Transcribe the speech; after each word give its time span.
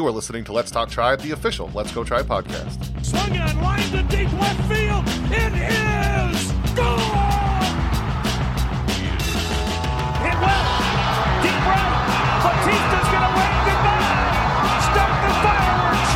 You 0.00 0.06
are 0.06 0.10
listening 0.10 0.44
to 0.44 0.52
Let's 0.54 0.70
Talk 0.70 0.88
Tribe, 0.88 1.20
the 1.20 1.32
official 1.32 1.70
Let's 1.74 1.92
Go 1.92 2.04
Tribe 2.04 2.24
podcast. 2.24 3.04
Swung 3.04 3.36
on, 3.36 3.60
line 3.60 3.82
to 3.90 4.02
deep 4.04 4.32
left 4.32 4.58
field. 4.66 5.04
It 5.30 5.52
is 5.52 6.52
gone! 6.72 7.76
Hit 10.24 10.40
well. 10.40 10.80
Deep 11.42 11.60
right. 11.68 12.40
Batista's 12.40 13.08
going 13.12 13.26
to 13.28 13.32
wave 13.36 13.60
goodbye. 13.68 14.80
Start 14.88 15.12
the 15.20 15.32
fireworks 15.44 16.08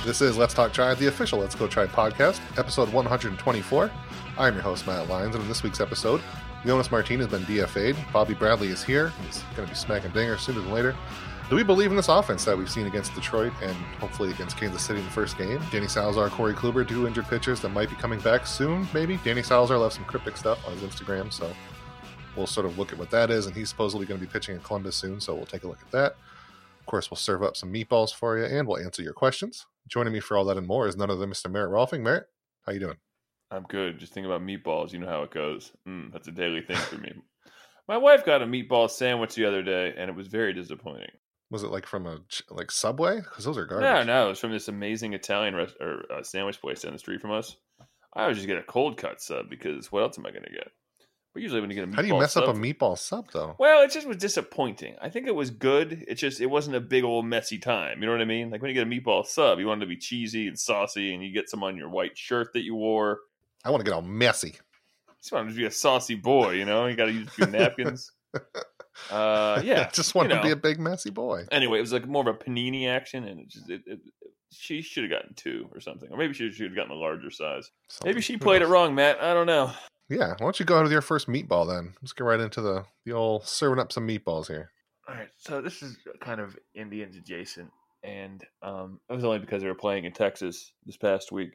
show. 0.00 0.06
This 0.06 0.22
is 0.22 0.38
Let's 0.38 0.54
Talk 0.54 0.72
Tribe, 0.72 0.96
the 0.96 1.08
official 1.08 1.40
Let's 1.40 1.54
Go 1.54 1.66
Tribe 1.66 1.90
podcast, 1.90 2.40
episode 2.56 2.90
124. 2.90 3.90
I'm 4.38 4.54
your 4.54 4.62
host, 4.62 4.86
Matt 4.86 5.10
Lyons, 5.10 5.34
and 5.34 5.42
in 5.44 5.48
this 5.48 5.62
week's 5.62 5.82
episode, 5.82 6.22
Jonas 6.64 6.90
Martin 6.90 7.20
has 7.20 7.28
been 7.28 7.42
DFA'd. 7.42 7.96
Bobby 8.12 8.34
Bradley 8.34 8.68
is 8.68 8.84
here. 8.84 9.12
He's 9.24 9.42
going 9.56 9.66
to 9.66 9.72
be 9.72 9.74
smacking 9.74 10.10
dingers 10.10 10.40
sooner 10.40 10.60
than 10.60 10.72
later. 10.72 10.94
Do 11.48 11.56
we 11.56 11.64
believe 11.64 11.90
in 11.90 11.96
this 11.96 12.08
offense 12.08 12.44
that 12.44 12.56
we've 12.56 12.70
seen 12.70 12.86
against 12.86 13.14
Detroit 13.14 13.52
and 13.62 13.74
hopefully 13.98 14.30
against 14.30 14.56
Kansas 14.56 14.82
City 14.82 15.00
in 15.00 15.04
the 15.04 15.10
first 15.10 15.36
game? 15.36 15.60
Danny 15.72 15.88
Salazar, 15.88 16.28
Corey 16.28 16.54
Kluber, 16.54 16.86
two 16.86 17.08
injured 17.08 17.26
pitchers 17.26 17.60
that 17.62 17.70
might 17.70 17.88
be 17.88 17.96
coming 17.96 18.20
back 18.20 18.46
soon, 18.46 18.86
maybe. 18.94 19.18
Danny 19.24 19.42
Salazar 19.42 19.76
left 19.78 19.96
some 19.96 20.04
cryptic 20.04 20.36
stuff 20.36 20.64
on 20.66 20.74
his 20.74 20.82
Instagram, 20.82 21.32
so 21.32 21.50
we'll 22.36 22.46
sort 22.46 22.66
of 22.66 22.78
look 22.78 22.92
at 22.92 22.98
what 22.98 23.10
that 23.10 23.30
is. 23.30 23.46
And 23.46 23.56
he's 23.56 23.68
supposedly 23.68 24.06
going 24.06 24.20
to 24.20 24.24
be 24.24 24.30
pitching 24.30 24.54
in 24.54 24.60
Columbus 24.60 24.94
soon, 24.94 25.20
so 25.20 25.34
we'll 25.34 25.46
take 25.46 25.64
a 25.64 25.66
look 25.66 25.80
at 25.80 25.90
that. 25.90 26.14
Of 26.78 26.86
course, 26.86 27.10
we'll 27.10 27.16
serve 27.16 27.42
up 27.42 27.56
some 27.56 27.72
meatballs 27.72 28.14
for 28.14 28.38
you 28.38 28.44
and 28.44 28.68
we'll 28.68 28.78
answer 28.78 29.02
your 29.02 29.12
questions. 29.12 29.66
Joining 29.88 30.12
me 30.12 30.20
for 30.20 30.36
all 30.36 30.44
that 30.44 30.56
and 30.56 30.66
more 30.66 30.86
is 30.86 30.96
none 30.96 31.10
other 31.10 31.18
than 31.18 31.30
Mr. 31.30 31.50
Merritt 31.50 31.72
Rohlfing. 31.72 32.02
Merritt, 32.02 32.26
how 32.64 32.72
you 32.72 32.80
doing? 32.80 32.96
I'm 33.50 33.64
good. 33.64 33.98
Just 33.98 34.12
think 34.12 34.26
about 34.26 34.42
meatballs. 34.42 34.92
You 34.92 35.00
know 35.00 35.08
how 35.08 35.22
it 35.22 35.30
goes. 35.32 35.72
Mm, 35.86 36.12
that's 36.12 36.28
a 36.28 36.32
daily 36.32 36.62
thing 36.62 36.76
for 36.76 36.96
me. 36.98 37.12
My 37.88 37.96
wife 37.96 38.24
got 38.24 38.42
a 38.42 38.46
meatball 38.46 38.88
sandwich 38.88 39.34
the 39.34 39.46
other 39.46 39.62
day, 39.62 39.92
and 39.96 40.08
it 40.08 40.14
was 40.14 40.28
very 40.28 40.52
disappointing. 40.52 41.10
Was 41.50 41.64
it 41.64 41.72
like 41.72 41.86
from 41.86 42.06
a 42.06 42.20
like 42.48 42.70
Subway? 42.70 43.16
Because 43.16 43.44
those 43.44 43.58
are 43.58 43.66
garbage. 43.66 43.82
No, 43.82 44.04
no, 44.04 44.26
it 44.26 44.28
was 44.28 44.38
from 44.38 44.52
this 44.52 44.68
amazing 44.68 45.14
Italian 45.14 45.56
rest- 45.56 45.74
or 45.80 46.04
uh, 46.12 46.22
sandwich 46.22 46.60
place 46.60 46.82
down 46.82 46.92
the 46.92 46.98
street 47.00 47.20
from 47.20 47.32
us. 47.32 47.56
I 48.14 48.22
always 48.22 48.36
just 48.36 48.46
get 48.46 48.58
a 48.58 48.62
cold 48.62 48.96
cut 48.96 49.20
sub 49.20 49.50
because 49.50 49.90
what 49.90 50.02
else 50.02 50.18
am 50.18 50.26
I 50.26 50.30
going 50.30 50.44
to 50.44 50.50
get? 50.50 50.68
But 51.32 51.42
usually 51.42 51.60
when 51.60 51.70
you 51.70 51.76
get 51.76 51.84
a 51.84 51.86
meatball 51.88 51.94
How 51.96 52.02
do 52.02 52.08
you 52.08 52.18
mess 52.18 52.36
up 52.36 52.48
a 52.48 52.52
meatball 52.52 52.98
sub 52.98 53.30
though? 53.32 53.56
Well, 53.58 53.82
it 53.82 53.90
just 53.90 54.06
was 54.06 54.16
disappointing. 54.16 54.96
I 55.00 55.08
think 55.10 55.26
it 55.26 55.34
was 55.34 55.50
good. 55.50 56.04
It 56.06 56.14
just 56.14 56.40
it 56.40 56.46
wasn't 56.46 56.76
a 56.76 56.80
big 56.80 57.02
old 57.02 57.26
messy 57.26 57.58
time. 57.58 58.00
You 58.00 58.06
know 58.06 58.12
what 58.12 58.20
I 58.20 58.26
mean? 58.26 58.50
Like 58.50 58.62
when 58.62 58.68
you 58.68 58.74
get 58.74 58.86
a 58.86 58.90
meatball 58.90 59.24
sub, 59.26 59.58
you 59.58 59.66
want 59.66 59.82
it 59.82 59.86
to 59.86 59.88
be 59.88 59.96
cheesy 59.96 60.46
and 60.48 60.58
saucy, 60.58 61.14
and 61.14 61.22
you 61.24 61.32
get 61.32 61.48
some 61.48 61.62
on 61.64 61.76
your 61.76 61.88
white 61.88 62.16
shirt 62.16 62.52
that 62.54 62.62
you 62.62 62.74
wore. 62.76 63.20
I 63.64 63.70
want 63.70 63.80
to 63.80 63.84
get 63.84 63.94
all 63.94 64.02
messy. 64.02 64.54
just 65.20 65.32
want 65.32 65.48
to 65.48 65.54
be 65.54 65.66
a 65.66 65.70
saucy 65.70 66.14
boy, 66.14 66.52
you 66.52 66.64
know. 66.64 66.86
You 66.86 66.96
got 66.96 67.06
to 67.06 67.12
use 67.12 67.28
a 67.28 67.30
few 67.30 67.46
napkins. 67.46 68.10
Uh, 69.10 69.62
yeah, 69.64 69.86
I 69.88 69.90
just 69.94 70.14
want 70.14 70.30
you 70.30 70.36
to 70.36 70.42
be 70.42 70.50
a 70.50 70.56
big 70.56 70.78
messy 70.78 71.10
boy. 71.10 71.46
Anyway, 71.50 71.78
it 71.78 71.80
was 71.80 71.92
like 71.92 72.06
more 72.06 72.28
of 72.28 72.34
a 72.34 72.38
panini 72.38 72.88
action, 72.88 73.26
and 73.26 73.40
it 73.40 73.48
just 73.48 73.70
it, 73.70 73.82
it, 73.86 74.00
she 74.52 74.82
should 74.82 75.04
have 75.04 75.10
gotten 75.10 75.34
two 75.34 75.68
or 75.72 75.80
something, 75.80 76.10
or 76.10 76.18
maybe 76.18 76.34
she 76.34 76.50
should 76.50 76.66
have 76.66 76.76
gotten 76.76 76.92
a 76.92 76.96
larger 76.96 77.30
size. 77.30 77.70
Maybe 78.04 78.20
she 78.20 78.36
played 78.36 78.62
it 78.62 78.66
wrong, 78.66 78.94
Matt. 78.94 79.22
I 79.22 79.32
don't 79.32 79.46
know. 79.46 79.72
Yeah, 80.08 80.30
why 80.30 80.36
don't 80.38 80.58
you 80.58 80.66
go 80.66 80.76
out 80.76 80.82
with 80.82 80.92
your 80.92 81.00
first 81.00 81.28
meatball 81.28 81.66
then? 81.66 81.94
Let's 82.02 82.12
get 82.12 82.24
right 82.24 82.40
into 82.40 82.60
the 82.60 82.84
the 83.06 83.12
old 83.12 83.46
serving 83.46 83.78
up 83.78 83.92
some 83.92 84.06
meatballs 84.06 84.48
here. 84.48 84.70
All 85.08 85.14
right, 85.14 85.28
so 85.38 85.62
this 85.62 85.82
is 85.82 85.96
kind 86.20 86.40
of 86.40 86.56
Indians 86.74 87.16
adjacent, 87.16 87.70
and 88.02 88.44
um, 88.62 89.00
it 89.08 89.14
was 89.14 89.24
only 89.24 89.38
because 89.38 89.62
they 89.62 89.68
were 89.68 89.74
playing 89.74 90.04
in 90.04 90.12
Texas 90.12 90.72
this 90.84 90.96
past 90.96 91.32
week. 91.32 91.52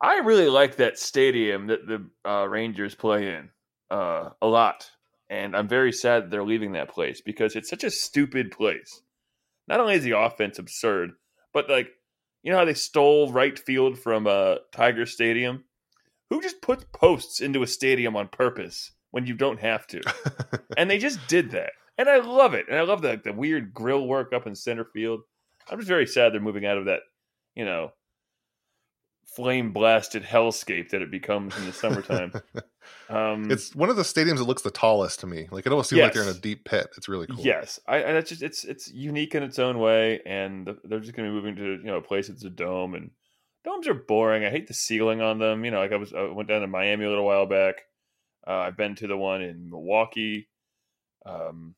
I 0.00 0.18
really 0.18 0.48
like 0.48 0.76
that 0.76 0.98
stadium 0.98 1.66
that 1.66 1.86
the 1.86 2.06
uh, 2.28 2.46
Rangers 2.46 2.94
play 2.94 3.34
in 3.34 3.50
uh, 3.90 4.30
a 4.40 4.46
lot, 4.46 4.90
and 5.28 5.54
I'm 5.54 5.68
very 5.68 5.92
sad 5.92 6.24
that 6.24 6.30
they're 6.30 6.44
leaving 6.44 6.72
that 6.72 6.88
place 6.88 7.20
because 7.20 7.54
it's 7.54 7.68
such 7.68 7.84
a 7.84 7.90
stupid 7.90 8.50
place. 8.50 9.02
Not 9.68 9.80
only 9.80 9.94
is 9.94 10.02
the 10.02 10.18
offense 10.18 10.58
absurd, 10.58 11.10
but 11.52 11.68
like 11.68 11.90
you 12.42 12.50
know 12.50 12.58
how 12.58 12.64
they 12.64 12.74
stole 12.74 13.30
right 13.30 13.58
field 13.58 13.98
from 13.98 14.26
uh, 14.26 14.56
Tiger 14.72 15.04
Stadium. 15.04 15.64
Who 16.30 16.40
just 16.40 16.62
puts 16.62 16.84
posts 16.92 17.40
into 17.40 17.62
a 17.62 17.66
stadium 17.66 18.16
on 18.16 18.28
purpose 18.28 18.92
when 19.10 19.26
you 19.26 19.34
don't 19.34 19.60
have 19.60 19.86
to? 19.88 20.00
and 20.76 20.88
they 20.88 20.98
just 20.98 21.18
did 21.28 21.50
that, 21.50 21.72
and 21.98 22.08
I 22.08 22.18
love 22.20 22.54
it. 22.54 22.66
And 22.70 22.78
I 22.78 22.82
love 22.82 23.02
the 23.02 23.20
the 23.22 23.34
weird 23.34 23.74
grill 23.74 24.06
work 24.06 24.32
up 24.32 24.46
in 24.46 24.54
center 24.54 24.84
field. 24.84 25.20
I'm 25.68 25.78
just 25.78 25.88
very 25.88 26.06
sad 26.06 26.32
they're 26.32 26.40
moving 26.40 26.64
out 26.64 26.78
of 26.78 26.86
that, 26.86 27.00
you 27.54 27.64
know, 27.64 27.92
flame 29.34 29.72
blasted 29.72 30.22
hellscape 30.22 30.90
that 30.90 31.02
it 31.02 31.10
becomes 31.10 31.56
in 31.56 31.66
the 31.66 31.72
summertime. 31.72 32.32
Um, 33.08 33.50
it's 33.50 33.74
one 33.74 33.90
of 33.90 33.96
the 33.96 34.02
stadiums 34.02 34.38
that 34.38 34.44
looks 34.44 34.62
the 34.62 34.70
tallest 34.70 35.20
to 35.20 35.26
me. 35.26 35.48
Like 35.50 35.66
it 35.66 35.72
almost 35.72 35.90
seems 35.90 36.00
like 36.00 36.12
they're 36.12 36.22
in 36.22 36.28
a 36.28 36.34
deep 36.34 36.64
pit. 36.64 36.88
It's 36.96 37.08
really 37.08 37.26
cool. 37.26 37.40
Yes, 37.40 37.78
I 37.86 37.98
and 37.98 38.16
it's 38.16 38.30
just 38.30 38.42
it's 38.42 38.64
it's 38.64 38.90
unique 38.90 39.34
in 39.34 39.42
its 39.42 39.58
own 39.58 39.78
way, 39.78 40.20
and 40.24 40.66
they're 40.84 41.00
just 41.00 41.14
going 41.14 41.28
to 41.28 41.32
be 41.32 41.34
moving 41.34 41.56
to 41.56 41.62
you 41.62 41.84
know 41.84 41.96
a 41.96 42.02
place 42.02 42.28
that's 42.28 42.44
a 42.44 42.50
dome, 42.50 42.94
and 42.94 43.10
domes 43.64 43.88
are 43.88 43.94
boring. 43.94 44.44
I 44.44 44.50
hate 44.50 44.68
the 44.68 44.74
ceiling 44.74 45.20
on 45.20 45.38
them. 45.38 45.64
You 45.64 45.72
know, 45.72 45.80
like 45.80 45.92
I 45.92 45.96
was 45.96 46.12
I 46.12 46.22
went 46.24 46.48
down 46.48 46.60
to 46.60 46.68
Miami 46.68 47.04
a 47.04 47.08
little 47.08 47.26
while 47.26 47.46
back. 47.46 47.82
Uh, 48.46 48.58
I've 48.58 48.76
been 48.76 48.94
to 48.96 49.06
the 49.06 49.16
one 49.16 49.42
in 49.42 49.70
Milwaukee. 49.70 50.48
Um, 51.26 51.74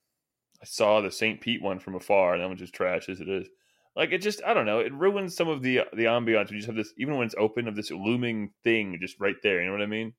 I 0.60 0.64
saw 0.64 1.00
the 1.00 1.10
St. 1.10 1.40
Pete 1.40 1.62
one 1.62 1.80
from 1.80 1.94
afar, 1.94 2.34
and 2.34 2.42
that 2.42 2.48
one 2.48 2.56
just 2.56 2.74
trash 2.74 3.08
as 3.08 3.20
it 3.20 3.28
is. 3.28 3.48
Like 3.94 4.12
it 4.12 4.19
just 4.22 4.42
I 4.44 4.54
don't 4.54 4.66
know. 4.66 4.78
It 4.78 4.92
ruins 4.92 5.36
some 5.36 5.48
of 5.48 5.62
the 5.62 5.80
uh, 5.80 5.84
the 5.92 6.04
ambiance. 6.04 6.47
when 6.47 6.54
You 6.54 6.58
just 6.58 6.66
have 6.66 6.76
this 6.76 6.92
even 6.97 7.16
when 7.16 7.26
it's 7.26 7.34
open 7.38 7.69
of 7.69 7.76
this 7.76 7.91
looming 7.91 8.53
thing 8.64 8.98
just 9.00 9.20
right 9.20 9.36
there. 9.42 9.60
You 9.60 9.66
know 9.66 9.72
what 9.72 9.82
I 9.82 9.86
mean? 9.86 10.14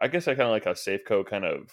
I 0.00 0.08
guess 0.08 0.26
I 0.26 0.32
kind 0.34 0.42
of 0.48 0.50
like 0.50 0.64
how 0.64 0.72
Safeco 0.72 1.24
kind 1.24 1.44
of 1.44 1.70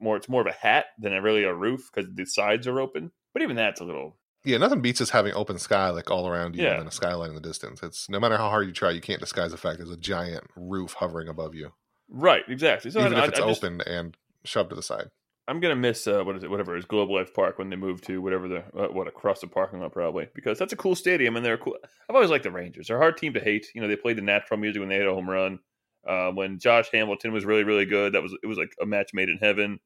more. 0.00 0.16
It's 0.16 0.28
more 0.28 0.40
of 0.40 0.46
a 0.48 0.52
hat 0.52 0.86
than 0.98 1.12
a, 1.12 1.22
really 1.22 1.44
a 1.44 1.54
roof 1.54 1.88
because 1.94 2.10
the 2.12 2.24
sides 2.26 2.66
are 2.66 2.80
open. 2.80 3.12
But 3.32 3.42
even 3.42 3.54
that's 3.56 3.80
a 3.80 3.84
little 3.84 4.16
Yeah, 4.44 4.58
nothing 4.58 4.80
beats 4.82 4.98
just 4.98 5.12
having 5.12 5.34
open 5.34 5.58
sky 5.58 5.90
like 5.90 6.10
all 6.10 6.26
around 6.28 6.56
you 6.56 6.64
Yeah. 6.64 6.78
and 6.80 6.88
a 6.88 6.92
skyline 6.92 7.28
in 7.30 7.34
the 7.36 7.40
distance. 7.40 7.80
It's 7.82 8.08
no 8.08 8.18
matter 8.18 8.36
how 8.36 8.48
hard 8.50 8.66
you 8.66 8.72
try, 8.72 8.90
you 8.90 9.00
can't 9.00 9.20
disguise 9.20 9.52
the 9.52 9.56
fact 9.56 9.78
there's 9.78 9.90
a 9.90 9.96
giant 9.96 10.44
roof 10.56 10.94
hovering 10.94 11.28
above 11.28 11.54
you, 11.54 11.72
right. 12.08 12.42
Exactly. 12.48 12.90
So 12.90 13.00
even 13.00 13.14
I, 13.14 13.22
if 13.24 13.28
it's 13.30 13.40
I 13.40 13.46
just- 13.46 13.62
open 13.64 13.80
and 13.82 14.16
shoved 14.44 14.70
to 14.70 14.76
the 14.76 14.82
side. 14.82 15.10
I'm 15.46 15.60
gonna 15.60 15.76
miss 15.76 16.06
uh, 16.06 16.22
what 16.24 16.36
is 16.36 16.42
it? 16.42 16.50
Whatever 16.50 16.76
is 16.76 16.86
Globe 16.86 17.10
Life 17.10 17.34
Park 17.34 17.58
when 17.58 17.68
they 17.68 17.76
move 17.76 18.00
to 18.02 18.22
whatever 18.22 18.48
the 18.48 18.64
uh, 18.74 18.88
what 18.88 19.06
across 19.08 19.40
the 19.40 19.46
parking 19.46 19.80
lot 19.80 19.92
probably 19.92 20.28
because 20.34 20.58
that's 20.58 20.72
a 20.72 20.76
cool 20.76 20.94
stadium 20.94 21.36
and 21.36 21.44
they're 21.44 21.58
cool. 21.58 21.76
I've 22.08 22.14
always 22.14 22.30
liked 22.30 22.44
the 22.44 22.50
Rangers. 22.50 22.88
They're 22.88 22.96
a 22.96 23.00
hard 23.00 23.18
team 23.18 23.34
to 23.34 23.40
hate. 23.40 23.66
You 23.74 23.82
know 23.82 23.88
they 23.88 23.96
played 23.96 24.16
the 24.16 24.22
natural 24.22 24.58
music 24.58 24.80
when 24.80 24.88
they 24.88 24.96
had 24.96 25.06
a 25.06 25.14
home 25.14 25.28
run. 25.28 25.58
Uh, 26.06 26.30
when 26.30 26.58
Josh 26.58 26.88
Hamilton 26.92 27.32
was 27.32 27.44
really 27.44 27.64
really 27.64 27.84
good, 27.84 28.14
that 28.14 28.22
was 28.22 28.34
it 28.42 28.46
was 28.46 28.56
like 28.56 28.74
a 28.80 28.86
match 28.86 29.10
made 29.12 29.28
in 29.28 29.36
heaven. 29.38 29.80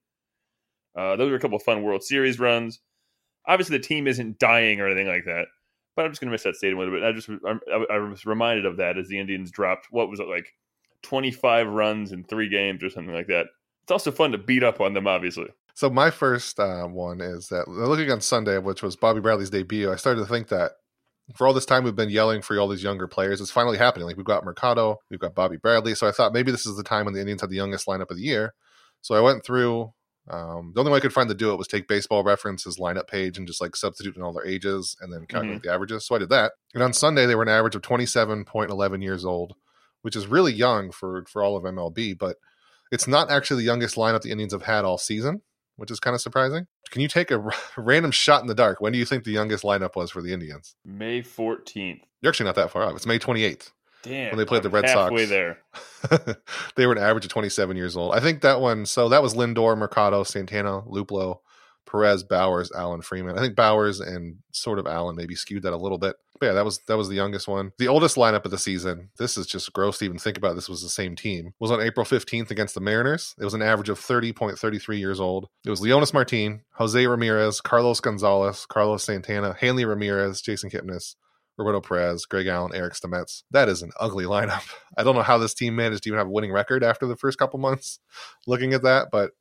Uh, 0.96 1.16
those 1.16 1.30
were 1.30 1.36
a 1.36 1.40
couple 1.40 1.56
of 1.56 1.62
fun 1.62 1.82
World 1.82 2.04
Series 2.04 2.38
runs. 2.38 2.80
Obviously 3.46 3.78
the 3.78 3.84
team 3.84 4.06
isn't 4.06 4.38
dying 4.38 4.80
or 4.80 4.86
anything 4.86 5.08
like 5.08 5.24
that, 5.24 5.46
but 5.96 6.04
I'm 6.04 6.12
just 6.12 6.20
gonna 6.20 6.30
miss 6.30 6.44
that 6.44 6.56
stadium 6.56 6.78
a 6.78 6.82
little 6.82 6.94
bit. 6.94 7.04
I 7.04 7.12
just 7.12 7.28
I, 7.44 7.94
I 7.94 7.98
was 7.98 8.24
reminded 8.24 8.64
of 8.64 8.76
that 8.76 8.96
as 8.96 9.08
the 9.08 9.18
Indians 9.18 9.50
dropped 9.50 9.88
what 9.90 10.08
was 10.08 10.20
it 10.20 10.28
like 10.28 10.54
25 11.02 11.66
runs 11.68 12.12
in 12.12 12.22
three 12.22 12.48
games 12.48 12.84
or 12.84 12.90
something 12.90 13.14
like 13.14 13.26
that. 13.26 13.46
It's 13.88 13.92
also 13.92 14.10
fun 14.10 14.32
to 14.32 14.38
beat 14.38 14.62
up 14.62 14.82
on 14.82 14.92
them, 14.92 15.06
obviously. 15.06 15.48
So 15.72 15.88
my 15.88 16.10
first 16.10 16.60
uh, 16.60 16.84
one 16.84 17.22
is 17.22 17.48
that 17.48 17.68
looking 17.68 18.10
on 18.10 18.20
Sunday, 18.20 18.58
which 18.58 18.82
was 18.82 18.96
Bobby 18.96 19.20
Bradley's 19.20 19.48
debut, 19.48 19.90
I 19.90 19.96
started 19.96 20.20
to 20.20 20.26
think 20.26 20.48
that 20.48 20.72
for 21.34 21.46
all 21.46 21.54
this 21.54 21.64
time 21.64 21.84
we've 21.84 21.96
been 21.96 22.10
yelling 22.10 22.42
for 22.42 22.58
all 22.58 22.68
these 22.68 22.82
younger 22.82 23.08
players, 23.08 23.40
it's 23.40 23.50
finally 23.50 23.78
happening. 23.78 24.06
Like 24.06 24.18
we've 24.18 24.26
got 24.26 24.44
Mercado, 24.44 24.98
we've 25.08 25.18
got 25.18 25.34
Bobby 25.34 25.56
Bradley. 25.56 25.94
So 25.94 26.06
I 26.06 26.12
thought 26.12 26.34
maybe 26.34 26.52
this 26.52 26.66
is 26.66 26.76
the 26.76 26.82
time 26.82 27.06
when 27.06 27.14
the 27.14 27.20
Indians 27.20 27.40
had 27.40 27.48
the 27.48 27.56
youngest 27.56 27.86
lineup 27.86 28.10
of 28.10 28.18
the 28.18 28.24
year. 28.24 28.52
So 29.00 29.14
I 29.14 29.22
went 29.22 29.42
through. 29.42 29.94
Um, 30.30 30.72
the 30.74 30.80
only 30.80 30.92
way 30.92 30.98
I 30.98 31.00
could 31.00 31.14
find 31.14 31.30
to 31.30 31.34
do 31.34 31.54
it 31.54 31.56
was 31.56 31.66
take 31.66 31.88
Baseball 31.88 32.22
Reference's 32.22 32.76
lineup 32.76 33.06
page 33.06 33.38
and 33.38 33.46
just 33.46 33.62
like 33.62 33.74
substitute 33.74 34.16
in 34.16 34.22
all 34.22 34.34
their 34.34 34.46
ages 34.46 34.98
and 35.00 35.10
then 35.10 35.24
calculate 35.24 35.62
the 35.62 35.72
averages. 35.72 36.04
So 36.04 36.14
I 36.14 36.18
did 36.18 36.28
that. 36.28 36.52
And 36.74 36.82
on 36.82 36.92
Sunday 36.92 37.24
they 37.24 37.34
were 37.34 37.42
an 37.44 37.48
average 37.48 37.74
of 37.74 37.80
twenty 37.80 38.04
seven 38.04 38.44
point 38.44 38.70
eleven 38.70 39.00
years 39.00 39.24
old, 39.24 39.54
which 40.02 40.14
is 40.14 40.26
really 40.26 40.52
young 40.52 40.90
for 40.90 41.24
for 41.26 41.42
all 41.42 41.56
of 41.56 41.64
MLB, 41.64 42.18
but 42.18 42.36
it's 42.90 43.08
not 43.08 43.30
actually 43.30 43.62
the 43.62 43.66
youngest 43.66 43.96
lineup 43.96 44.22
the 44.22 44.30
Indians 44.30 44.52
have 44.52 44.62
had 44.62 44.84
all 44.84 44.98
season 44.98 45.42
which 45.78 45.92
is 45.92 46.00
kind 46.00 46.14
of 46.14 46.20
surprising. 46.20 46.66
Can 46.90 47.00
you 47.02 47.08
take 47.08 47.30
a 47.30 47.40
r- 47.40 47.52
random 47.76 48.10
shot 48.10 48.42
in 48.42 48.48
the 48.48 48.54
dark? 48.54 48.80
When 48.80 48.92
do 48.92 48.98
you 48.98 49.04
think 49.04 49.22
the 49.22 49.30
youngest 49.30 49.62
lineup 49.62 49.94
was 49.94 50.10
for 50.10 50.20
the 50.20 50.32
Indians? 50.32 50.74
May 50.84 51.22
14th. 51.22 52.00
You're 52.20 52.30
actually 52.30 52.46
not 52.46 52.56
that 52.56 52.72
far 52.72 52.82
off. 52.82 52.96
It's 52.96 53.06
May 53.06 53.18
28th. 53.20 53.70
Damn. 54.02 54.30
When 54.30 54.38
they 54.38 54.44
played 54.44 54.64
the 54.64 54.68
I'm 54.68 54.74
Red 54.74 54.88
Sox. 54.88 55.10
halfway 55.10 55.24
there. 55.24 55.58
they 56.76 56.86
were 56.86 56.92
an 56.94 56.98
average 56.98 57.24
of 57.24 57.30
27 57.30 57.76
years 57.76 57.96
old. 57.96 58.12
I 58.12 58.18
think 58.20 58.42
that 58.42 58.60
one, 58.60 58.86
so 58.86 59.08
that 59.08 59.22
was 59.22 59.34
Lindor, 59.34 59.78
Mercado, 59.78 60.24
Santana, 60.24 60.82
Luplow, 60.82 61.38
Perez, 61.88 62.24
Bauers, 62.24 62.70
Allen, 62.74 63.00
Freeman. 63.00 63.38
I 63.38 63.40
think 63.40 63.54
Bauers 63.54 64.04
and 64.04 64.38
sort 64.52 64.80
of 64.80 64.86
Allen 64.88 65.14
maybe 65.14 65.36
skewed 65.36 65.62
that 65.62 65.72
a 65.72 65.76
little 65.76 65.98
bit. 65.98 66.16
But 66.40 66.46
yeah, 66.46 66.52
that 66.52 66.64
was 66.64 66.78
that 66.86 66.96
was 66.96 67.08
the 67.08 67.14
youngest 67.14 67.48
one. 67.48 67.72
The 67.78 67.88
oldest 67.88 68.16
lineup 68.16 68.44
of 68.44 68.50
the 68.50 68.58
season. 68.58 69.10
This 69.18 69.36
is 69.36 69.46
just 69.46 69.72
gross 69.72 69.98
to 69.98 70.04
even 70.04 70.18
think 70.18 70.36
about. 70.36 70.54
This 70.54 70.68
was 70.68 70.82
the 70.82 70.88
same 70.88 71.16
team. 71.16 71.54
Was 71.58 71.70
on 71.70 71.80
April 71.80 72.06
15th 72.06 72.50
against 72.50 72.74
the 72.74 72.80
Mariners. 72.80 73.34
It 73.38 73.44
was 73.44 73.54
an 73.54 73.62
average 73.62 73.88
of 73.88 74.00
30.33 74.00 74.98
years 74.98 75.20
old. 75.20 75.48
It 75.64 75.70
was 75.70 75.80
Leonys 75.80 76.14
Martin, 76.14 76.62
Jose 76.74 77.06
Ramirez, 77.06 77.60
Carlos 77.60 78.00
Gonzalez, 78.00 78.66
Carlos 78.66 79.04
Santana, 79.04 79.56
Hanley 79.58 79.84
Ramirez, 79.84 80.40
Jason 80.40 80.70
Kipnis, 80.70 81.14
Roberto 81.58 81.80
Perez, 81.80 82.24
Greg 82.24 82.46
Allen, 82.46 82.72
Eric 82.74 82.94
Stamets. 82.94 83.42
That 83.50 83.68
is 83.68 83.82
an 83.82 83.90
ugly 83.98 84.24
lineup. 84.24 84.62
I 84.96 85.02
don't 85.02 85.16
know 85.16 85.22
how 85.22 85.38
this 85.38 85.54
team 85.54 85.76
managed 85.76 86.04
to 86.04 86.10
even 86.10 86.18
have 86.18 86.28
a 86.28 86.30
winning 86.30 86.52
record 86.52 86.84
after 86.84 87.06
the 87.06 87.16
first 87.16 87.38
couple 87.38 87.58
months 87.58 87.98
looking 88.46 88.72
at 88.72 88.82
that, 88.82 89.08
but 89.10 89.32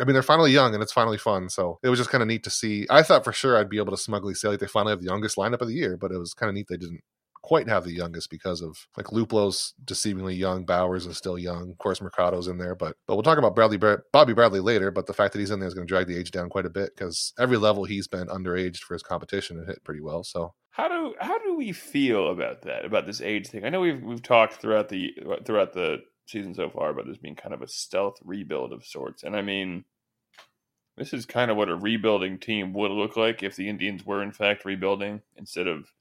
I 0.00 0.04
mean, 0.04 0.14
they're 0.14 0.22
finally 0.22 0.52
young 0.52 0.74
and 0.74 0.82
it's 0.82 0.92
finally 0.92 1.18
fun. 1.18 1.48
So 1.48 1.78
it 1.82 1.88
was 1.88 1.98
just 1.98 2.10
kind 2.10 2.22
of 2.22 2.28
neat 2.28 2.44
to 2.44 2.50
see. 2.50 2.86
I 2.88 3.02
thought 3.02 3.24
for 3.24 3.32
sure 3.32 3.56
I'd 3.56 3.68
be 3.68 3.78
able 3.78 3.92
to 3.92 3.96
smugly 3.96 4.34
say 4.34 4.48
like 4.48 4.60
they 4.60 4.66
finally 4.66 4.92
have 4.92 5.00
the 5.00 5.06
youngest 5.06 5.36
lineup 5.36 5.60
of 5.60 5.68
the 5.68 5.74
year, 5.74 5.96
but 5.96 6.12
it 6.12 6.18
was 6.18 6.34
kind 6.34 6.48
of 6.48 6.54
neat 6.54 6.68
they 6.68 6.76
didn't 6.76 7.02
quite 7.42 7.68
have 7.68 7.84
the 7.84 7.92
youngest 7.92 8.30
because 8.30 8.60
of 8.60 8.86
like 8.96 9.10
Luplow's 9.12 9.74
deceivingly 9.84 10.36
young, 10.36 10.66
Bauers 10.66 11.06
is 11.06 11.16
still 11.16 11.38
young. 11.38 11.70
Of 11.70 11.78
course, 11.78 12.00
Mercado's 12.00 12.48
in 12.48 12.58
there, 12.58 12.74
but 12.74 12.96
but 13.06 13.14
we'll 13.14 13.22
talk 13.22 13.38
about 13.38 13.54
Bradley 13.54 13.78
Bobby 14.12 14.34
Bradley 14.34 14.60
later. 14.60 14.90
But 14.90 15.06
the 15.06 15.14
fact 15.14 15.32
that 15.32 15.38
he's 15.38 15.50
in 15.50 15.60
there 15.60 15.68
is 15.68 15.74
going 15.74 15.86
to 15.86 15.90
drag 15.90 16.06
the 16.06 16.18
age 16.18 16.30
down 16.30 16.48
quite 16.48 16.66
a 16.66 16.70
bit 16.70 16.94
because 16.94 17.32
every 17.38 17.56
level 17.56 17.84
he's 17.84 18.08
been 18.08 18.28
underaged 18.28 18.80
for 18.80 18.94
his 18.94 19.02
competition 19.02 19.58
and 19.58 19.66
hit 19.66 19.82
pretty 19.84 20.00
well. 20.00 20.24
So 20.24 20.54
how 20.70 20.88
do 20.88 21.14
how 21.20 21.38
do 21.38 21.56
we 21.56 21.72
feel 21.72 22.30
about 22.30 22.62
that 22.62 22.84
about 22.84 23.06
this 23.06 23.20
age 23.20 23.48
thing? 23.48 23.64
I 23.64 23.70
know 23.70 23.80
we've 23.80 24.02
we've 24.02 24.22
talked 24.22 24.54
throughout 24.54 24.88
the 24.88 25.12
throughout 25.44 25.72
the 25.72 26.02
season 26.30 26.54
so 26.54 26.70
far 26.70 26.90
about 26.90 27.06
this 27.06 27.18
being 27.18 27.36
kind 27.36 27.54
of 27.54 27.62
a 27.62 27.68
stealth 27.68 28.18
rebuild 28.24 28.72
of 28.72 28.84
sorts, 28.84 29.22
and 29.22 29.36
I 29.36 29.42
mean. 29.42 29.84
This 30.96 31.12
is 31.12 31.26
kind 31.26 31.48
of 31.48 31.56
what 31.56 31.68
a 31.68 31.76
rebuilding 31.76 32.38
team 32.40 32.72
would 32.72 32.90
look 32.90 33.16
like 33.16 33.44
if 33.44 33.54
the 33.54 33.68
Indians 33.68 34.04
were 34.04 34.20
in 34.20 34.32
fact 34.32 34.64
rebuilding 34.64 35.22
instead 35.36 35.68
of 35.68 35.92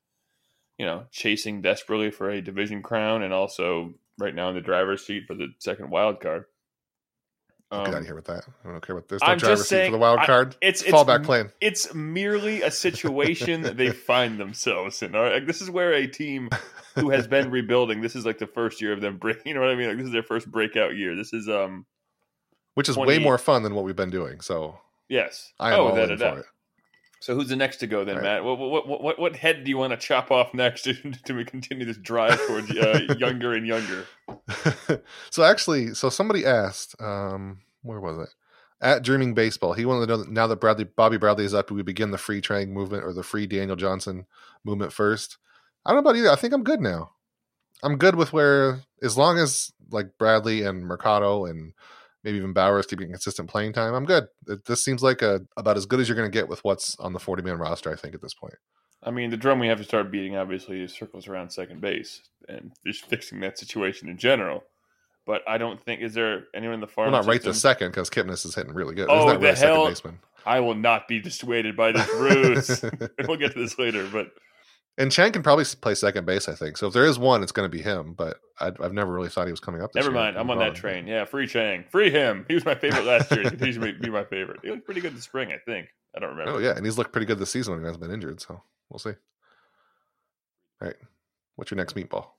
you 0.77 0.85
know, 0.85 1.06
chasing 1.12 1.62
desperately 1.62 2.12
for 2.12 2.29
a 2.29 2.41
division 2.41 2.83
crown 2.83 3.24
and 3.24 3.33
also 3.33 3.94
right 4.18 4.35
now 4.35 4.50
in 4.50 4.56
the 4.56 4.62
driver's 4.62 5.06
seat 5.06 5.25
for 5.27 5.33
the 5.33 5.47
second 5.59 5.89
wild 5.89 6.19
card. 6.19 6.45
Um, 7.69 7.83
Get 7.83 7.95
out 7.95 7.99
of 8.01 8.05
here 8.05 8.15
with 8.15 8.25
that. 8.25 8.45
I 8.63 8.71
don't 8.71 8.85
care 8.85 8.95
about 8.95 9.09
this. 9.09 9.21
No 9.21 9.27
I'm 9.27 9.37
driver's 9.37 9.67
saying, 9.67 9.87
seat 9.87 9.87
for 9.87 9.91
the 9.91 9.97
wild 9.97 10.21
card. 10.21 10.55
I, 10.61 10.67
it's, 10.67 10.81
it's 10.81 10.91
fallback 10.91 11.25
plan. 11.25 11.51
It's 11.59 11.93
merely 11.93 12.61
a 12.61 12.71
situation 12.71 13.63
that 13.63 13.75
they 13.75 13.89
find 13.91 14.39
themselves 14.39 15.01
in. 15.01 15.15
All 15.15 15.23
right? 15.23 15.33
Like, 15.33 15.47
this 15.47 15.61
is 15.61 15.69
where 15.69 15.93
a 15.93 16.07
team 16.07 16.49
who 16.95 17.09
has 17.09 17.27
been 17.27 17.51
rebuilding. 17.51 18.01
This 18.01 18.15
is 18.15 18.25
like 18.25 18.37
the 18.37 18.47
first 18.47 18.81
year 18.81 18.93
of 18.93 19.01
them 19.01 19.17
breaking. 19.17 19.41
You 19.47 19.53
know 19.53 19.61
what 19.61 19.69
I 19.69 19.75
mean? 19.75 19.87
Like 19.87 19.97
this 19.97 20.07
is 20.07 20.11
their 20.11 20.23
first 20.23 20.49
breakout 20.51 20.95
year. 20.95 21.15
This 21.15 21.31
is 21.31 21.47
um, 21.47 21.85
which 22.73 22.89
is 22.89 22.97
way 22.97 23.17
more 23.19 23.37
fun 23.37 23.63
than 23.63 23.75
what 23.75 23.85
we've 23.85 23.95
been 23.95 24.09
doing. 24.09 24.41
So 24.41 24.77
yes, 25.07 25.53
I 25.59 25.73
am 25.73 25.79
oh, 25.79 25.87
all 25.87 25.97
in 25.97 26.17
for 26.17 26.39
it. 26.39 26.45
So 27.19 27.33
who's 27.33 27.49
the 27.49 27.55
next 27.55 27.77
to 27.77 27.87
go 27.87 28.03
then, 28.03 28.15
right. 28.17 28.23
Matt? 28.23 28.43
What, 28.43 28.59
what, 28.59 28.87
what 28.87 29.19
what 29.19 29.35
head 29.35 29.63
do 29.63 29.69
you 29.69 29.77
want 29.77 29.91
to 29.91 29.97
chop 29.97 30.31
off 30.31 30.53
next 30.53 30.81
to, 30.83 30.93
to 30.93 31.45
continue 31.45 31.85
this 31.85 31.97
drive 31.97 32.39
towards 32.47 32.71
uh, 32.71 33.01
younger 33.17 33.53
and 33.53 33.65
younger? 33.65 34.05
so 35.29 35.43
actually, 35.43 35.93
so 35.93 36.09
somebody 36.09 36.45
asked, 36.45 36.95
um, 37.01 37.59
where 37.81 37.99
was 37.99 38.19
it? 38.19 38.29
At 38.79 39.03
Dreaming 39.03 39.33
Baseball, 39.33 39.73
he 39.73 39.85
wanted 39.85 40.05
to 40.05 40.11
know 40.11 40.17
that 40.17 40.31
now 40.31 40.45
that 40.45 40.61
Bradley 40.61 40.83
Bobby 40.83 41.17
Bradley 41.17 41.45
is 41.45 41.53
up, 41.53 41.69
do 41.69 41.73
we 41.73 41.81
begin 41.81 42.11
the 42.11 42.17
free 42.19 42.41
Chang 42.41 42.71
movement 42.73 43.03
or 43.03 43.11
the 43.11 43.23
free 43.23 43.47
Daniel 43.47 43.75
Johnson 43.75 44.27
movement 44.63 44.93
first? 44.93 45.37
I 45.83 45.91
don't 45.91 46.03
know 46.03 46.09
about 46.09 46.17
either. 46.17 46.29
I 46.29 46.35
think 46.35 46.53
I'm 46.53 46.63
good 46.63 46.81
now. 46.81 47.11
I'm 47.81 47.97
good 47.97 48.15
with 48.15 48.33
where 48.33 48.81
as 49.01 49.17
long 49.17 49.39
as 49.39 49.71
like 49.89 50.17
Bradley 50.19 50.63
and 50.63 50.85
Mercado 50.85 51.45
and 51.45 51.73
maybe 52.27 52.39
even 52.39 52.53
Bauers 52.53 52.88
keeping 52.88 53.09
consistent 53.09 53.50
playing 53.50 53.71
time, 53.71 53.94
I'm 53.94 54.03
good. 54.03 54.27
It, 54.47 54.65
this 54.65 54.83
seems 54.83 55.01
like 55.01 55.21
a 55.21 55.41
about 55.56 55.77
as 55.77 55.85
good 55.85 56.01
as 56.01 56.09
you're 56.09 56.18
going 56.18 56.29
to 56.29 56.38
get 56.38 56.50
with 56.50 56.62
what's 56.65 57.00
on 57.00 57.13
the 57.13 57.19
40 57.19 57.41
man 57.41 57.57
roster. 57.57 57.89
I 57.89 57.95
think 57.95 58.13
at 58.13 58.21
this 58.21 58.33
point. 58.33 58.56
I 59.01 59.12
mean, 59.12 59.29
the 59.29 59.38
drum 59.38 59.59
we 59.59 59.68
have 59.68 59.77
to 59.77 59.85
start 59.85 60.12
beating 60.12 60.35
obviously 60.35 60.81
is 60.81 60.94
circles 60.94 61.29
around 61.29 61.51
second 61.51 61.79
base 61.79 62.21
and 62.50 62.74
just 62.85 63.06
fixing 63.06 63.39
that 63.41 63.57
situation 63.57 64.09
in 64.09 64.18
general. 64.18 64.65
But 65.25 65.41
I 65.47 65.57
don't 65.57 65.81
think 65.81 66.01
is 66.01 66.13
there 66.13 66.45
anyone 66.53 66.75
in 66.75 66.81
the 66.81 66.88
farm. 66.88 67.12
Well, 67.12 67.21
not 67.21 67.29
right 67.29 67.41
this 67.41 67.62
second 67.62 67.91
because 67.91 68.09
Kipnis 68.09 68.45
is 68.45 68.56
hitting 68.56 68.73
really 68.73 68.95
good. 68.95 69.07
Oh, 69.09 69.38
the 69.38 69.56
hell! 69.56 69.94
I 70.45 70.59
will 70.59 70.75
not 70.75 71.07
be 71.07 71.19
dissuaded 71.19 71.77
by 71.77 71.94
this 71.94 72.09
ruse. 72.15 72.83
we'll 73.25 73.38
get 73.38 73.53
to 73.53 73.59
this 73.59 73.80
later, 73.80 74.07
but 74.12 74.31
and 74.97 75.11
Chang 75.11 75.31
can 75.31 75.44
probably 75.44 75.65
play 75.79 75.95
second 75.95 76.25
base, 76.25 76.49
I 76.49 76.55
think. 76.55 76.77
So 76.77 76.88
if 76.88 76.94
there 76.94 77.05
is 77.05 77.19
one, 77.19 77.44
it's 77.44 77.51
going 77.51 77.69
to 77.69 77.75
be 77.75 77.81
him. 77.81 78.13
But 78.13 78.39
i 78.59 78.65
have 78.65 78.94
never 78.94 79.13
really 79.13 79.29
thought 79.29 79.47
he 79.47 79.51
was 79.51 79.59
coming 79.59 79.81
up. 79.81 79.94
Never 79.94 80.07
year. 80.07 80.13
Never 80.13 80.25
mind, 80.25 80.38
I'm 80.38 80.49
on 80.49 80.59
that 80.59 80.75
train. 80.75 81.07
Yeah, 81.07 81.25
free 81.25 81.47
Chang, 81.47 81.85
free 81.89 82.09
him. 82.09 82.45
He 82.47 82.53
was 82.55 82.65
my 82.65 82.75
favorite 82.75 83.05
last 83.05 83.31
year. 83.31 83.44
He 83.44 83.49
continues 83.49 83.75
to 83.75 83.99
be 83.99 84.09
my 84.09 84.23
favorite. 84.23 84.59
He 84.63 84.71
looked 84.71 84.85
pretty 84.85 85.01
good 85.01 85.11
in 85.11 85.15
the 85.15 85.21
spring, 85.21 85.51
I 85.51 85.57
think. 85.57 85.89
I 86.15 86.19
don't 86.19 86.31
remember. 86.31 86.53
Oh 86.53 86.57
yeah, 86.57 86.75
and 86.75 86.85
he's 86.85 86.97
looked 86.97 87.11
pretty 87.11 87.27
good 87.27 87.39
this 87.39 87.51
season 87.51 87.73
when 87.73 87.81
he 87.81 87.85
hasn't 87.85 88.01
been 88.01 88.11
injured. 88.11 88.41
So 88.41 88.61
we'll 88.89 88.99
see. 88.99 89.13
All 90.81 90.88
right, 90.88 90.95
what's 91.55 91.69
your 91.69 91.77
next 91.77 91.95
meatball? 91.95 92.29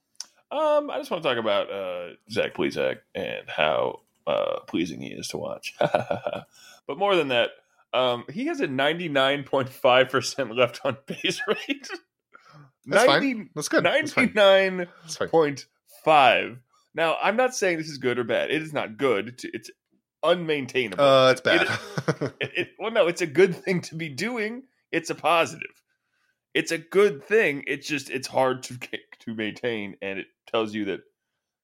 Um, 0.50 0.90
I 0.90 0.98
just 0.98 1.10
want 1.10 1.22
to 1.22 1.28
talk 1.28 1.38
about 1.38 1.70
uh, 1.70 2.14
Zach 2.30 2.54
Plesac 2.54 2.98
and 3.14 3.48
how 3.48 4.00
uh, 4.26 4.60
pleasing 4.66 5.00
he 5.00 5.08
is 5.08 5.28
to 5.28 5.36
watch. 5.36 5.74
but 5.80 6.98
more 6.98 7.14
than 7.14 7.28
that, 7.28 7.50
um, 7.92 8.24
he 8.32 8.46
has 8.46 8.60
a 8.60 8.66
99.5% 8.68 10.56
left 10.56 10.80
on 10.84 10.96
base 11.06 11.40
rate. 11.48 11.88
That's 12.88 13.06
90, 13.06 13.34
fine. 13.34 13.50
That's 13.54 13.68
good. 13.68 13.84
99.5. 13.84 16.58
Now, 16.94 17.16
I'm 17.22 17.36
not 17.36 17.54
saying 17.54 17.78
this 17.78 17.88
is 17.88 17.98
good 17.98 18.18
or 18.18 18.24
bad. 18.24 18.50
It 18.50 18.62
is 18.62 18.72
not 18.72 18.96
good. 18.96 19.28
It's, 19.28 19.44
it's 19.44 19.70
unmaintainable. 20.24 20.98
Uh, 20.98 21.30
it's 21.30 21.40
bad. 21.40 21.62
It, 21.62 21.70
it, 22.40 22.52
it, 22.56 22.70
well, 22.78 22.90
no, 22.90 23.06
it's 23.06 23.20
a 23.20 23.26
good 23.26 23.54
thing 23.54 23.82
to 23.82 23.94
be 23.94 24.08
doing. 24.08 24.64
It's 24.90 25.10
a 25.10 25.14
positive. 25.14 25.82
It's 26.54 26.72
a 26.72 26.78
good 26.78 27.22
thing. 27.24 27.64
It's 27.66 27.86
just 27.86 28.10
it's 28.10 28.26
hard 28.26 28.62
to 28.64 28.78
to 29.20 29.34
maintain, 29.34 29.96
and 30.00 30.18
it 30.18 30.26
tells 30.46 30.74
you 30.74 30.86
that 30.86 31.00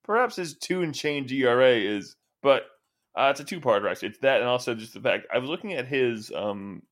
perhaps 0.04 0.36
his 0.36 0.56
two 0.56 0.82
and 0.82 0.94
change 0.94 1.32
ERA 1.32 1.74
is, 1.74 2.16
but 2.42 2.64
uh, 3.16 3.28
it's 3.30 3.40
a 3.40 3.44
two 3.44 3.60
part 3.60 3.82
actually. 3.84 4.08
It's 4.08 4.18
that, 4.18 4.40
and 4.40 4.48
also 4.48 4.74
just 4.74 4.92
the 4.92 5.00
fact 5.00 5.26
I 5.32 5.38
was 5.38 5.48
looking 5.48 5.72
at 5.72 5.86
his 5.86 6.30
um 6.30 6.82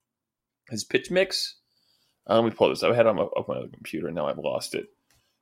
his 0.70 0.85
pitch 0.85 1.11
mix 1.11 1.56
uh, 2.28 2.36
let 2.36 2.44
me 2.44 2.50
pull 2.50 2.69
this. 2.69 2.82
I 2.82 2.94
had 2.94 3.06
it 3.06 3.08
on 3.08 3.16
my, 3.16 3.22
on 3.22 3.44
my 3.48 3.56
other 3.56 3.69
computer, 3.69 4.06
and 4.06 4.16
now 4.16 4.26
I've 4.26 4.38
lost 4.38 4.74
it. 4.74 4.86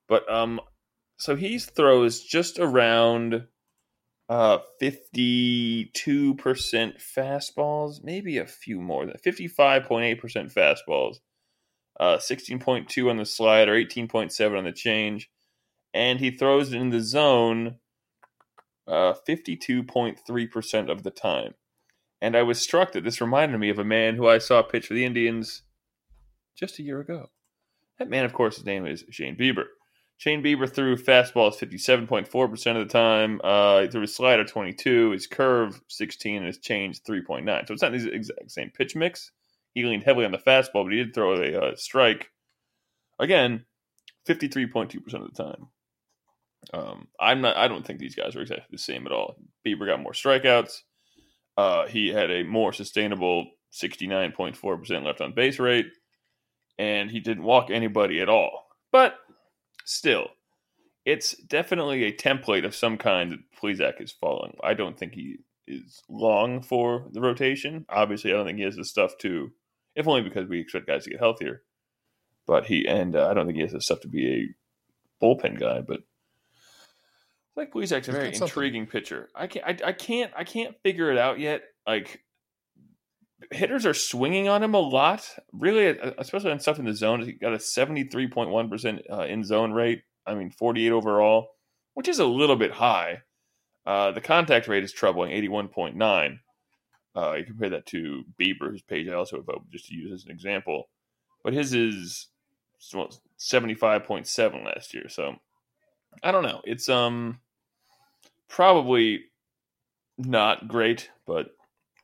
But 0.09 0.31
um, 0.33 0.61
so 1.19 1.37
he 1.37 1.59
throws 1.59 2.23
just 2.23 2.59
around 2.59 3.47
uh 4.29 4.59
52% 4.81 5.91
fastballs, 5.93 8.03
maybe 8.03 8.39
a 8.39 8.47
few 8.47 8.81
more 8.81 9.05
than 9.05 9.17
55.8% 9.17 10.19
fastballs, 10.53 11.17
uh 11.99 12.17
16.2 12.17 13.11
on 13.11 13.17
the 13.19 13.27
slider, 13.27 13.75
18.7 13.75 14.57
on 14.57 14.65
the 14.65 14.73
change, 14.73 15.29
and 15.93 16.21
he 16.21 16.31
throws 16.31 16.73
it 16.73 16.81
in 16.81 16.91
the 16.91 17.01
zone 17.01 17.77
uh 18.87 19.15
52.3% 19.29 20.91
of 20.91 21.03
the 21.03 21.11
time. 21.11 21.55
And 22.23 22.37
I 22.37 22.43
was 22.43 22.61
struck 22.61 22.93
that 22.93 23.05
this 23.05 23.21
reminded 23.21 23.59
me 23.59 23.69
of 23.69 23.79
a 23.79 23.85
man 23.85 24.15
who 24.15 24.29
I 24.29 24.39
saw 24.39 24.63
pitch 24.63 24.87
for 24.87 24.95
the 24.95 25.05
Indians 25.05 25.63
just 26.61 26.79
a 26.79 26.83
year 26.83 27.01
ago. 27.01 27.31
That 27.99 28.11
man, 28.11 28.25
of 28.25 28.33
course, 28.33 28.57
his 28.57 28.67
name 28.67 28.87
is 28.87 29.05
Shane 29.11 29.37
Bieber. 29.37 29.65
Shane 30.19 30.43
Bieber 30.43 30.71
threw 30.71 30.97
fastballs 30.97 31.57
57.4% 31.57 32.77
of 32.77 32.87
the 32.87 32.93
time. 32.93 33.41
Uh, 33.43 33.81
he 33.81 33.89
threw 33.89 34.03
his 34.03 34.15
slider 34.15 34.45
22, 34.45 35.13
his 35.13 35.27
curve 35.27 35.81
16, 35.89 36.37
and 36.37 36.47
his 36.47 36.59
change 36.59 37.03
3.9. 37.03 37.67
So 37.67 37.73
it's 37.73 37.83
not 37.83 37.93
the 37.93 38.13
exact 38.13 38.51
same 38.51 38.71
pitch 38.71 38.95
mix. 38.95 39.33
He 39.73 39.85
leaned 39.85 40.03
heavily 40.03 40.27
on 40.27 40.33
the 40.33 40.39
fastball, 40.39 40.85
but 40.85 40.93
he 40.93 40.99
did 40.99 41.15
throw 41.15 41.41
a 41.41 41.59
uh, 41.59 41.77
strike. 41.77 42.31
Again, 43.19 43.65
53.2% 44.29 45.15
of 45.15 45.35
the 45.35 45.43
time. 45.43 45.69
Um, 46.75 47.09
I'm 47.19 47.41
not. 47.41 47.57
I 47.57 47.69
don't 47.69 47.87
think 47.87 47.99
these 47.99 48.15
guys 48.15 48.37
are 48.37 48.43
exactly 48.43 48.67
the 48.71 48.79
same 48.79 49.07
at 49.07 49.13
all. 49.13 49.37
Bieber 49.67 49.87
got 49.87 50.03
more 50.03 50.13
strikeouts. 50.13 50.83
Uh, 51.57 51.87
he 51.87 52.09
had 52.09 52.31
a 52.31 52.43
more 52.43 52.75
sustainable 52.75 53.47
69.4% 53.73 55.05
left 55.05 55.23
on 55.23 55.33
base 55.33 55.59
rate 55.59 55.87
and 56.81 57.11
he 57.11 57.21
didn't 57.21 57.45
walk 57.45 57.69
anybody 57.71 58.21
at 58.21 58.31
all. 58.31 58.69
But 58.91 59.17
still, 59.85 60.29
it's 61.05 61.37
definitely 61.37 62.05
a 62.05 62.13
template 62.13 62.65
of 62.65 62.75
some 62.75 62.97
kind 62.97 63.33
that 63.33 63.41
Plesac 63.61 64.01
is 64.01 64.13
following. 64.13 64.57
I 64.65 64.73
don't 64.73 64.99
think 64.99 65.13
he 65.13 65.41
is 65.67 66.03
long 66.09 66.63
for 66.63 67.07
the 67.13 67.21
rotation. 67.21 67.85
Obviously, 67.91 68.33
I 68.33 68.37
don't 68.37 68.47
think 68.47 68.57
he 68.57 68.65
has 68.65 68.77
the 68.77 68.87
stuff 68.87 69.13
to, 69.19 69.53
if 69.95 70.09
only 70.09 70.23
because 70.23 70.49
we 70.49 70.59
expect 70.59 70.87
guys 70.87 71.05
to 71.05 71.11
get 71.11 71.19
healthier. 71.19 71.63
But 72.47 72.65
he 72.65 72.89
and 72.89 73.15
uh, 73.15 73.29
I 73.29 73.35
don't 73.35 73.45
think 73.45 73.57
he 73.57 73.63
has 73.63 73.73
the 73.73 73.83
stuff 73.83 74.01
to 74.01 74.09
be 74.09 74.55
a 75.21 75.25
bullpen 75.25 75.61
guy. 75.61 75.83
But 75.83 76.01
I 76.51 77.61
like 77.61 77.73
Plesac's 77.75 78.09
a 78.09 78.13
very 78.13 78.35
intriguing 78.35 78.87
pitcher. 78.87 79.29
I 79.35 79.49
can't, 79.49 79.67
I, 79.67 79.89
I 79.89 79.93
can't, 79.93 80.33
I 80.35 80.45
can't 80.45 80.75
figure 80.83 81.13
it 81.13 81.19
out 81.19 81.39
yet. 81.39 81.61
Like 81.87 82.23
hitters 83.51 83.87
are 83.87 83.95
swinging 83.95 84.49
on 84.49 84.63
him 84.63 84.75
a 84.75 84.81
lot, 84.81 85.29
really, 85.53 85.99
uh, 85.99 86.13
especially 86.19 86.51
on 86.51 86.61
stuff 86.61 86.79
in 86.79 86.85
the 86.85 86.95
zone. 86.95 87.23
He 87.23 87.33
got 87.33 87.53
a 87.53 87.59
73.1% 87.59 89.01
uh, 89.11 89.23
in 89.23 89.45
zone 89.45 89.73
rate. 89.73 90.03
I 90.27 90.35
mean, 90.35 90.51
48 90.51 90.93
overall, 90.93 91.53
which 91.95 92.09
is 92.09 92.19
a 92.19 92.27
little 92.27 92.57
bit 92.57 92.73
high. 92.73 93.23
Uh, 93.87 94.13
the 94.13 94.21
contact 94.21 94.69
rate 94.69 94.85
is 94.85 94.93
troubling, 94.93 95.33
81.9. 95.33 96.39
Uh, 97.17 97.33
you 97.33 97.45
compare 97.45 97.71
that 97.71 97.87
to 97.87 98.25
Bieber, 98.41 98.71
whose 98.71 98.83
page 98.83 99.09
I 99.09 99.15
also 99.15 99.37
have 99.37 99.47
just 99.73 99.87
to 99.87 99.95
use 99.95 100.13
as 100.13 100.25
an 100.25 100.31
example. 100.31 100.89
But 101.43 101.55
his 101.55 101.75
is 101.75 102.29
75.7 102.81 104.65
last 104.65 104.95
year. 104.95 105.09
So 105.09 105.37
I 106.23 106.33
don't 106.33 106.43
know. 106.43 106.61
It's 106.65 106.89
um 106.89 107.41
probably 108.49 109.25
not 110.19 110.69
great, 110.69 111.11
but 111.27 111.55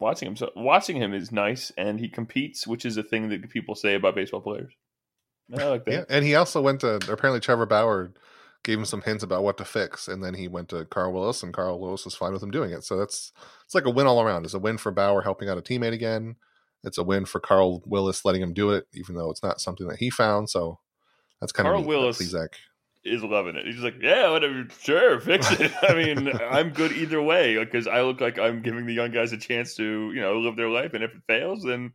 watching 0.00 0.28
him 0.28 0.36
so 0.36 0.50
watching 0.54 0.96
him 0.96 1.14
is 1.14 1.32
nice 1.32 1.72
and 1.76 1.98
he 2.00 2.08
competes 2.08 2.66
which 2.66 2.84
is 2.84 2.96
a 2.96 3.02
thing 3.02 3.28
that 3.28 3.48
people 3.50 3.74
say 3.74 3.94
about 3.94 4.14
baseball 4.14 4.40
players 4.40 4.72
i 5.56 5.64
like 5.64 5.84
that 5.84 5.92
yeah, 5.92 6.04
and 6.08 6.24
he 6.24 6.34
also 6.34 6.60
went 6.60 6.80
to 6.80 6.96
apparently 7.10 7.40
trevor 7.40 7.66
bauer 7.66 8.12
gave 8.66 8.78
him 8.78 8.84
some 8.84 9.02
hints 9.02 9.22
about 9.22 9.44
what 9.44 9.56
to 9.56 9.64
fix, 9.64 10.08
and 10.08 10.22
then 10.22 10.34
he 10.34 10.48
went 10.48 10.68
to 10.68 10.84
Carl 10.86 11.12
Willis, 11.12 11.42
and 11.42 11.54
Carl 11.54 11.78
Willis 11.78 12.04
was 12.04 12.16
fine 12.16 12.32
with 12.32 12.42
him 12.42 12.50
doing 12.50 12.72
it. 12.72 12.82
So 12.82 12.96
that's 12.98 13.32
it's 13.64 13.76
like 13.76 13.86
a 13.86 13.90
win 13.90 14.08
all 14.08 14.20
around. 14.20 14.44
It's 14.44 14.54
a 14.54 14.58
win 14.58 14.76
for 14.76 14.90
Bauer 14.90 15.22
helping 15.22 15.48
out 15.48 15.56
a 15.56 15.62
teammate 15.62 15.92
again. 15.92 16.34
It's 16.82 16.98
a 16.98 17.04
win 17.04 17.26
for 17.26 17.38
Carl 17.40 17.82
Willis 17.86 18.24
letting 18.24 18.42
him 18.42 18.52
do 18.52 18.72
it, 18.72 18.86
even 18.92 19.14
though 19.14 19.30
it's 19.30 19.42
not 19.42 19.60
something 19.60 19.86
that 19.86 20.00
he 20.00 20.10
found. 20.10 20.50
So 20.50 20.80
that's 21.40 21.52
kind 21.52 21.66
Carl 21.66 21.80
of 21.80 21.86
Willis- 21.86 22.20
Plesac. 22.20 22.54
Is 23.06 23.22
loving 23.22 23.56
it. 23.56 23.66
He's 23.66 23.80
like, 23.82 23.96
yeah, 24.00 24.30
whatever, 24.30 24.66
sure, 24.80 25.20
fix 25.20 25.50
it. 25.52 25.72
I 25.82 25.94
mean, 25.94 26.28
I'm 26.50 26.70
good 26.70 26.92
either 26.92 27.20
way 27.22 27.62
because 27.62 27.86
I 27.86 28.02
look 28.02 28.20
like 28.20 28.38
I'm 28.38 28.62
giving 28.62 28.86
the 28.86 28.94
young 28.94 29.10
guys 29.12 29.32
a 29.32 29.36
chance 29.38 29.74
to, 29.76 30.12
you 30.12 30.20
know, 30.20 30.38
live 30.38 30.56
their 30.56 30.68
life, 30.68 30.94
and 30.94 31.02
if 31.04 31.12
it 31.14 31.22
fails, 31.26 31.62
then 31.62 31.92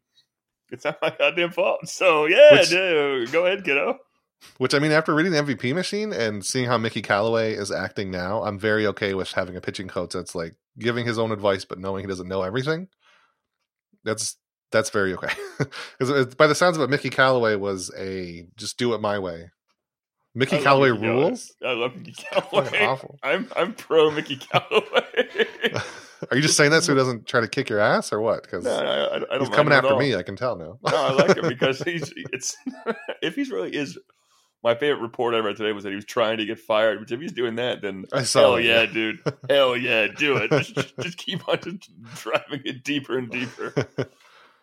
it's 0.72 0.86
not 0.86 0.98
my 1.02 1.14
goddamn 1.18 1.52
fault. 1.52 1.88
So 1.88 2.26
yeah, 2.26 2.54
Which- 2.54 2.70
dude, 2.70 3.32
go 3.32 3.46
ahead, 3.46 3.64
kiddo. 3.64 4.00
Which 4.58 4.74
I 4.74 4.80
mean, 4.80 4.92
after 4.92 5.14
reading 5.14 5.34
the 5.34 5.44
MVP 5.44 5.76
machine 5.76 6.12
and 6.12 6.44
seeing 6.44 6.66
how 6.66 6.78
Mickey 6.80 7.04
Callaway 7.04 7.54
is 7.54 7.72
acting 7.72 8.10
now, 8.10 8.44
I'm 8.44 8.58
very 8.58 8.88
okay 8.88 9.14
with 9.14 9.32
having 9.34 9.56
a 9.56 9.62
pitching 9.62 9.88
coach 9.88 10.14
that's 10.14 10.34
like 10.34 10.56
giving 10.80 11.06
his 11.06 11.20
own 11.20 11.32
advice, 11.32 11.64
but 11.64 11.78
knowing 11.78 12.04
he 12.04 12.08
doesn't 12.08 12.28
know 12.28 12.42
everything. 12.42 12.88
That's 14.04 14.38
that's 14.72 14.90
very 14.90 15.14
okay. 15.14 15.34
Because 16.00 16.34
by 16.34 16.48
the 16.48 16.56
sounds 16.56 16.76
of 16.76 16.82
it, 16.82 16.90
Mickey 16.90 17.12
Callaway 17.12 17.56
was 17.56 17.92
a 17.96 18.48
just 18.56 18.80
do 18.80 18.96
it 18.96 19.02
my 19.02 19.20
way. 19.20 19.52
Mickey 20.34 20.58
I 20.58 20.62
Callaway 20.62 20.92
Mickey 20.92 21.08
rules. 21.08 21.54
I 21.66 21.74
love 21.74 21.96
Mickey 21.96 22.14
Callaway. 22.32 22.86
awful. 22.86 23.20
I'm 23.22 23.48
I'm 23.56 23.74
pro 23.74 24.12
Mickey 24.12 24.38
Callaway. 24.38 25.48
Are 26.30 26.38
you 26.38 26.42
just 26.42 26.56
saying 26.56 26.72
that 26.72 26.84
so 26.84 26.94
he 26.94 26.98
doesn't 26.98 27.26
try 27.28 27.42
to 27.42 27.48
kick 27.48 27.70
your 27.70 27.80
ass 27.80 28.14
or 28.14 28.22
what? 28.22 28.44
Because 28.44 28.64
no, 28.64 29.26
don't 29.30 29.40
he's 29.40 29.50
coming 29.50 29.74
after 29.74 29.96
me. 29.96 30.16
I 30.16 30.24
can 30.24 30.36
tell 30.36 30.56
now. 30.56 30.78
no, 30.90 30.96
I 30.96 31.12
like 31.14 31.36
him 31.38 31.48
because 31.50 31.80
he's 31.84 32.14
it's 32.32 32.56
if 33.22 33.36
he's 33.36 33.50
really 33.50 33.76
is 33.76 33.98
my 34.64 34.76
favorite 34.76 35.02
report 35.02 35.34
I 35.34 35.40
read 35.40 35.58
today 35.58 35.72
was 35.72 35.84
that 35.84 35.90
he 35.90 35.96
was 35.96 36.06
trying 36.06 36.38
to 36.38 36.46
get 36.46 36.60
fired. 36.60 37.00
Which 37.00 37.12
if 37.12 37.20
he's 37.20 37.32
doing 37.32 37.56
that, 37.56 37.82
then 37.82 38.06
I 38.14 38.24
saw 38.24 38.42
hell 38.42 38.60
yeah, 38.60 38.86
dude, 38.86 39.20
hell 39.50 39.76
yeah, 39.76 40.08
do 40.08 40.38
it. 40.38 40.52
Just, 40.52 40.76
just, 40.76 40.98
just 41.00 41.18
keep 41.18 41.48
on 41.50 41.58
just 41.60 41.90
driving 42.16 42.62
it 42.66 42.84
deeper 42.84 43.18
and 43.18 43.30
deeper. 43.30 43.74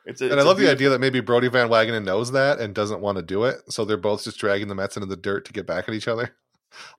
It's 0.08 0.22
a, 0.22 0.24
And 0.24 0.34
it's 0.34 0.42
I 0.42 0.46
love 0.46 0.56
the 0.56 0.70
idea 0.70 0.88
that 0.88 1.00
maybe 1.00 1.20
Brodie 1.20 1.48
Van 1.48 1.68
Wagenen 1.68 2.04
knows 2.04 2.32
that 2.32 2.58
and 2.58 2.74
doesn't 2.74 3.00
want 3.00 3.16
to 3.16 3.22
do 3.22 3.44
it. 3.44 3.56
So 3.68 3.84
they're 3.84 3.98
both 3.98 4.24
just 4.24 4.38
dragging 4.38 4.68
the 4.68 4.74
Mets 4.74 4.96
into 4.96 5.06
the 5.06 5.16
dirt 5.16 5.44
to 5.44 5.52
get 5.52 5.66
back 5.66 5.88
at 5.88 5.94
each 5.94 6.08
other. 6.08 6.34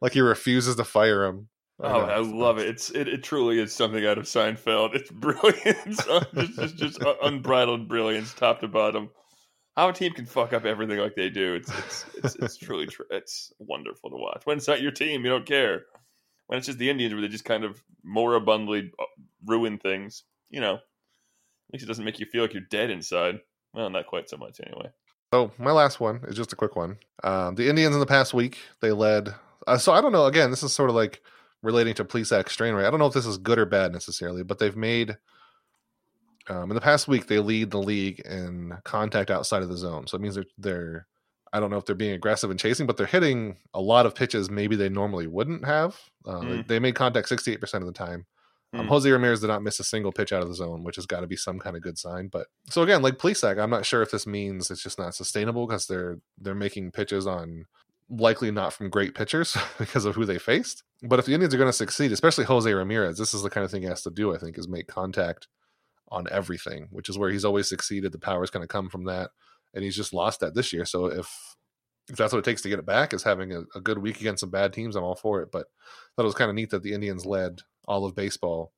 Like 0.02 0.14
he 0.14 0.22
refuses 0.22 0.78
to 0.78 0.84
fire 0.84 1.26
him. 1.26 1.48
Oh, 1.80 1.88
know, 1.88 2.06
I 2.06 2.18
love 2.18 2.58
it. 2.58 2.68
It's 2.68 2.90
it, 2.90 3.08
it 3.08 3.22
truly 3.22 3.60
is 3.60 3.72
something 3.72 4.04
out 4.04 4.18
of 4.18 4.26
Seinfeld. 4.26 4.96
It's 4.96 5.12
un- 6.10 6.26
just, 6.34 6.56
just, 6.56 6.76
just 6.76 7.04
unbridled 7.22 7.88
brilliance, 7.88 8.34
top 8.34 8.62
to 8.62 8.68
bottom. 8.68 9.12
How 9.78 9.90
a 9.90 9.94
team 9.94 10.12
can 10.14 10.26
fuck 10.26 10.54
up 10.54 10.66
everything 10.66 10.98
like 10.98 11.16
they 11.16 11.30
do, 11.30 11.54
it's 11.54 11.70
it's 11.70 12.06
it's, 12.18 12.36
it's 12.38 12.58
truly 12.58 12.88
tr- 12.88 13.04
it's 13.12 13.54
wonderful 13.60 14.10
to 14.10 14.18
watch. 14.18 14.42
When 14.46 14.58
it's 14.58 14.68
not 14.68 14.82
your 14.82 14.92
team, 14.92 15.24
you 15.24 15.30
don't 15.30 15.46
care. 15.46 15.84
When 16.48 16.58
it's 16.58 16.66
just 16.66 16.80
the 16.80 16.90
Indians, 16.90 17.14
where 17.14 17.22
they 17.22 17.28
just 17.28 17.46
kind 17.46 17.64
of 17.64 17.82
moribundly 18.04 18.92
uh, 19.00 19.06
ruin 19.46 19.78
things, 19.78 20.24
you 20.50 20.62
know, 20.62 20.80
least 21.74 21.84
it 21.84 21.88
doesn't 21.88 22.06
make 22.06 22.20
you 22.20 22.26
feel 22.26 22.42
like 22.42 22.54
you're 22.54 22.64
dead 22.70 22.90
inside. 22.90 23.40
Well, 23.74 23.90
not 23.90 24.08
quite 24.08 24.30
so 24.30 24.38
much 24.38 24.60
anyway. 24.66 24.90
So 25.34 25.52
my 25.60 25.72
last 25.72 26.00
one 26.00 26.22
is 26.28 26.36
just 26.36 26.54
a 26.54 26.56
quick 26.56 26.76
one. 26.76 26.98
Um, 27.24 27.56
the 27.56 27.70
Indians 27.70 27.94
in 27.94 28.00
the 28.00 28.06
past 28.08 28.34
week 28.34 28.58
they 28.82 28.92
led. 28.92 29.34
Uh, 29.68 29.78
so 29.78 29.92
I 29.94 30.02
don't 30.02 30.12
know. 30.12 30.26
Again, 30.26 30.50
this 30.50 30.64
is 30.64 30.74
sort 30.74 30.90
of 30.90 30.96
like 30.96 31.22
relating 31.62 31.94
to 31.96 32.06
Plesac 32.06 32.50
strand 32.50 32.76
rate. 32.76 32.88
I 32.88 32.90
don't 32.90 33.00
know 33.00 33.06
if 33.08 33.14
this 33.14 33.26
is 33.28 33.38
good 33.38 33.60
or 33.60 33.66
bad 33.66 33.92
necessarily, 33.92 34.44
but 34.44 34.58
they've 34.58 34.76
made 34.76 35.18
um, 36.48 36.72
in 36.72 36.76
the 36.76 36.82
past 36.82 37.08
week 37.08 37.28
they 37.28 37.40
lead 37.40 37.70
the 37.70 37.78
league 37.78 38.20
in 38.22 38.74
contact 38.84 39.30
outside 39.30 39.62
of 39.62 39.70
the 39.70 39.78
zone. 39.78 40.08
So 40.08 40.16
it 40.18 40.22
means 40.22 40.36
they're 40.36 40.46
they're 40.58 41.08
I 41.54 41.60
don't 41.60 41.70
know 41.72 41.78
if 41.78 41.86
they're 41.86 41.96
being 41.96 42.14
aggressive 42.14 42.50
and 42.52 42.60
chasing, 42.60 42.88
but 42.88 42.98
they're 42.98 43.08
hitting 43.08 43.58
a 43.74 43.82
lot 43.82 44.06
of 44.06 44.14
pitches 44.16 44.50
maybe 44.50 44.76
they 44.76 44.90
normally 44.90 45.26
wouldn't 45.28 45.66
have. 45.66 46.00
Uh, 46.26 46.40
they, 46.42 46.46
Mm. 46.46 46.68
they 46.68 46.80
made 46.80 46.96
contact 46.96 47.28
sixty 47.30 47.52
eight 47.54 47.60
percent 47.62 47.84
of 47.84 47.88
the 47.88 47.94
time. 47.94 48.26
Um, 48.74 48.86
Mm. 48.86 48.90
Jose 48.90 49.12
Ramirez 49.12 49.42
did 49.42 49.48
not 49.48 49.64
miss 49.64 49.80
a 49.80 49.84
single 49.84 50.12
pitch 50.12 50.32
out 50.32 50.44
of 50.44 50.48
the 50.48 50.54
zone, 50.56 50.84
which 50.84 50.96
has 50.98 51.06
got 51.06 51.22
to 51.22 51.28
be 51.28 51.36
some 51.36 51.60
kind 51.60 51.76
of 51.76 51.82
good 51.82 51.98
sign. 51.98 52.28
But 52.28 52.48
so 52.70 52.84
again, 52.84 53.02
like 53.02 53.18
Plesac, 53.18 53.62
I'm 53.62 53.70
not 53.70 53.86
sure 53.86 54.02
if 54.02 54.12
this 54.12 54.28
means 54.28 54.70
it's 54.70 54.84
just 54.84 55.00
not 55.00 55.16
sustainable 55.16 55.66
because 55.66 55.88
they're 55.88 56.20
they're 56.38 56.56
making 56.56 56.92
pitches 56.92 57.26
on 57.26 57.66
likely 58.10 58.52
not 58.52 58.74
from 58.74 58.90
great 58.90 59.16
pitchers 59.16 59.56
because 59.80 60.06
of 60.06 60.16
who 60.16 60.26
they 60.26 60.38
faced. 60.40 60.84
But 61.04 61.20
if 61.20 61.26
the 61.26 61.34
Indians 61.34 61.54
are 61.54 61.58
going 61.58 61.70
to 61.70 61.74
succeed, 61.74 62.12
especially 62.12 62.46
Jose 62.46 62.72
Ramirez, 62.72 63.18
this 63.18 63.34
is 63.34 63.44
the 63.44 63.50
kind 63.50 63.66
of 63.66 63.72
thing 63.72 63.82
he 63.84 63.88
has 63.88 64.04
to 64.04 64.12
do. 64.12 64.34
I 64.36 64.38
think 64.38 64.58
is 64.58 64.68
make 64.68 64.88
contact 64.88 65.48
on 66.12 66.28
everything, 66.32 66.88
which 66.92 67.10
is 67.10 67.18
where 67.18 67.30
he's 67.30 67.46
always 67.46 67.70
succeeded. 67.70 68.12
The 68.12 68.20
power 68.20 68.44
is 68.44 68.50
going 68.50 68.64
to 68.64 68.68
come 68.68 68.90
from 68.90 69.06
that, 69.06 69.32
and 69.74 69.84
he's 69.84 69.96
just 69.96 70.14
lost 70.14 70.40
that 70.42 70.54
this 70.56 70.74
year. 70.74 70.86
So 70.86 71.08
if 71.08 71.56
if 72.08 72.18
that's 72.18 72.34
what 72.34 72.40
it 72.40 72.46
takes 72.46 72.64
to 72.64 72.70
get 72.70 72.80
it 72.80 72.86
back, 72.86 73.14
is 73.14 73.24
having 73.24 73.54
a, 73.54 73.62
a 73.76 73.82
good 73.82 74.00
week 74.00 74.20
against 74.20 74.42
some 74.42 74.50
bad 74.50 74.74
teams, 74.74 74.96
I'm 74.96 75.04
all 75.04 75.16
for 75.16 75.42
it. 75.42 75.50
But 75.52 75.68
I 75.68 76.10
thought 76.16 76.24
it 76.24 76.26
was 76.26 76.36
kind 76.36 76.50
of 76.50 76.56
neat 76.56 76.72
that 76.72 76.84
the 76.84 76.94
Indians 76.94 77.26
led 77.26 77.62
all 77.90 78.06
of 78.06 78.16
baseball 78.16 78.72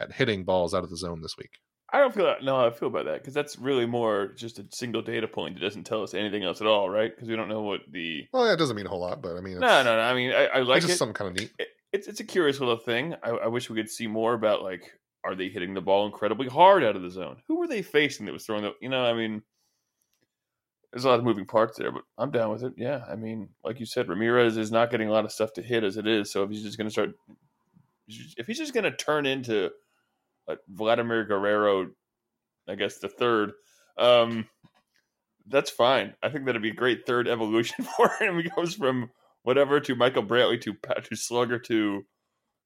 at 0.00 0.12
hitting 0.12 0.44
balls 0.44 0.72
out 0.72 0.84
of 0.84 0.90
the 0.90 0.96
zone 0.96 1.20
this 1.20 1.36
week. 1.36 1.50
I 1.92 1.98
don't 1.98 2.14
feel 2.14 2.24
that. 2.24 2.42
No, 2.42 2.56
I 2.66 2.70
feel 2.70 2.88
about 2.88 3.04
that 3.04 3.20
because 3.20 3.34
that's 3.34 3.58
really 3.58 3.86
more 3.86 4.28
just 4.36 4.58
a 4.58 4.66
single 4.72 5.02
data 5.02 5.28
point. 5.28 5.56
It 5.56 5.60
doesn't 5.60 5.84
tell 5.84 6.02
us 6.02 6.14
anything 6.14 6.42
else 6.42 6.60
at 6.60 6.66
all, 6.66 6.88
right? 6.88 7.14
Because 7.14 7.28
we 7.28 7.36
don't 7.36 7.48
know 7.48 7.62
what 7.62 7.80
the. 7.90 8.26
Well, 8.32 8.44
that 8.44 8.58
doesn't 8.58 8.74
mean 8.74 8.86
a 8.86 8.88
whole 8.88 9.00
lot, 9.00 9.20
but 9.22 9.36
I 9.36 9.40
mean, 9.40 9.52
it's, 9.54 9.60
No, 9.60 9.82
no, 9.82 9.94
no. 9.96 10.00
I 10.02 10.14
mean, 10.14 10.32
I, 10.32 10.46
I 10.46 10.58
like 10.60 10.78
it's 10.78 10.86
just 10.86 10.96
it. 10.96 10.98
something 10.98 11.14
kind 11.14 11.30
of 11.30 11.36
neat. 11.40 11.52
It- 11.58 11.68
It's 11.92 12.08
it's 12.08 12.18
a 12.20 12.24
curious 12.24 12.58
little 12.58 12.76
thing. 12.78 13.14
I, 13.22 13.30
I 13.30 13.46
wish 13.46 13.70
we 13.70 13.76
could 13.76 13.90
see 13.90 14.08
more 14.08 14.34
about 14.34 14.62
like, 14.62 14.82
are 15.22 15.36
they 15.36 15.48
hitting 15.48 15.74
the 15.74 15.80
ball 15.80 16.06
incredibly 16.06 16.48
hard 16.48 16.82
out 16.82 16.96
of 16.96 17.02
the 17.02 17.10
zone? 17.10 17.36
Who 17.46 17.58
were 17.60 17.68
they 17.68 17.82
facing 17.82 18.26
that 18.26 18.32
was 18.32 18.44
throwing 18.44 18.62
the? 18.64 18.72
You 18.80 18.88
know, 18.88 19.04
I 19.04 19.12
mean, 19.14 19.42
there's 20.92 21.04
a 21.04 21.08
lot 21.08 21.18
of 21.20 21.24
moving 21.24 21.46
parts 21.46 21.78
there, 21.78 21.92
but 21.92 22.02
I'm 22.18 22.32
down 22.32 22.50
with 22.50 22.64
it. 22.64 22.72
Yeah, 22.76 23.04
I 23.08 23.14
mean, 23.14 23.50
like 23.62 23.78
you 23.78 23.86
said, 23.86 24.08
Ramirez 24.08 24.56
is 24.56 24.72
not 24.72 24.90
getting 24.90 25.08
a 25.08 25.12
lot 25.12 25.24
of 25.24 25.30
stuff 25.32 25.52
to 25.54 25.62
hit 25.62 25.84
as 25.84 25.96
it 25.96 26.06
is. 26.08 26.32
So 26.32 26.42
if 26.42 26.50
he's 26.50 26.62
just 26.64 26.76
going 26.78 26.88
to 26.88 26.92
start, 26.92 27.10
if 28.08 28.46
he's 28.46 28.58
just 28.58 28.74
going 28.74 28.84
to 28.84 28.96
turn 28.96 29.26
into 29.26 29.70
Vladimir 30.68 31.24
Guerrero, 31.24 31.90
I 32.68 32.74
guess 32.74 32.98
the 32.98 33.08
third, 33.08 33.52
um, 33.98 34.48
that's 35.46 35.70
fine. 35.70 36.14
I 36.22 36.30
think 36.30 36.46
that'd 36.46 36.62
be 36.62 36.70
a 36.70 36.74
great 36.74 37.06
third 37.06 37.28
evolution 37.28 37.84
for 37.96 38.10
him. 38.20 38.38
He 38.38 38.50
goes 38.50 38.74
from 38.74 39.10
whatever 39.42 39.80
to 39.80 39.94
Michael 39.94 40.24
Brantley 40.24 40.60
to 40.62 40.74
to 41.02 41.16
Slugger 41.16 41.58
to 41.60 42.02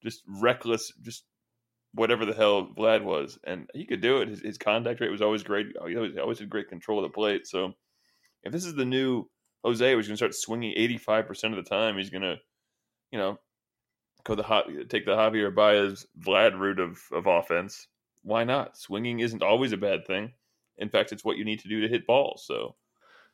just 0.03 0.23
reckless, 0.41 0.93
just 1.03 1.25
whatever 1.93 2.25
the 2.25 2.35
hell 2.35 2.69
Vlad 2.77 3.03
was, 3.03 3.39
and 3.45 3.69
he 3.75 3.87
could 3.87 4.01
do 4.01 4.19
it. 4.19 4.29
His, 4.29 4.41
his 4.41 4.59
contact 4.59 5.01
rate 5.01 5.11
was 5.11 5.23
always 5.23 5.43
great. 5.43 5.67
He 5.87 5.97
always, 5.97 6.17
always 6.17 6.39
had 6.39 6.51
great 6.51 6.69
control 6.69 6.99
of 6.99 7.11
the 7.11 7.15
plate. 7.15 7.47
So 7.47 7.73
if 8.45 8.53
this 8.53 8.65
is 8.65 8.75
the 8.75 8.85
new 8.85 9.25
Jose, 9.65 9.93
who's 9.93 10.07
going 10.07 10.15
to 10.15 10.19
start 10.19 10.35
swinging 10.35 10.75
eighty 10.77 10.99
five 10.99 11.27
percent 11.27 11.57
of 11.57 11.63
the 11.63 11.69
time, 11.69 11.99
he's 11.99 12.11
going 12.11 12.23
to, 12.23 12.37
you 13.11 13.19
know, 13.19 13.39
the 14.37 14.87
take 14.89 15.07
the 15.07 15.17
Javier 15.17 15.55
Baez 15.55 16.07
Vlad 16.21 16.59
route 16.59 16.81
of 16.81 17.01
of 17.13 17.27
offense. 17.27 17.87
Why 18.23 18.45
not? 18.45 18.77
Swinging 18.77 19.21
isn't 19.21 19.43
always 19.43 19.73
a 19.73 19.77
bad 19.77 20.07
thing. 20.07 20.33
In 20.77 20.89
fact, 20.89 21.13
it's 21.13 21.25
what 21.25 21.37
you 21.37 21.45
need 21.45 21.61
to 21.61 21.69
do 21.69 21.81
to 21.81 21.89
hit 21.89 22.07
balls. 22.07 22.45
So 22.47 22.77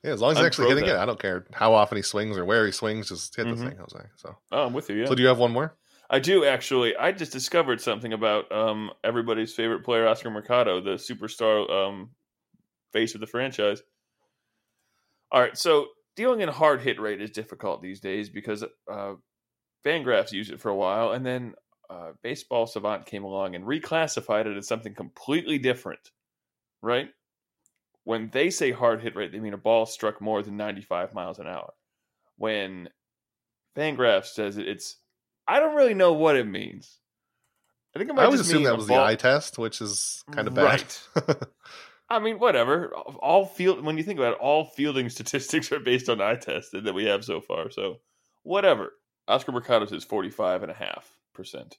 Yeah, 0.02 0.12
as 0.12 0.20
long 0.20 0.32
as 0.32 0.38
he's 0.38 0.46
actually 0.46 0.68
hitting 0.68 0.86
it. 0.86 0.96
I 0.96 1.06
don't 1.06 1.18
care 1.18 1.46
how 1.52 1.74
often 1.74 1.96
he 1.96 2.02
swings 2.02 2.36
or 2.36 2.44
where 2.44 2.66
he 2.66 2.72
swings. 2.72 3.08
Just 3.08 3.34
hit 3.34 3.46
Mhm. 3.46 3.56
the 3.56 3.68
thing, 3.70 3.78
Jose. 3.78 4.06
So, 4.16 4.36
oh, 4.52 4.66
I'm 4.66 4.72
with 4.72 4.90
you. 4.90 4.96
Yeah. 4.96 5.06
so 5.06 5.14
do 5.14 5.22
you 5.22 5.28
have 5.28 5.38
one 5.38 5.52
more? 5.52 5.76
I 6.10 6.18
do 6.18 6.44
actually. 6.44 6.94
I 6.96 7.12
just 7.12 7.32
discovered 7.32 7.80
something 7.80 8.12
about 8.12 8.52
um, 8.52 8.90
everybody's 9.02 9.54
favorite 9.54 9.84
player, 9.84 10.06
Oscar 10.06 10.30
Mercado, 10.30 10.80
the 10.80 10.92
superstar 10.96 11.68
um, 11.70 12.10
face 12.92 13.14
of 13.14 13.20
the 13.20 13.26
franchise. 13.26 13.82
All 15.32 15.40
right, 15.40 15.56
so 15.56 15.88
dealing 16.14 16.42
in 16.42 16.48
hard 16.48 16.80
hit 16.82 17.00
rate 17.00 17.20
is 17.20 17.30
difficult 17.30 17.82
these 17.82 18.00
days 18.00 18.28
because 18.28 18.62
uh, 18.90 19.14
Fangraphs 19.85 20.33
used 20.33 20.50
it 20.53 20.61
for 20.61 20.71
a 20.71 20.75
while, 20.75 21.12
and 21.12 21.25
then 21.25 21.55
uh, 21.91 22.12
Baseball 22.23 22.67
Savant 22.67 23.07
came 23.07 23.25
along 23.25 23.55
and 23.55 23.64
reclassified 23.64 24.47
it 24.47 24.57
as 24.57 24.67
something 24.67 24.95
completely 24.95 25.59
different. 25.59 26.11
Right? 26.83 27.09
When 28.05 28.31
they 28.31 28.50
say 28.50 28.71
hard 28.71 29.03
hit 29.03 29.17
rate, 29.17 29.33
they 29.33 29.41
mean 29.41 29.55
a 29.55 29.59
ball 29.59 29.87
struck 29.87 30.21
more 30.21 30.43
than 30.43 30.57
95 30.57 31.14
miles 31.14 31.38
an 31.38 31.47
hour. 31.47 31.73
When 32.37 32.88
Fangraphs 33.76 34.26
says 34.26 34.59
it, 34.59 34.69
it's 34.69 34.97
I 35.47 35.61
don't 35.61 35.76
really 35.76 35.95
know 35.95 36.12
what 36.12 36.37
it 36.37 36.47
means. 36.47 36.99
I 37.95 37.99
think 37.99 38.11
it 38.11 38.14
might 38.14 38.23
I 38.23 38.25
always 38.26 38.41
assume 38.41 38.64
that 38.64 38.76
was 38.76 38.87
ball- 38.87 38.99
the 38.99 39.05
eye 39.05 39.14
test, 39.14 39.59
which 39.59 39.81
is 39.81 40.23
kind 40.33 40.49
of 40.49 40.55
bad. 40.55 40.85
Right. 41.17 41.37
I 42.09 42.19
mean, 42.19 42.38
whatever. 42.38 42.95
All 42.95 43.47
field 43.47 43.85
when 43.85 43.97
you 43.97 44.03
think 44.03 44.19
about 44.19 44.35
it, 44.35 44.41
all 44.41 44.64
fielding 44.64 45.09
statistics 45.11 45.71
are 45.73 45.81
based 45.81 46.09
on 46.09 46.21
eye 46.21 46.37
tests 46.37 46.71
that 46.73 46.95
we 46.95 47.05
have 47.07 47.25
so 47.25 47.41
far. 47.41 47.71
So, 47.71 48.00
whatever. 48.43 48.93
Oscar 49.28 49.52
Mercado 49.52 49.87
is 49.87 50.04
forty 50.04 50.31
five 50.31 50.62
and 50.62 50.71
a 50.71 50.75
half 50.75 51.19
percent. 51.35 51.78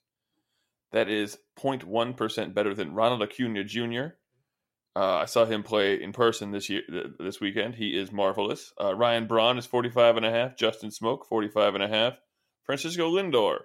That 0.91 1.09
is 1.09 1.37
0.1 1.59 2.15
percent 2.15 2.53
better 2.53 2.73
than 2.73 2.93
Ronald 2.93 3.21
Acuna 3.21 3.63
Jr. 3.63 4.15
Uh, 4.95 5.17
I 5.17 5.25
saw 5.25 5.43
him 5.43 5.61
play 5.61 6.01
in 6.01 6.13
person 6.13 6.51
this 6.51 6.69
year, 6.69 6.83
th- 6.89 7.07
this 7.19 7.41
weekend. 7.41 7.75
He 7.75 7.99
is 7.99 8.13
marvelous. 8.13 8.71
Uh, 8.81 8.95
Ryan 8.95 9.27
Braun 9.27 9.57
is 9.57 9.65
45 9.65 10.17
and 10.17 10.25
a 10.25 10.31
half. 10.31 10.55
Justin 10.55 10.89
Smoak 10.89 11.25
45 11.25 11.75
and 11.75 11.83
a 11.83 11.89
half. 11.89 12.13
Francisco 12.63 13.11
Lindor 13.11 13.59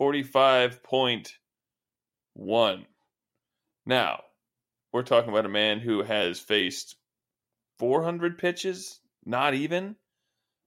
45.1. 0.00 2.86
Now, 3.84 4.22
we're 4.92 5.02
talking 5.02 5.30
about 5.30 5.44
a 5.44 5.50
man 5.50 5.80
who 5.80 6.02
has 6.02 6.40
faced 6.40 6.96
400 7.78 8.38
pitches, 8.38 9.00
not 9.26 9.52
even, 9.54 9.96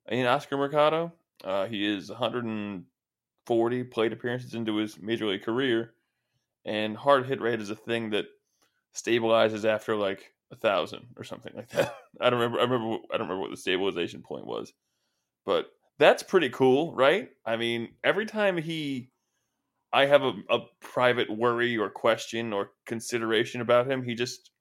in 0.07 0.27
Oscar 0.27 0.57
Mercado. 0.57 1.13
Uh, 1.45 1.67
he 1.67 1.85
is 1.85 2.09
140 2.09 3.83
plate 3.85 4.13
appearances 4.13 4.55
into 4.55 4.77
his 4.77 4.99
major 4.99 5.27
league 5.27 5.43
career, 5.43 5.93
and 6.65 6.97
hard 6.97 7.27
hit 7.27 7.39
rate 7.39 7.61
is 7.61 7.69
a 7.69 7.75
thing 7.75 8.09
that 8.09 8.25
stabilizes 8.95 9.63
after 9.63 9.95
like 9.95 10.33
a 10.51 10.55
thousand 10.55 11.05
or 11.17 11.23
something 11.23 11.53
like 11.55 11.69
that. 11.69 11.95
I 12.21 12.29
don't 12.29 12.39
remember. 12.39 12.59
I 12.59 12.63
remember. 12.63 12.97
I 13.13 13.17
don't 13.17 13.27
remember 13.27 13.41
what 13.41 13.51
the 13.51 13.57
stabilization 13.57 14.21
point 14.21 14.47
was, 14.47 14.73
but 15.45 15.67
that's 15.99 16.23
pretty 16.23 16.49
cool, 16.49 16.95
right? 16.95 17.29
I 17.45 17.55
mean, 17.57 17.89
every 18.03 18.25
time 18.25 18.57
he, 18.57 19.11
I 19.93 20.07
have 20.07 20.23
a, 20.23 20.33
a 20.49 20.59
private 20.81 21.29
worry 21.29 21.77
or 21.77 21.89
question 21.89 22.53
or 22.53 22.71
consideration 22.85 23.61
about 23.61 23.89
him, 23.89 24.03
he 24.03 24.15
just 24.15 24.51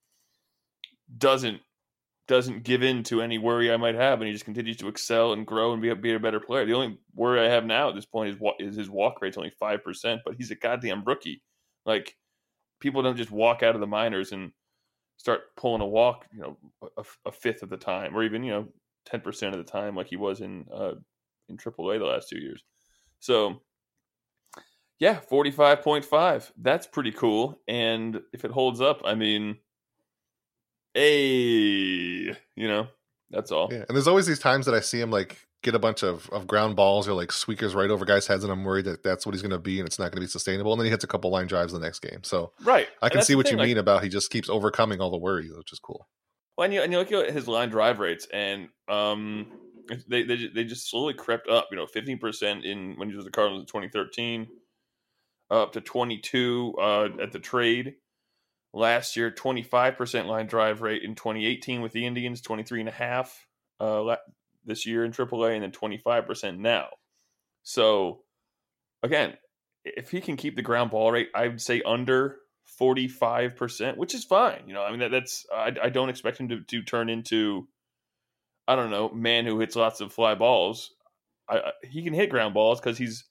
doesn't 1.17 1.61
doesn't 2.27 2.65
give 2.65 2.83
in 2.83 3.03
to 3.05 3.21
any 3.21 3.39
worry 3.39 3.71
I 3.71 3.77
might 3.77 3.95
have, 3.95 4.21
and 4.21 4.27
he 4.27 4.33
just 4.33 4.45
continues 4.45 4.79
to 4.79 4.89
excel 4.89 5.33
and 5.33 5.47
grow 5.47 5.73
and 5.73 5.83
be 5.83 5.91
a, 5.91 5.97
be 5.97 6.15
a 6.15 6.19
better 6.19 6.41
player. 6.41 6.65
The 6.65 6.75
only 6.75 6.99
worry 7.15 7.41
I 7.41 7.51
have 7.51 7.65
now 7.65 7.91
at 7.91 7.95
this 7.95 8.07
point 8.07 8.35
is 8.35 8.41
is 8.61 8.77
his 8.77 8.91
walk 8.91 9.21
rate's 9.21 9.37
only 9.37 9.53
five 9.59 9.85
percent, 9.85 10.23
but 10.25 10.35
he's 10.37 10.51
a 10.51 10.57
goddamn 10.57 11.05
rookie. 11.05 11.43
Like 11.85 12.17
people 12.81 13.03
don't 13.03 13.17
just 13.17 13.31
walk 13.31 13.63
out 13.63 13.75
of 13.75 13.81
the 13.81 13.87
minors 13.87 14.33
and 14.33 14.53
start 15.17 15.55
pulling 15.57 15.83
a 15.83 15.87
walk, 15.87 16.27
you 16.33 16.41
know, 16.41 16.57
a, 16.97 17.05
a 17.27 17.33
fifth 17.33 17.63
of 17.63 17.69
the 17.69 17.77
time, 17.77 18.17
or 18.17 18.23
even 18.23 18.43
you 18.43 18.53
know 18.53 18.69
ten 19.05 19.21
percent 19.21 19.55
of 19.55 19.65
the 19.65 19.71
time, 19.71 19.95
like 19.95 20.09
he 20.09 20.17
was 20.17 20.41
in 20.41 20.65
uh, 20.73 20.95
in 21.49 21.59
AAA 21.59 21.99
the 21.99 22.07
last 22.07 22.29
two 22.29 22.39
years. 22.39 22.63
So 23.21 23.61
yeah, 24.99 25.21
forty 25.21 25.51
five 25.51 25.83
point 25.83 26.07
five. 26.07 26.51
That's 26.57 26.87
pretty 26.87 27.13
cool, 27.13 27.61
and 27.69 28.21
if 28.33 28.47
it 28.47 28.51
holds 28.51 28.81
up, 28.81 29.03
I 29.05 29.15
mean 29.15 29.59
hey, 30.95 32.37
you 32.57 32.69
know, 32.69 32.87
that's 33.31 33.51
all. 33.51 33.69
Yeah, 33.71 33.85
and 33.89 33.97
there's 33.97 34.09
always 34.09 34.27
these 34.27 34.39
times 34.39 34.67
that 34.67 34.75
I 34.75 34.81
see 34.81 35.01
him 35.01 35.11
like 35.11 35.47
get 35.63 35.75
a 35.75 35.79
bunch 35.79 36.03
of, 36.03 36.29
of 36.31 36.47
ground 36.47 36.77
balls 36.77 37.09
or 37.09 37.15
like 37.15 37.33
squeakers 37.33 37.75
right 37.75 37.91
over 37.91 38.05
guys' 38.05 38.27
heads, 38.27 38.45
and 38.45 38.53
I'm 38.53 38.65
worried 38.65 38.85
that 38.85 39.03
that's 39.03 39.27
what 39.27 39.35
he's 39.35 39.43
going 39.43 39.51
to 39.51 39.59
be, 39.59 39.81
and 39.81 39.87
it's 39.87 39.99
not 39.99 40.13
going 40.13 40.17
to 40.17 40.21
be 40.21 40.27
sustainable. 40.27 40.73
And 40.73 40.81
then 40.81 40.87
he 40.87 40.91
hits 40.91 41.05
a 41.05 41.09
couple 41.09 41.31
line 41.31 41.47
drives 41.47 41.73
the 41.73 41.81
next 41.81 42.01
game. 42.01 42.23
So 42.23 42.53
right, 42.63 42.89
I 43.03 43.09
can 43.09 43.23
see 43.23 43.35
what 43.35 43.47
thing, 43.47 43.55
you 43.55 43.59
like, 43.59 43.67
mean 43.67 43.79
about 43.79 44.05
he 44.05 44.09
just 44.09 44.31
keeps 44.31 44.49
overcoming 44.49 45.01
all 45.01 45.11
the 45.11 45.19
worries, 45.19 45.53
which 45.57 45.73
is 45.73 45.81
cool. 45.81 46.07
Well, 46.57 46.67
and 46.67 46.75
you, 46.75 46.83
and 46.83 46.93
you 46.93 46.99
look 46.99 47.11
at 47.11 47.33
his 47.33 47.49
line 47.49 47.71
drive 47.71 47.99
rates, 47.99 48.29
and 48.33 48.69
um, 48.89 49.47
they 50.07 50.23
they 50.23 50.49
they 50.55 50.65
just 50.65 50.89
slowly 50.89 51.15
crept 51.15 51.49
up. 51.49 51.69
You 51.71 51.77
know, 51.77 51.87
15 51.87 52.19
percent 52.19 52.65
in 52.65 52.95
when 52.97 53.11
he 53.11 53.17
was 53.17 53.25
the 53.25 53.31
Cardinals 53.33 53.63
in 53.63 53.67
2013, 53.67 54.47
up 55.51 55.73
to 55.73 55.81
22 55.81 56.75
uh, 56.81 57.09
at 57.21 57.33
the 57.33 57.41
trade 57.41 57.95
last 58.75 59.17
year 59.17 59.31
25% 59.31 60.27
line 60.27 60.47
drive 60.47 60.83
rate 60.83 61.03
in 61.03 61.15
2018 61.15 61.81
with 61.81 61.93
the 61.93 62.07
indians 62.07 62.41
23 62.41 62.81
and 62.81 62.89
a 62.89 62.93
half 62.93 63.47
uh, 63.81 64.17
this 64.65 64.85
year 64.85 65.05
in 65.05 65.13
aaa 65.13 65.55
and 65.55 65.63
then 65.63 65.71
25% 65.71 66.59
now. 66.59 66.89
So 67.63 68.25
again 69.03 69.35
if 69.85 70.11
he 70.11 70.21
can 70.21 70.37
keep 70.37 70.57
the 70.57 70.63
ground 70.63 70.91
ball 70.91 71.13
rate 71.13 71.29
i 71.35 71.47
would 71.47 71.61
say 71.61 71.83
under 71.83 72.39
45% 72.81 73.99
which 73.99 74.15
is 74.15 74.25
fine 74.25 74.63
you 74.67 74.73
know 74.73 74.83
i 74.83 74.91
mean 74.91 75.01
that, 75.01 75.11
that's 75.11 75.45
I, 75.55 75.73
I 75.83 75.89
don't 75.91 76.09
expect 76.09 76.41
him 76.41 76.49
to, 76.49 76.61
to 76.63 76.83
turn 76.83 77.11
into 77.11 77.69
i 78.67 78.75
don't 78.75 78.91
know 78.91 79.11
man 79.11 79.45
who 79.45 79.61
hits 79.61 79.77
lots 79.77 80.01
of 80.01 80.13
fly 80.13 80.35
balls. 80.35 80.91
I, 81.49 81.59
I, 81.59 81.73
he 81.83 82.03
can 82.03 82.15
hit 82.15 82.31
ground 82.31 82.55
balls 82.55 82.81
because 82.81 82.97
he's 82.97 83.25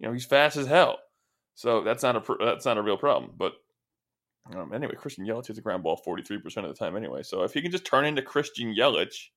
you 0.00 0.08
know 0.08 0.12
he's 0.12 0.26
fast 0.26 0.56
as 0.56 0.66
hell. 0.66 0.98
So 1.54 1.82
that's 1.82 2.02
not 2.02 2.16
a 2.16 2.44
that's 2.44 2.64
not 2.64 2.78
a 2.78 2.82
real 2.82 2.98
problem 2.98 3.32
but 3.36 3.52
um, 4.54 4.72
anyway, 4.72 4.94
Christian 4.94 5.26
Yelich 5.26 5.46
hits 5.46 5.58
a 5.58 5.62
ground 5.62 5.82
ball 5.82 6.00
43% 6.06 6.44
of 6.58 6.68
the 6.68 6.74
time 6.74 6.96
anyway. 6.96 7.22
So 7.22 7.42
if 7.42 7.52
he 7.52 7.60
can 7.60 7.70
just 7.70 7.84
turn 7.84 8.04
into 8.04 8.22
Christian 8.22 8.74
Yelich, 8.74 9.28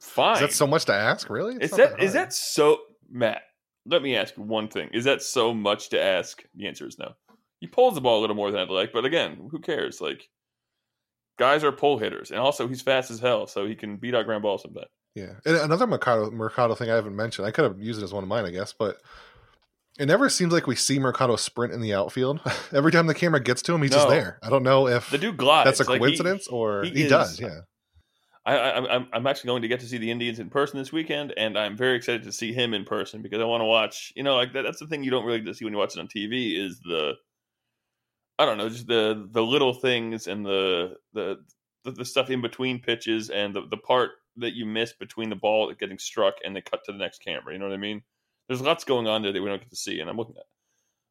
fine. 0.00 0.34
is 0.34 0.40
that 0.40 0.52
so 0.52 0.66
much 0.66 0.84
to 0.86 0.94
ask, 0.94 1.30
really? 1.30 1.56
It's 1.56 1.72
is 1.72 1.78
that, 1.78 1.90
that 1.92 2.02
is 2.02 2.12
that 2.12 2.32
so 2.32 2.80
Matt, 3.10 3.42
let 3.86 4.02
me 4.02 4.16
ask 4.16 4.34
one 4.34 4.68
thing. 4.68 4.90
Is 4.92 5.04
that 5.04 5.22
so 5.22 5.54
much 5.54 5.90
to 5.90 6.02
ask? 6.02 6.42
The 6.54 6.66
answer 6.66 6.86
is 6.86 6.98
no. 6.98 7.14
He 7.60 7.66
pulls 7.66 7.94
the 7.94 8.00
ball 8.00 8.20
a 8.20 8.22
little 8.22 8.36
more 8.36 8.50
than 8.50 8.60
I'd 8.60 8.70
like, 8.70 8.92
but 8.92 9.04
again, 9.04 9.48
who 9.50 9.58
cares? 9.58 10.00
Like 10.00 10.28
guys 11.38 11.64
are 11.64 11.72
pull 11.72 11.98
hitters, 11.98 12.30
and 12.30 12.40
also 12.40 12.68
he's 12.68 12.82
fast 12.82 13.10
as 13.10 13.20
hell, 13.20 13.46
so 13.46 13.66
he 13.66 13.74
can 13.74 13.96
beat 13.96 14.14
out 14.14 14.26
ground 14.26 14.42
balls 14.42 14.62
sometimes. 14.62 14.88
Yeah. 15.14 15.34
And 15.44 15.56
another 15.56 15.86
Mercado 15.86 16.30
Mercado 16.30 16.74
thing 16.74 16.90
I 16.90 16.94
haven't 16.94 17.16
mentioned. 17.16 17.46
I 17.46 17.50
could 17.50 17.64
have 17.64 17.80
used 17.80 18.00
it 18.00 18.04
as 18.04 18.12
one 18.12 18.22
of 18.22 18.28
mine, 18.28 18.44
I 18.44 18.50
guess, 18.50 18.72
but 18.72 18.98
it 19.98 20.06
never 20.06 20.28
seems 20.28 20.52
like 20.52 20.66
we 20.66 20.76
see 20.76 20.98
Mercado 20.98 21.36
sprint 21.36 21.72
in 21.72 21.80
the 21.80 21.94
outfield. 21.94 22.40
Every 22.72 22.92
time 22.92 23.06
the 23.06 23.14
camera 23.14 23.40
gets 23.40 23.62
to 23.62 23.74
him, 23.74 23.82
he's 23.82 23.90
no. 23.90 23.98
just 23.98 24.08
there. 24.08 24.38
I 24.42 24.50
don't 24.50 24.62
know 24.62 24.86
if 24.86 25.10
the 25.10 25.18
dude 25.18 25.36
glides. 25.36 25.66
That's 25.66 25.80
a 25.80 25.90
like 25.90 26.00
coincidence 26.00 26.46
he, 26.46 26.54
or 26.54 26.84
he, 26.84 26.90
he 26.90 27.02
is, 27.04 27.10
does. 27.10 27.40
Yeah. 27.40 27.60
I, 28.46 28.56
I, 28.56 29.06
I'm 29.12 29.26
actually 29.26 29.48
going 29.48 29.62
to 29.62 29.68
get 29.68 29.80
to 29.80 29.86
see 29.86 29.98
the 29.98 30.10
Indians 30.10 30.38
in 30.38 30.48
person 30.48 30.78
this 30.78 30.90
weekend, 30.90 31.34
and 31.36 31.58
I'm 31.58 31.76
very 31.76 31.96
excited 31.96 32.22
to 32.22 32.32
see 32.32 32.54
him 32.54 32.72
in 32.72 32.84
person 32.84 33.20
because 33.20 33.40
I 33.40 33.44
want 33.44 33.60
to 33.60 33.66
watch. 33.66 34.12
You 34.16 34.22
know, 34.22 34.36
like 34.36 34.54
that, 34.54 34.62
that's 34.62 34.78
the 34.78 34.86
thing 34.86 35.02
you 35.02 35.10
don't 35.10 35.26
really 35.26 35.40
get 35.40 35.48
to 35.48 35.54
see 35.54 35.64
when 35.66 35.74
you 35.74 35.78
watch 35.78 35.94
it 35.94 36.00
on 36.00 36.08
TV 36.08 36.58
is 36.58 36.80
the, 36.80 37.14
I 38.38 38.46
don't 38.46 38.56
know, 38.56 38.70
just 38.70 38.86
the 38.86 39.28
the 39.32 39.42
little 39.42 39.74
things 39.74 40.28
and 40.28 40.46
the 40.46 40.94
the 41.12 41.44
the, 41.84 41.90
the 41.90 42.04
stuff 42.04 42.30
in 42.30 42.40
between 42.40 42.80
pitches 42.80 43.28
and 43.28 43.54
the 43.54 43.66
the 43.68 43.76
part 43.76 44.12
that 44.36 44.54
you 44.54 44.64
miss 44.64 44.94
between 44.94 45.28
the 45.28 45.36
ball 45.36 45.72
getting 45.74 45.98
struck 45.98 46.36
and 46.44 46.56
the 46.56 46.62
cut 46.62 46.84
to 46.84 46.92
the 46.92 46.98
next 46.98 47.22
camera. 47.22 47.52
You 47.52 47.58
know 47.58 47.66
what 47.66 47.74
I 47.74 47.78
mean? 47.78 48.02
There's 48.48 48.60
lots 48.62 48.84
going 48.84 49.06
on 49.06 49.22
there 49.22 49.32
that 49.32 49.42
we 49.42 49.48
don't 49.48 49.60
get 49.60 49.70
to 49.70 49.76
see, 49.76 50.00
and 50.00 50.08
I'm 50.08 50.16
looking 50.16 50.36
at 50.36 50.44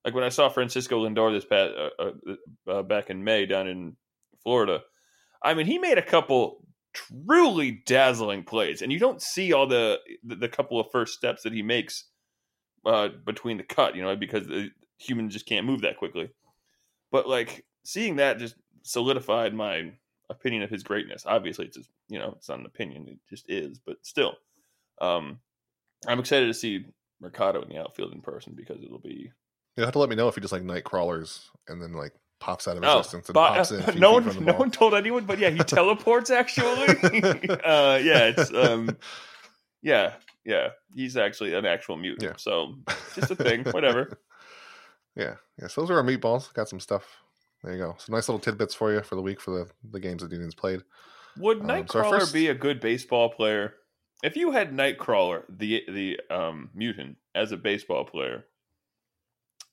like 0.06 0.13
when 0.13 0.23
I 0.23 0.30
saw 0.30 0.50
Francisco 0.50 1.04
Lindor 1.04 1.34
this 1.34 1.45
past 1.45 1.73
uh, 1.78 2.04
uh, 2.04 2.71
uh, 2.71 2.84
back 2.84 3.10
in 3.10 3.23
May 3.23 3.45
down 3.45 3.67
in 3.67 3.97
Florida. 4.41 4.82
I 5.43 5.54
mean, 5.54 5.65
he 5.65 5.78
made 5.78 5.97
a 5.97 6.04
couple 6.04 6.65
truly 6.93 7.84
dazzling 7.86 8.43
plays, 8.43 8.82
and 8.82 8.91
you 8.91 9.00
don't 9.00 9.21
see 9.21 9.54
all 9.54 9.67
the 9.67 10.00
the, 10.23 10.36
the 10.36 10.50
couple 10.50 10.80
of 10.80 10.88
first 10.91 11.13
steps 11.13 11.43
that 11.43 11.54
he 11.54 11.62
makes 11.62 12.06
uh, 12.86 13.10
between 13.26 13.58
the 13.58 13.63
cut, 13.63 13.95
you 13.95 14.02
know, 14.02 14.15
because 14.15 14.47
the 14.47 14.69
human 14.97 15.30
just 15.30 15.45
can't 15.45 15.65
move 15.65 15.82
that 15.82 15.97
quickly. 15.97 16.30
But 17.12 17.28
like 17.28 17.65
seeing 17.84 18.15
that 18.15 18.39
just 18.39 18.56
solidified 18.84 19.54
my 19.54 19.91
opinion 20.30 20.63
of 20.63 20.69
his 20.69 20.84
greatness. 20.84 21.26
Obviously, 21.26 21.65
it's 21.65 21.78
just 21.78 21.89
you 22.08 22.19
know 22.19 22.34
it's 22.38 22.50
not 22.50 22.60
an 22.60 22.65
opinion; 22.65 23.08
it 23.08 23.19
just 23.30 23.45
is. 23.50 23.80
But 23.86 23.97
still, 24.04 24.36
um, 25.02 25.39
I'm 26.08 26.19
excited 26.19 26.47
to 26.47 26.54
see 26.54 26.86
Mercado 27.19 27.62
in 27.62 27.69
the 27.69 27.77
outfield 27.77 28.13
in 28.13 28.21
person 28.21 28.53
because 28.56 28.84
it'll 28.84 28.99
be 28.99 29.32
you 29.77 29.84
have 29.84 29.93
to 29.93 29.99
let 29.99 30.10
me 30.10 30.15
know 30.15 30.27
if 30.27 30.36
he 30.36 30.41
just 30.41 30.51
like 30.51 30.63
night 30.63 30.84
crawlers 30.84 31.51
and 31.67 31.82
then 31.82 31.93
like 31.93 32.13
pops 32.39 32.67
out 32.67 32.77
of 32.77 32.84
existence 32.84 33.30
oh, 33.30 33.39
and 33.39 33.56
pops 33.56 33.71
in. 33.71 33.99
no 33.99 34.13
one, 34.13 34.45
no 34.45 34.53
one 34.53 34.71
told 34.71 34.93
anyone, 34.93 35.25
but 35.25 35.39
yeah, 35.39 35.49
he 35.49 35.60
teleports 35.60 36.30
actually. 36.30 36.88
uh, 37.49 37.99
yeah, 38.01 38.32
it's 38.36 38.53
um, 38.53 38.97
yeah, 39.82 40.13
yeah, 40.45 40.69
he's 40.93 41.15
actually 41.15 41.53
an 41.53 41.65
actual 41.65 41.97
mutant. 41.97 42.23
Yeah. 42.23 42.34
So 42.38 42.75
just 43.15 43.32
a 43.32 43.36
thing, 43.36 43.63
whatever. 43.65 44.19
Yeah, 45.15 45.36
yeah. 45.62 45.67
So 45.67 45.82
those 45.82 45.91
are 45.91 45.97
our 45.97 46.03
meatballs. 46.03 46.53
Got 46.53 46.69
some 46.69 46.80
stuff. 46.80 47.03
There 47.63 47.73
you 47.73 47.80
go. 47.80 47.95
Some 47.99 48.13
nice 48.13 48.27
little 48.27 48.39
tidbits 48.39 48.73
for 48.73 48.93
you 48.93 49.01
for 49.01 49.15
the 49.15 49.21
week 49.21 49.39
for 49.39 49.51
the 49.51 49.69
the 49.91 49.99
games 49.99 50.23
that 50.23 50.32
Indians 50.32 50.56
played. 50.56 50.82
Would 51.38 51.62
um, 51.62 51.67
Nightcrawler 51.67 52.03
so 52.03 52.19
first... 52.19 52.34
be 52.34 52.47
a 52.47 52.56
good 52.56 52.80
baseball 52.80 53.30
player? 53.30 53.75
If 54.23 54.36
you 54.36 54.51
had 54.51 54.71
Nightcrawler, 54.71 55.43
the 55.49 55.84
the 55.88 56.19
um, 56.30 56.69
mutant, 56.73 57.17
as 57.36 57.51
a 57.51 57.58
baseball 57.58 58.03
player, 58.03 58.45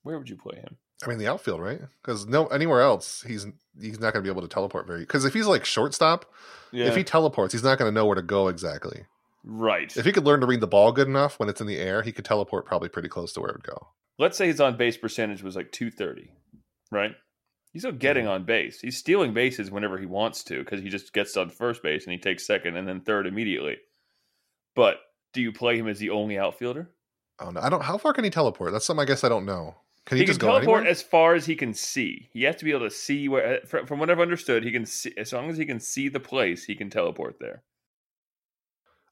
where 0.03 0.17
would 0.17 0.29
you 0.29 0.37
play 0.37 0.57
him? 0.57 0.77
I 1.03 1.09
mean, 1.09 1.17
the 1.17 1.27
outfield, 1.27 1.61
right? 1.61 1.81
Because 2.01 2.25
no, 2.25 2.47
anywhere 2.47 2.81
else, 2.81 3.23
he's 3.27 3.47
he's 3.79 3.99
not 3.99 4.13
going 4.13 4.23
to 4.23 4.27
be 4.27 4.29
able 4.29 4.43
to 4.43 4.47
teleport 4.47 4.87
very. 4.87 5.01
Because 5.01 5.25
if 5.25 5.33
he's 5.33 5.47
like 5.47 5.65
shortstop, 5.65 6.31
yeah. 6.71 6.85
if 6.85 6.95
he 6.95 7.03
teleports, 7.03 7.53
he's 7.53 7.63
not 7.63 7.77
going 7.77 7.89
to 7.89 7.93
know 7.93 8.05
where 8.05 8.15
to 8.15 8.21
go 8.21 8.47
exactly. 8.47 9.05
Right. 9.43 9.95
If 9.95 10.05
he 10.05 10.11
could 10.11 10.25
learn 10.25 10.39
to 10.41 10.47
read 10.47 10.61
the 10.61 10.67
ball 10.67 10.91
good 10.91 11.07
enough 11.07 11.39
when 11.39 11.49
it's 11.49 11.61
in 11.61 11.67
the 11.67 11.77
air, 11.77 12.01
he 12.01 12.11
could 12.11 12.25
teleport 12.25 12.65
probably 12.65 12.89
pretty 12.89 13.09
close 13.09 13.33
to 13.33 13.41
where 13.41 13.49
it 13.49 13.57
would 13.57 13.67
go. 13.67 13.87
Let's 14.17 14.37
say 14.37 14.47
his 14.47 14.61
on 14.61 14.77
base 14.77 14.97
percentage 14.97 15.43
was 15.43 15.55
like 15.55 15.71
two 15.71 15.91
thirty, 15.91 16.31
right? 16.91 17.11
He's 17.73 17.81
still 17.81 17.91
getting 17.91 18.23
mm-hmm. 18.23 18.33
on 18.33 18.43
base. 18.45 18.79
He's 18.79 18.97
stealing 18.97 19.33
bases 19.33 19.69
whenever 19.69 19.97
he 19.97 20.05
wants 20.05 20.43
to 20.45 20.59
because 20.59 20.81
he 20.81 20.87
just 20.87 21.11
gets 21.11 21.35
on 21.35 21.49
first 21.49 21.83
base 21.83 22.05
and 22.05 22.13
he 22.13 22.19
takes 22.19 22.47
second 22.47 22.77
and 22.77 22.87
then 22.87 23.01
third 23.01 23.27
immediately. 23.27 23.77
But 24.75 24.97
do 25.33 25.41
you 25.41 25.51
play 25.51 25.77
him 25.77 25.87
as 25.87 25.99
the 25.99 26.09
only 26.11 26.37
outfielder? 26.37 26.89
Oh 27.39 27.49
no, 27.49 27.59
I 27.61 27.69
don't. 27.69 27.83
How 27.83 27.97
far 27.97 28.13
can 28.13 28.23
he 28.23 28.29
teleport? 28.29 28.71
That's 28.71 28.85
something 28.85 29.03
I 29.03 29.05
guess 29.05 29.23
I 29.23 29.29
don't 29.29 29.45
know. 29.45 29.75
Can 30.05 30.17
he, 30.17 30.23
he 30.23 30.27
just 30.27 30.39
can 30.39 30.49
teleport 30.49 30.81
anywhere? 30.81 30.91
as 30.91 31.01
far 31.01 31.33
as 31.33 31.45
he 31.45 31.55
can 31.55 31.73
see. 31.73 32.29
He 32.31 32.43
has 32.43 32.55
to 32.57 32.65
be 32.65 32.71
able 32.71 32.87
to 32.87 32.91
see 32.91 33.27
where. 33.27 33.61
Uh, 33.63 33.85
from 33.85 33.99
what 33.99 34.09
I've 34.09 34.19
understood, 34.19 34.63
he 34.63 34.71
can 34.71 34.85
see 34.85 35.13
as 35.17 35.33
long 35.33 35.49
as 35.49 35.57
he 35.57 35.65
can 35.65 35.79
see 35.79 36.09
the 36.09 36.19
place. 36.19 36.65
He 36.65 36.75
can 36.75 36.89
teleport 36.89 37.37
there. 37.39 37.63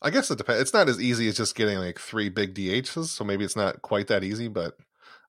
I 0.02 0.10
guess 0.10 0.30
it 0.30 0.38
depends. 0.38 0.62
It's 0.62 0.74
not 0.74 0.90
as 0.90 1.02
easy 1.02 1.28
as 1.30 1.38
just 1.38 1.56
getting 1.56 1.78
like 1.80 1.98
three 1.98 2.30
big 2.30 2.54
DHs, 2.54 3.06
so 3.06 3.24
maybe 3.24 3.46
it's 3.46 3.56
not 3.56 3.82
quite 3.82 4.08
that 4.08 4.24
easy. 4.24 4.50
But 4.50 4.78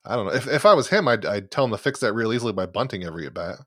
I 0.05 0.17
don't 0.17 0.27
know. 0.27 0.33
If 0.33 0.47
if 0.47 0.67
I 0.67 0.75
was 0.75 0.89
him, 0.89 1.09
I'd 1.09 1.25
I'd 1.25 1.51
tell 1.51 1.65
him 1.65 1.71
to 1.71 1.79
fix 1.79 2.01
that 2.01 2.13
real 2.13 2.33
easily 2.33 2.53
by 2.53 2.67
bunting 2.67 3.05
every 3.05 3.27
at 3.27 3.35
bat. 3.35 3.61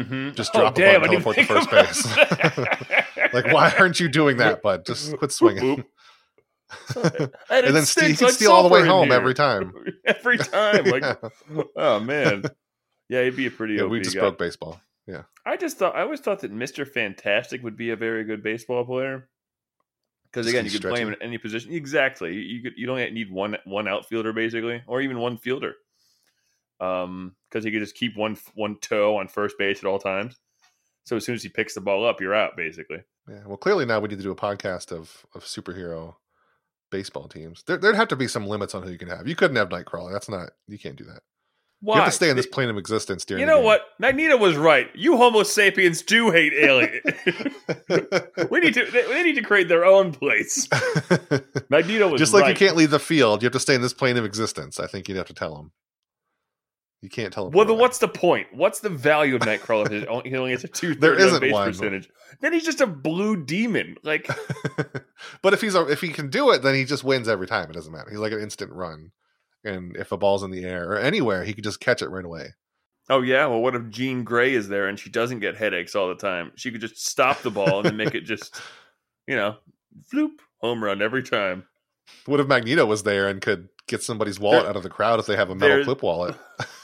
Mm-hmm. 0.00 0.34
Just 0.34 0.52
drop 0.52 0.64
oh, 0.64 0.68
a 0.68 0.72
damn, 0.74 1.02
teleport 1.02 1.36
to 1.36 1.44
first 1.44 1.70
base. 1.70 2.16
like, 3.32 3.52
why 3.52 3.72
aren't 3.78 4.00
you 4.00 4.08
doing 4.08 4.38
that, 4.38 4.62
bud? 4.62 4.86
Just 4.86 5.16
quit 5.16 5.32
swinging. 5.32 5.84
and, 6.96 7.30
and 7.50 7.76
then 7.76 7.84
he 7.84 8.16
can 8.16 8.30
steal 8.30 8.52
all 8.52 8.62
the 8.62 8.68
way 8.68 8.86
home 8.86 9.12
every 9.12 9.34
time. 9.34 9.72
every 10.06 10.38
time, 10.38 10.84
like, 10.86 11.02
yeah. 11.02 11.62
oh 11.76 12.00
man, 12.00 12.44
yeah, 13.08 13.24
he'd 13.24 13.36
be 13.36 13.46
a 13.46 13.50
pretty. 13.50 13.74
Yeah, 13.74 13.82
OP 13.82 13.90
we 13.90 14.00
just 14.00 14.14
guy. 14.14 14.22
broke 14.22 14.38
baseball. 14.38 14.80
Yeah, 15.06 15.22
I 15.44 15.56
just 15.56 15.78
thought 15.78 15.94
I 15.94 16.02
always 16.02 16.20
thought 16.20 16.40
that 16.40 16.50
Mister 16.50 16.86
Fantastic 16.86 17.62
would 17.62 17.76
be 17.76 17.90
a 17.90 17.96
very 17.96 18.24
good 18.24 18.42
baseball 18.42 18.84
player, 18.84 19.28
Because 20.24 20.46
again, 20.46 20.64
you 20.64 20.70
could 20.70 20.82
play 20.82 21.02
him 21.02 21.08
in 21.08 21.16
any 21.20 21.36
position. 21.36 21.72
Exactly. 21.72 22.34
You 22.34 22.62
could 22.62 22.72
you 22.76 22.86
don't 22.86 23.12
need 23.12 23.30
one 23.30 23.58
one 23.64 23.86
outfielder 23.86 24.32
basically, 24.32 24.82
or 24.86 25.02
even 25.02 25.18
one 25.18 25.36
fielder. 25.36 25.74
Um, 26.82 27.36
because 27.48 27.64
he 27.64 27.70
could 27.70 27.80
just 27.80 27.94
keep 27.94 28.16
one 28.16 28.36
one 28.54 28.76
toe 28.80 29.16
on 29.16 29.28
first 29.28 29.56
base 29.58 29.78
at 29.78 29.84
all 29.84 29.98
times. 29.98 30.38
So 31.04 31.16
as 31.16 31.24
soon 31.24 31.34
as 31.34 31.42
he 31.42 31.48
picks 31.48 31.74
the 31.74 31.80
ball 31.80 32.06
up, 32.06 32.20
you're 32.20 32.34
out 32.34 32.56
basically. 32.56 33.02
Yeah. 33.28 33.42
Well, 33.46 33.56
clearly 33.56 33.86
now 33.86 34.00
we 34.00 34.08
need 34.08 34.18
to 34.18 34.24
do 34.24 34.32
a 34.32 34.36
podcast 34.36 34.90
of 34.90 35.24
of 35.34 35.44
superhero 35.44 36.16
baseball 36.90 37.28
teams. 37.28 37.62
There, 37.66 37.76
there'd 37.76 37.96
have 37.96 38.08
to 38.08 38.16
be 38.16 38.28
some 38.28 38.46
limits 38.46 38.74
on 38.74 38.82
who 38.82 38.90
you 38.90 38.98
can 38.98 39.08
have. 39.08 39.26
You 39.26 39.36
couldn't 39.36 39.56
have 39.56 39.68
Nightcrawler. 39.68 40.12
That's 40.12 40.28
not. 40.28 40.50
You 40.66 40.78
can't 40.78 40.96
do 40.96 41.04
that. 41.04 41.22
Why? 41.80 41.96
You 41.96 42.00
have 42.02 42.10
to 42.10 42.16
stay 42.16 42.30
in 42.30 42.36
this 42.36 42.46
plane 42.46 42.68
of 42.68 42.76
existence 42.78 43.24
during. 43.24 43.40
You 43.40 43.46
know 43.46 43.58
what? 43.58 43.82
Magneto 43.98 44.36
was 44.36 44.56
right. 44.56 44.88
You 44.94 45.16
Homo 45.16 45.42
sapiens 45.42 46.02
do 46.02 46.30
hate 46.30 46.52
aliens. 46.52 47.00
we 48.50 48.60
need 48.60 48.74
to. 48.74 48.88
They, 48.88 49.02
they 49.02 49.22
need 49.24 49.34
to 49.34 49.42
create 49.42 49.68
their 49.68 49.84
own 49.84 50.12
place. 50.12 50.68
Magneto 51.70 52.08
was 52.08 52.20
Just 52.20 52.34
like 52.34 52.42
right. 52.42 52.50
you 52.50 52.54
can't 52.54 52.76
leave 52.76 52.90
the 52.90 53.00
field, 53.00 53.42
you 53.42 53.46
have 53.46 53.52
to 53.54 53.60
stay 53.60 53.74
in 53.74 53.82
this 53.82 53.92
plane 53.92 54.16
of 54.16 54.24
existence. 54.24 54.78
I 54.78 54.86
think 54.86 55.08
you'd 55.08 55.16
have 55.16 55.26
to 55.26 55.34
tell 55.34 55.56
him. 55.56 55.72
You 57.02 57.08
can't 57.08 57.32
tell 57.32 57.46
him. 57.46 57.52
Well, 57.52 57.66
then 57.66 57.78
what's 57.78 57.98
the 57.98 58.06
point? 58.08 58.46
What's 58.52 58.78
the 58.80 58.88
value 58.88 59.34
of 59.34 59.42
Nightcrawler? 59.42 59.86
if 59.86 59.92
his- 60.08 60.30
He 60.32 60.36
only 60.36 60.52
has 60.52 60.62
a 60.64 60.68
two 60.68 60.94
There 61.00 61.14
isn't 61.18 61.40
base 61.40 61.52
one. 61.52 61.68
percentage. 61.68 62.08
Then 62.40 62.52
he's 62.52 62.64
just 62.64 62.80
a 62.80 62.86
blue 62.86 63.44
demon. 63.44 63.96
Like 64.04 64.28
but 65.42 65.52
if 65.52 65.60
he's 65.60 65.74
a, 65.74 65.86
if 65.88 66.00
he 66.00 66.08
can 66.08 66.30
do 66.30 66.50
it, 66.52 66.62
then 66.62 66.74
he 66.74 66.84
just 66.84 67.04
wins 67.04 67.28
every 67.28 67.46
time. 67.46 67.68
It 67.70 67.74
doesn't 67.74 67.92
matter. 67.92 68.08
He's 68.10 68.18
like 68.20 68.32
an 68.32 68.40
instant 68.40 68.72
run, 68.72 69.10
and 69.64 69.96
if 69.96 70.12
a 70.12 70.16
ball's 70.16 70.42
in 70.42 70.50
the 70.52 70.64
air 70.64 70.90
or 70.92 70.96
anywhere, 70.98 71.44
he 71.44 71.52
could 71.54 71.64
just 71.64 71.80
catch 71.80 72.02
it 72.02 72.08
right 72.08 72.24
away. 72.24 72.54
Oh 73.10 73.20
yeah, 73.20 73.46
well, 73.46 73.60
what 73.60 73.74
if 73.74 73.88
Jean 73.90 74.22
Grey 74.22 74.54
is 74.54 74.68
there 74.68 74.86
and 74.86 74.96
she 74.98 75.10
doesn't 75.10 75.40
get 75.40 75.56
headaches 75.56 75.96
all 75.96 76.08
the 76.08 76.14
time? 76.14 76.52
She 76.54 76.70
could 76.70 76.80
just 76.80 77.04
stop 77.04 77.42
the 77.42 77.50
ball 77.50 77.78
and 77.78 77.84
then 77.86 77.96
make 77.96 78.14
it 78.14 78.20
just, 78.22 78.60
you 79.26 79.34
know, 79.34 79.56
floop 80.14 80.30
home 80.60 80.82
run 80.84 81.02
every 81.02 81.24
time. 81.24 81.64
What 82.26 82.38
if 82.40 82.46
Magneto 82.46 82.86
was 82.86 83.02
there 83.02 83.28
and 83.28 83.40
could 83.40 83.68
get 83.88 84.02
somebody's 84.02 84.38
wallet 84.38 84.62
There- 84.62 84.70
out 84.70 84.76
of 84.76 84.82
the 84.84 84.88
crowd 84.88 85.18
if 85.18 85.26
they 85.26 85.34
have 85.36 85.50
a 85.50 85.54
metal 85.54 85.82
clip 85.84 86.02
wallet? 86.02 86.36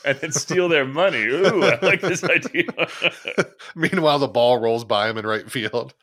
And 0.09 0.19
then 0.21 0.33
steal 0.33 0.69
their 0.69 0.85
money. 0.87 1.23
Ooh, 1.25 1.63
I 1.65 1.79
like 1.85 2.01
this 2.01 2.25
idea. 2.39 2.65
Meanwhile, 3.77 4.19
the 4.21 4.29
ball 4.29 4.59
rolls 4.59 4.85
by 4.85 5.09
him 5.09 5.19
in 5.19 5.27
right 5.27 5.51
field. 5.51 5.95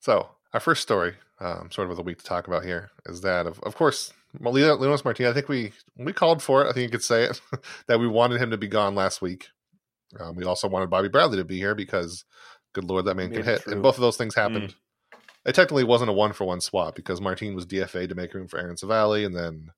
So, 0.00 0.28
our 0.52 0.60
first 0.60 0.82
story, 0.82 1.14
um, 1.40 1.70
sort 1.70 1.86
of 1.86 1.90
of 1.92 1.96
the 1.96 2.02
week 2.02 2.18
to 2.18 2.24
talk 2.24 2.46
about 2.46 2.64
here, 2.64 2.90
is 3.06 3.20
that 3.22 3.46
of, 3.46 3.58
of 3.60 3.74
course, 3.74 4.12
well, 4.38 4.52
Leo- 4.52 4.76
Leonys 4.78 5.04
Martinez. 5.04 5.30
I 5.30 5.34
think 5.34 5.48
we 5.48 5.72
we 5.98 6.12
called 6.12 6.42
for 6.42 6.64
it. 6.64 6.68
I 6.70 6.72
think 6.72 6.84
you 6.84 6.90
could 6.90 7.04
say 7.04 7.24
it 7.24 7.40
that 7.88 8.00
we 8.00 8.06
wanted 8.08 8.40
him 8.40 8.50
to 8.50 8.56
be 8.58 8.68
gone 8.68 8.94
last 8.94 9.20
week. 9.20 9.48
Um, 10.18 10.36
we 10.36 10.44
also 10.44 10.68
wanted 10.68 10.90
Bobby 10.90 11.08
Bradley 11.08 11.38
to 11.38 11.44
be 11.44 11.56
here 11.58 11.74
because, 11.74 12.24
good 12.74 12.84
lord, 12.84 13.06
that 13.06 13.16
man 13.16 13.28
can 13.30 13.40
Made 13.40 13.48
it 13.48 13.50
hit, 13.50 13.62
true. 13.62 13.72
and 13.72 13.82
both 13.82 13.96
of 13.96 14.02
those 14.02 14.16
things 14.16 14.34
happened. 14.34 14.74
It 15.44 15.54
technically 15.54 15.84
wasn't 15.84 16.10
a 16.10 16.14
one 16.14 16.32
for 16.32 16.44
one 16.44 16.60
swap 16.60 16.94
because 16.94 17.20
Martin 17.20 17.54
was 17.56 17.66
DFA 17.66 18.08
to 18.08 18.14
make 18.14 18.32
room 18.34 18.46
for 18.46 18.58
Aaron 18.60 18.76
Civale, 18.76 19.24
and 19.26 19.34
then 19.34 19.70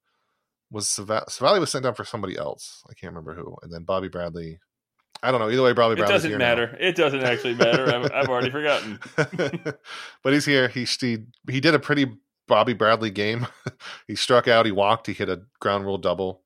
was 0.75 0.89
Sava- 0.89 1.25
Civale 1.29 1.61
was 1.61 1.71
sent 1.71 1.85
down 1.85 1.95
for 1.95 2.05
somebody 2.05 2.37
else. 2.37 2.83
I 2.91 2.95
can't 2.95 3.13
remember 3.13 3.35
who, 3.35 3.57
and 3.63 3.73
then 3.73 3.85
Bobby 3.85 4.09
Bradley. 4.09 4.59
I 5.23 5.31
don't 5.31 5.41
know. 5.41 5.49
Either 5.49 5.63
way, 5.63 5.73
Bobby 5.73 5.95
Bradley. 5.95 6.13
It 6.13 6.17
doesn't 6.17 6.31
here 6.31 6.39
now. 6.39 6.45
matter. 6.49 6.77
It 6.79 6.97
doesn't 6.97 7.23
actually 7.23 7.55
matter. 7.55 7.87
I've, 7.87 8.13
I've 8.13 8.29
already 8.29 8.51
forgotten. 8.51 8.99
but 10.23 10.33
he's 10.33 10.45
here. 10.45 10.69
He, 10.69 10.85
he 10.85 11.19
he 11.49 11.61
did 11.61 11.75
a 11.75 11.79
pretty 11.79 12.07
Bobby 12.49 12.75
Bradley 12.75 13.11
game. 13.11 13.47
he 14.07 14.17
struck 14.17 14.49
out. 14.49 14.67
He 14.67 14.73
walked. 14.73 15.07
He 15.07 15.13
hit 15.13 15.29
a 15.29 15.43
ground 15.61 15.85
rule 15.87 15.99
double. 15.99 16.43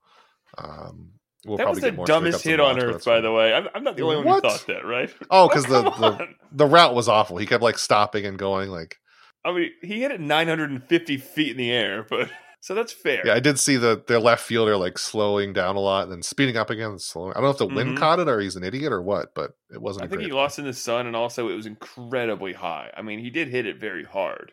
Um, 0.57 1.12
we'll 1.47 1.57
that 1.57 1.69
was 1.69 1.81
the 1.81 1.91
dumbest 1.91 2.45
hit 2.45 2.61
on 2.61 2.81
earth, 2.81 3.05
by 3.05 3.21
the 3.21 3.33
way. 3.33 3.53
I'm, 3.55 3.69
I'm 3.75 3.83
not 3.83 3.97
the 3.97 4.03
only 4.03 4.17
one 4.17 4.27
What? 4.27 4.45
who 4.45 4.51
thought 4.51 4.67
that, 4.67 4.85
right? 4.85 5.12
Oh, 5.31 5.49
because 5.49 5.64
the, 5.64 5.83
the 5.83 6.29
the 6.53 6.67
route 6.67 6.95
was 6.95 7.09
awful. 7.09 7.38
He 7.38 7.47
kept 7.47 7.62
like 7.62 7.79
stopping 7.79 8.27
and 8.27 8.38
going. 8.38 8.71
Like 8.71 8.99
I 9.45 9.53
mean, 9.53 9.71
he 9.83 10.01
hit 10.03 10.11
it 10.12 10.21
950 10.21 11.17
feet 11.17 11.53
in 11.53 11.57
the 11.57 11.71
air, 11.71 12.05
but 12.09 12.31
so 12.61 12.75
that's 12.75 12.92
fair. 12.92 13.23
yeah, 13.27 13.35
I 13.35 13.40
did 13.40 13.59
see 13.59 13.77
the 13.77 14.03
their 14.07 14.18
left 14.21 14.44
fielder 14.44 14.77
like 14.77 14.99
slowing 14.99 15.53
down 15.53 15.77
a 15.77 15.81
lot 15.81 16.05
and 16.05 16.12
then 16.12 16.23
speeding 16.23 16.57
up 16.57 16.71
again. 16.71 16.90
And 16.90 17.01
slowing. 17.01 17.33
I 17.33 17.35
don't 17.35 17.44
know 17.44 17.51
if 17.51 17.59
the 17.59 17.66
wind 17.66 17.97
Mhm. 17.97 17.99
caught 17.99 18.18
it 18.18 18.29
or 18.29 18.40
he's 18.40 18.57
an 18.57 18.64
idiot 18.64 18.92
or 18.92 19.01
what, 19.03 19.35
but 19.35 19.53
it 19.73 19.81
wasn't. 19.81 20.05
I 20.05 20.09
think 20.09 20.23
he 20.23 20.33
lost 20.33 20.59
in 20.59 20.64
the 20.64 20.73
sun, 20.73 21.07
and 21.07 21.14
also 21.16 21.49
it 21.49 21.55
was 21.55 21.66
incredibly 21.66 22.53
high. 22.53 22.90
I 22.97 23.03
mean, 23.03 23.18
he 23.21 23.31
did 23.31 23.49
hit 23.49 23.66
it 23.66 23.79
very 23.81 24.05
hard. 24.05 24.53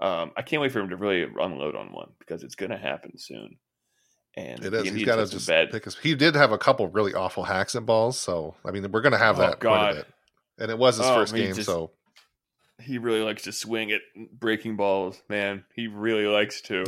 Um, 0.00 0.32
I 0.36 0.42
can't 0.42 0.60
wait 0.60 0.72
for 0.72 0.80
him 0.80 0.90
to 0.90 0.96
really 0.96 1.22
unload 1.22 1.74
on 1.74 1.92
one 1.92 2.10
because 2.18 2.42
it's 2.42 2.54
going 2.54 2.70
to 2.70 2.76
happen 2.76 3.12
soon. 3.16 3.56
And 4.36 4.62
it 4.62 4.74
is. 4.74 4.90
He's 4.90 5.06
got 5.06 5.16
to 5.16 5.26
just 5.26 5.48
bad. 5.48 5.70
pick 5.70 5.84
his. 5.86 5.96
He 5.96 6.14
did 6.14 6.34
have 6.34 6.52
a 6.52 6.58
couple 6.58 6.86
really 6.88 7.14
awful 7.14 7.44
hacks 7.44 7.74
and 7.74 7.86
balls, 7.86 8.18
so 8.18 8.54
I 8.64 8.70
mean, 8.70 8.90
we're 8.92 9.00
going 9.00 9.12
to 9.12 9.18
have 9.18 9.38
Oh, 9.38 9.42
that 9.42 9.60
quite 9.60 9.90
a 9.92 9.94
bit. 9.94 10.06
And 10.58 10.70
it 10.70 10.76
was 10.78 10.98
his 10.98 11.06
Oh, 11.06 11.14
first 11.14 11.34
game, 11.34 11.54
just- 11.54 11.66
so 11.66 11.92
He 12.78 12.98
really 12.98 13.20
likes 13.20 13.44
to 13.44 13.52
swing 13.52 13.90
at 13.90 14.02
breaking 14.32 14.76
balls, 14.76 15.22
man. 15.28 15.64
He 15.74 15.86
really 15.86 16.26
likes 16.26 16.60
to. 16.62 16.84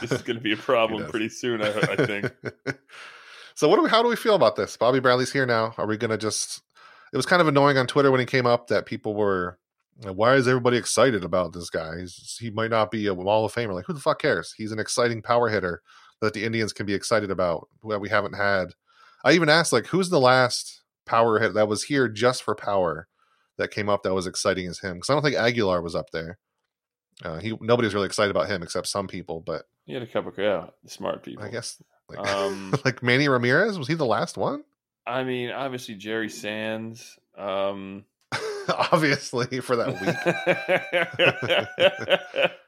This 0.00 0.12
is 0.12 0.22
going 0.22 0.36
to 0.36 0.42
be 0.42 0.52
a 0.52 0.56
problem 0.58 1.08
pretty 1.10 1.28
soon, 1.28 1.62
I, 1.62 1.68
I 1.68 2.06
think. 2.06 2.32
so 3.54 3.68
what 3.68 3.76
do 3.76 3.82
we? 3.82 3.88
How 3.88 4.02
do 4.02 4.08
we 4.08 4.16
feel 4.16 4.34
about 4.34 4.56
this? 4.56 4.76
Bobby 4.76 5.00
Bradley's 5.00 5.32
here 5.32 5.46
now. 5.46 5.74
Are 5.78 5.86
we 5.86 5.96
going 5.96 6.10
to 6.10 6.18
just? 6.18 6.62
It 7.12 7.16
was 7.16 7.26
kind 7.26 7.42
of 7.42 7.48
annoying 7.48 7.76
on 7.76 7.86
Twitter 7.86 8.10
when 8.10 8.20
he 8.20 8.26
came 8.26 8.46
up 8.46 8.68
that 8.68 8.86
people 8.86 9.14
were. 9.14 9.58
Why 10.04 10.34
is 10.34 10.48
everybody 10.48 10.78
excited 10.78 11.22
about 11.22 11.52
this 11.52 11.70
guy? 11.70 12.00
He's, 12.00 12.36
he 12.40 12.50
might 12.50 12.70
not 12.70 12.90
be 12.90 13.06
a 13.06 13.14
Wall 13.14 13.44
of 13.44 13.52
Famer. 13.52 13.74
Like 13.74 13.84
who 13.86 13.92
the 13.92 14.00
fuck 14.00 14.20
cares? 14.20 14.54
He's 14.56 14.72
an 14.72 14.78
exciting 14.78 15.22
power 15.22 15.48
hitter 15.48 15.82
that 16.20 16.32
the 16.32 16.44
Indians 16.44 16.72
can 16.72 16.86
be 16.86 16.94
excited 16.94 17.30
about. 17.30 17.68
That 17.88 18.00
we 18.00 18.08
haven't 18.08 18.34
had. 18.34 18.74
I 19.24 19.32
even 19.32 19.48
asked 19.48 19.72
like, 19.72 19.86
who's 19.86 20.08
the 20.08 20.20
last 20.20 20.82
power 21.04 21.38
hit 21.38 21.54
that 21.54 21.68
was 21.68 21.84
here 21.84 22.08
just 22.08 22.42
for 22.42 22.54
power 22.54 23.08
that 23.58 23.70
came 23.70 23.88
up 23.88 24.02
that 24.02 24.14
was 24.14 24.26
exciting 24.26 24.66
as 24.66 24.80
him? 24.80 24.94
Because 24.94 25.10
I 25.10 25.14
don't 25.14 25.22
think 25.22 25.36
Aguilar 25.36 25.82
was 25.82 25.94
up 25.94 26.10
there. 26.12 26.38
Uh, 27.24 27.38
he 27.38 27.56
nobody's 27.60 27.94
really 27.94 28.06
excited 28.06 28.30
about 28.30 28.48
him 28.48 28.62
except 28.62 28.86
some 28.86 29.06
people, 29.06 29.40
but 29.40 29.64
He 29.84 29.92
had 29.92 30.02
a 30.02 30.06
couple, 30.06 30.32
yeah, 30.36 30.66
smart 30.86 31.22
people. 31.22 31.44
I 31.44 31.50
guess 31.50 31.80
like, 32.08 32.18
Um, 32.26 32.74
like 32.84 33.02
Manny 33.02 33.28
Ramirez 33.28 33.78
was 33.78 33.88
he 33.88 33.94
the 33.94 34.06
last 34.06 34.36
one? 34.36 34.64
I 35.06 35.24
mean, 35.24 35.50
obviously 35.50 35.94
Jerry 35.94 36.28
Sands. 36.28 37.18
Um, 37.36 38.04
Obviously 38.92 39.60
for 39.60 39.76
that 39.76 39.88
week. 42.42 42.50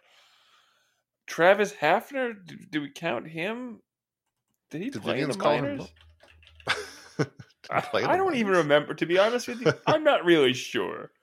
Travis 1.26 1.72
Hafner, 1.72 2.34
do, 2.44 2.56
do 2.70 2.80
we 2.80 2.90
count 2.90 3.28
him? 3.28 3.80
Did 4.70 4.82
he 4.82 4.90
Did 4.90 5.02
play 5.02 5.20
in 5.20 5.30
the 5.30 5.38
minors? 5.38 5.88
Did 7.72 7.82
he 7.84 7.90
play 7.90 8.02
in 8.02 8.10
I, 8.10 8.14
I 8.14 8.16
don't 8.16 8.36
even 8.36 8.52
remember. 8.52 8.94
To 8.94 9.06
be 9.06 9.18
honest 9.18 9.48
with 9.48 9.60
you, 9.60 9.72
I'm 9.86 10.04
not 10.04 10.24
really 10.24 10.52
sure. 10.52 11.10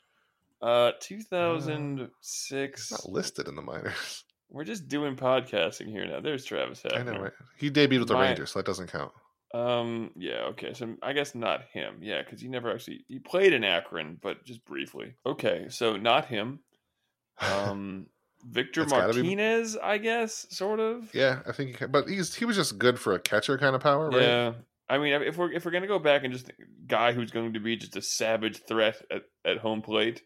Uh, 0.61 0.91
2006. 0.99 2.91
Not 2.91 3.09
listed 3.09 3.47
in 3.47 3.55
the 3.55 3.61
minors. 3.63 4.23
We're 4.51 4.63
just 4.63 4.87
doing 4.87 5.15
podcasting 5.15 5.87
here 5.87 6.05
now. 6.05 6.19
There's 6.19 6.45
Travis. 6.45 6.83
I 6.93 7.03
know, 7.03 7.19
right? 7.19 7.31
He 7.57 7.71
debuted 7.71 7.99
with 7.99 8.09
the 8.09 8.13
My- 8.13 8.27
Rangers, 8.27 8.51
so 8.51 8.59
that 8.59 8.65
doesn't 8.65 8.91
count. 8.91 9.11
Um. 9.53 10.11
Yeah. 10.15 10.43
Okay. 10.49 10.73
So 10.73 10.95
I 11.01 11.13
guess 11.13 11.33
not 11.33 11.63
him. 11.73 11.97
Yeah, 12.01 12.21
because 12.21 12.39
he 12.41 12.47
never 12.47 12.71
actually 12.71 13.05
he 13.07 13.17
played 13.19 13.53
in 13.53 13.63
Akron, 13.63 14.17
but 14.21 14.45
just 14.45 14.63
briefly. 14.65 15.15
Okay. 15.25 15.65
So 15.69 15.97
not 15.97 16.25
him. 16.25 16.59
Um. 17.39 18.05
Victor 18.47 18.85
That's 18.85 19.15
be- 19.15 19.21
Martinez, 19.23 19.77
I 19.77 19.97
guess, 19.97 20.47
sort 20.49 20.79
of. 20.79 21.13
yeah, 21.13 21.41
I 21.47 21.51
think, 21.51 21.69
he 21.71 21.75
can, 21.75 21.91
but 21.91 22.07
he's 22.07 22.33
he 22.35 22.45
was 22.45 22.55
just 22.55 22.77
good 22.79 22.99
for 22.99 23.13
a 23.13 23.19
catcher 23.19 23.57
kind 23.57 23.75
of 23.75 23.81
power, 23.81 24.09
right? 24.09 24.21
Yeah. 24.21 24.53
I 24.91 24.97
mean, 24.97 25.13
if 25.21 25.37
we're 25.37 25.53
if 25.53 25.63
we're 25.63 25.71
gonna 25.71 25.87
go 25.87 25.99
back 25.99 26.25
and 26.25 26.33
just 26.33 26.51
guy 26.85 27.13
who's 27.13 27.31
going 27.31 27.53
to 27.53 27.61
be 27.61 27.77
just 27.77 27.95
a 27.95 28.01
savage 28.01 28.61
threat 28.67 29.01
at, 29.09 29.21
at 29.45 29.57
home 29.59 29.81
plate, 29.81 30.21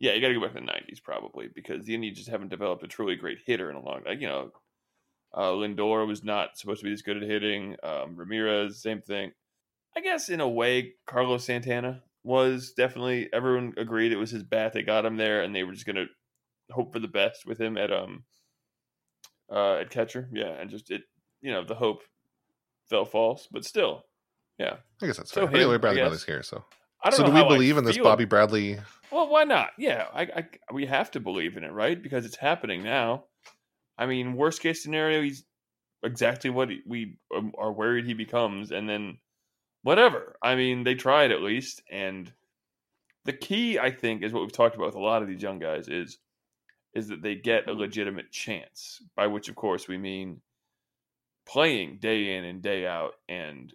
yeah, 0.00 0.14
you 0.14 0.22
got 0.22 0.28
to 0.28 0.34
go 0.34 0.40
back 0.40 0.54
to 0.54 0.60
the 0.60 0.66
'90s 0.66 1.02
probably 1.04 1.48
because 1.54 1.84
the 1.84 1.94
Indians 1.94 2.16
just 2.16 2.30
haven't 2.30 2.48
developed 2.48 2.82
a 2.82 2.88
truly 2.88 3.16
great 3.16 3.36
hitter 3.44 3.68
in 3.68 3.76
a 3.76 3.84
long. 3.84 4.00
Like 4.06 4.22
you 4.22 4.28
know, 4.28 4.50
uh, 5.34 5.50
Lindor 5.50 6.06
was 6.06 6.24
not 6.24 6.56
supposed 6.56 6.80
to 6.80 6.84
be 6.84 6.90
this 6.90 7.02
good 7.02 7.18
at 7.18 7.28
hitting. 7.28 7.76
Um, 7.82 8.16
Ramirez, 8.16 8.80
same 8.80 9.02
thing. 9.02 9.32
I 9.94 10.00
guess 10.00 10.30
in 10.30 10.40
a 10.40 10.48
way, 10.48 10.94
Carlos 11.06 11.44
Santana 11.44 12.02
was 12.24 12.72
definitely. 12.74 13.28
Everyone 13.30 13.74
agreed 13.76 14.12
it 14.12 14.16
was 14.16 14.30
his 14.30 14.42
bat 14.42 14.72
that 14.72 14.86
got 14.86 15.04
him 15.04 15.18
there, 15.18 15.42
and 15.42 15.54
they 15.54 15.64
were 15.64 15.72
just 15.72 15.86
gonna 15.86 16.06
hope 16.70 16.94
for 16.94 16.98
the 16.98 17.08
best 17.08 17.44
with 17.44 17.60
him 17.60 17.76
at 17.76 17.92
um 17.92 18.24
uh 19.52 19.74
at 19.74 19.90
catcher. 19.90 20.30
Yeah, 20.32 20.52
and 20.58 20.70
just 20.70 20.90
it, 20.90 21.02
you 21.42 21.52
know, 21.52 21.62
the 21.62 21.74
hope 21.74 22.00
fell 22.88 23.04
false, 23.04 23.48
but 23.50 23.64
still, 23.64 24.04
yeah. 24.58 24.76
I 25.02 25.06
guess 25.06 25.16
that's 25.16 25.30
So 25.30 25.42
fair. 25.42 25.50
But 25.50 25.60
anyway, 25.60 25.78
Bradley. 25.78 26.00
Bradley's 26.00 26.24
here, 26.24 26.42
so 26.42 26.64
I 27.02 27.10
don't 27.10 27.18
so 27.18 27.26
do 27.26 27.32
we 27.32 27.38
how 27.38 27.46
I 27.46 27.48
believe 27.48 27.76
in 27.76 27.84
this 27.84 27.98
Bobby 27.98 28.24
Bradley? 28.24 28.78
Well, 29.10 29.28
why 29.28 29.44
not? 29.44 29.70
Yeah, 29.78 30.06
I, 30.12 30.22
I, 30.22 30.48
we 30.72 30.86
have 30.86 31.10
to 31.12 31.20
believe 31.20 31.56
in 31.56 31.64
it, 31.64 31.72
right? 31.72 32.00
Because 32.00 32.26
it's 32.26 32.36
happening 32.36 32.82
now. 32.82 33.24
I 33.96 34.06
mean, 34.06 34.34
worst 34.34 34.60
case 34.60 34.82
scenario, 34.82 35.22
he's 35.22 35.44
exactly 36.02 36.50
what 36.50 36.70
we 36.86 37.16
um, 37.34 37.52
are 37.58 37.72
worried 37.72 38.04
he 38.04 38.14
becomes, 38.14 38.70
and 38.70 38.88
then 38.88 39.18
whatever. 39.82 40.36
I 40.42 40.54
mean, 40.54 40.84
they 40.84 40.94
tried 40.94 41.32
at 41.32 41.42
least, 41.42 41.82
and 41.90 42.30
the 43.24 43.32
key, 43.32 43.78
I 43.78 43.90
think, 43.90 44.22
is 44.22 44.32
what 44.32 44.40
we've 44.40 44.52
talked 44.52 44.76
about 44.76 44.86
with 44.86 44.94
a 44.94 45.00
lot 45.00 45.22
of 45.22 45.28
these 45.28 45.42
young 45.42 45.58
guys 45.58 45.88
is 45.88 46.18
is 46.94 47.08
that 47.08 47.22
they 47.22 47.34
get 47.34 47.68
a 47.68 47.72
legitimate 47.72 48.30
chance. 48.32 49.02
By 49.14 49.26
which, 49.26 49.48
of 49.48 49.54
course, 49.54 49.88
we 49.88 49.98
mean 49.98 50.40
playing 51.48 51.98
day 52.00 52.36
in 52.36 52.44
and 52.44 52.62
day 52.62 52.86
out, 52.86 53.14
and 53.28 53.72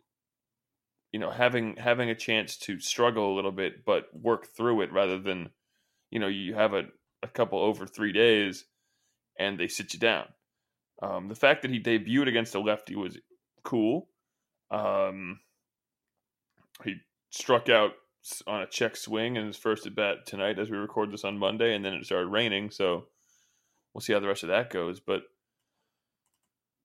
you 1.12 1.20
know 1.20 1.32
having 1.32 1.76
having 1.78 2.10
a 2.10 2.16
chance 2.16 2.58
to 2.58 2.80
struggle 2.80 3.34
a 3.34 3.36
little 3.36 3.52
bit 3.52 3.86
but 3.86 4.06
work 4.14 4.48
through 4.56 4.82
it 4.82 4.92
rather 4.92 5.20
than 5.20 5.50
you 6.10 6.20
know 6.20 6.28
you 6.28 6.54
have 6.56 6.74
a, 6.74 6.84
a 7.22 7.28
couple 7.28 7.60
over 7.60 7.86
three 7.86 8.12
days 8.12 8.66
and 9.40 9.60
they 9.60 9.68
sit 9.68 9.94
you 9.94 10.00
down. 10.00 10.26
Um, 11.02 11.28
the 11.28 11.36
fact 11.36 11.64
that 11.64 11.72
he 11.72 11.80
debuted 11.80 12.28
against 12.28 12.56
a 12.56 12.60
lefty 12.60 12.96
was 12.96 13.18
cool. 13.64 14.08
Um, 14.72 15.40
he 16.84 16.96
struck 17.30 17.70
out 17.70 17.92
on 18.48 18.62
a 18.62 18.68
check 18.68 18.96
swing 18.96 19.36
in 19.36 19.48
his 19.48 19.58
first 19.58 19.86
at 19.86 19.96
bat 19.96 20.26
tonight 20.26 20.60
as 20.60 20.70
we 20.70 20.78
record 20.78 21.12
this 21.12 21.26
on 21.26 21.38
Monday, 21.38 21.76
and 21.76 21.84
then 21.84 21.94
it 21.94 22.06
started 22.06 22.28
raining. 22.28 22.72
So 22.72 23.08
we'll 23.94 24.02
see 24.02 24.14
how 24.14 24.20
the 24.20 24.28
rest 24.28 24.44
of 24.44 24.50
that 24.50 24.70
goes. 24.70 25.00
But 25.00 25.24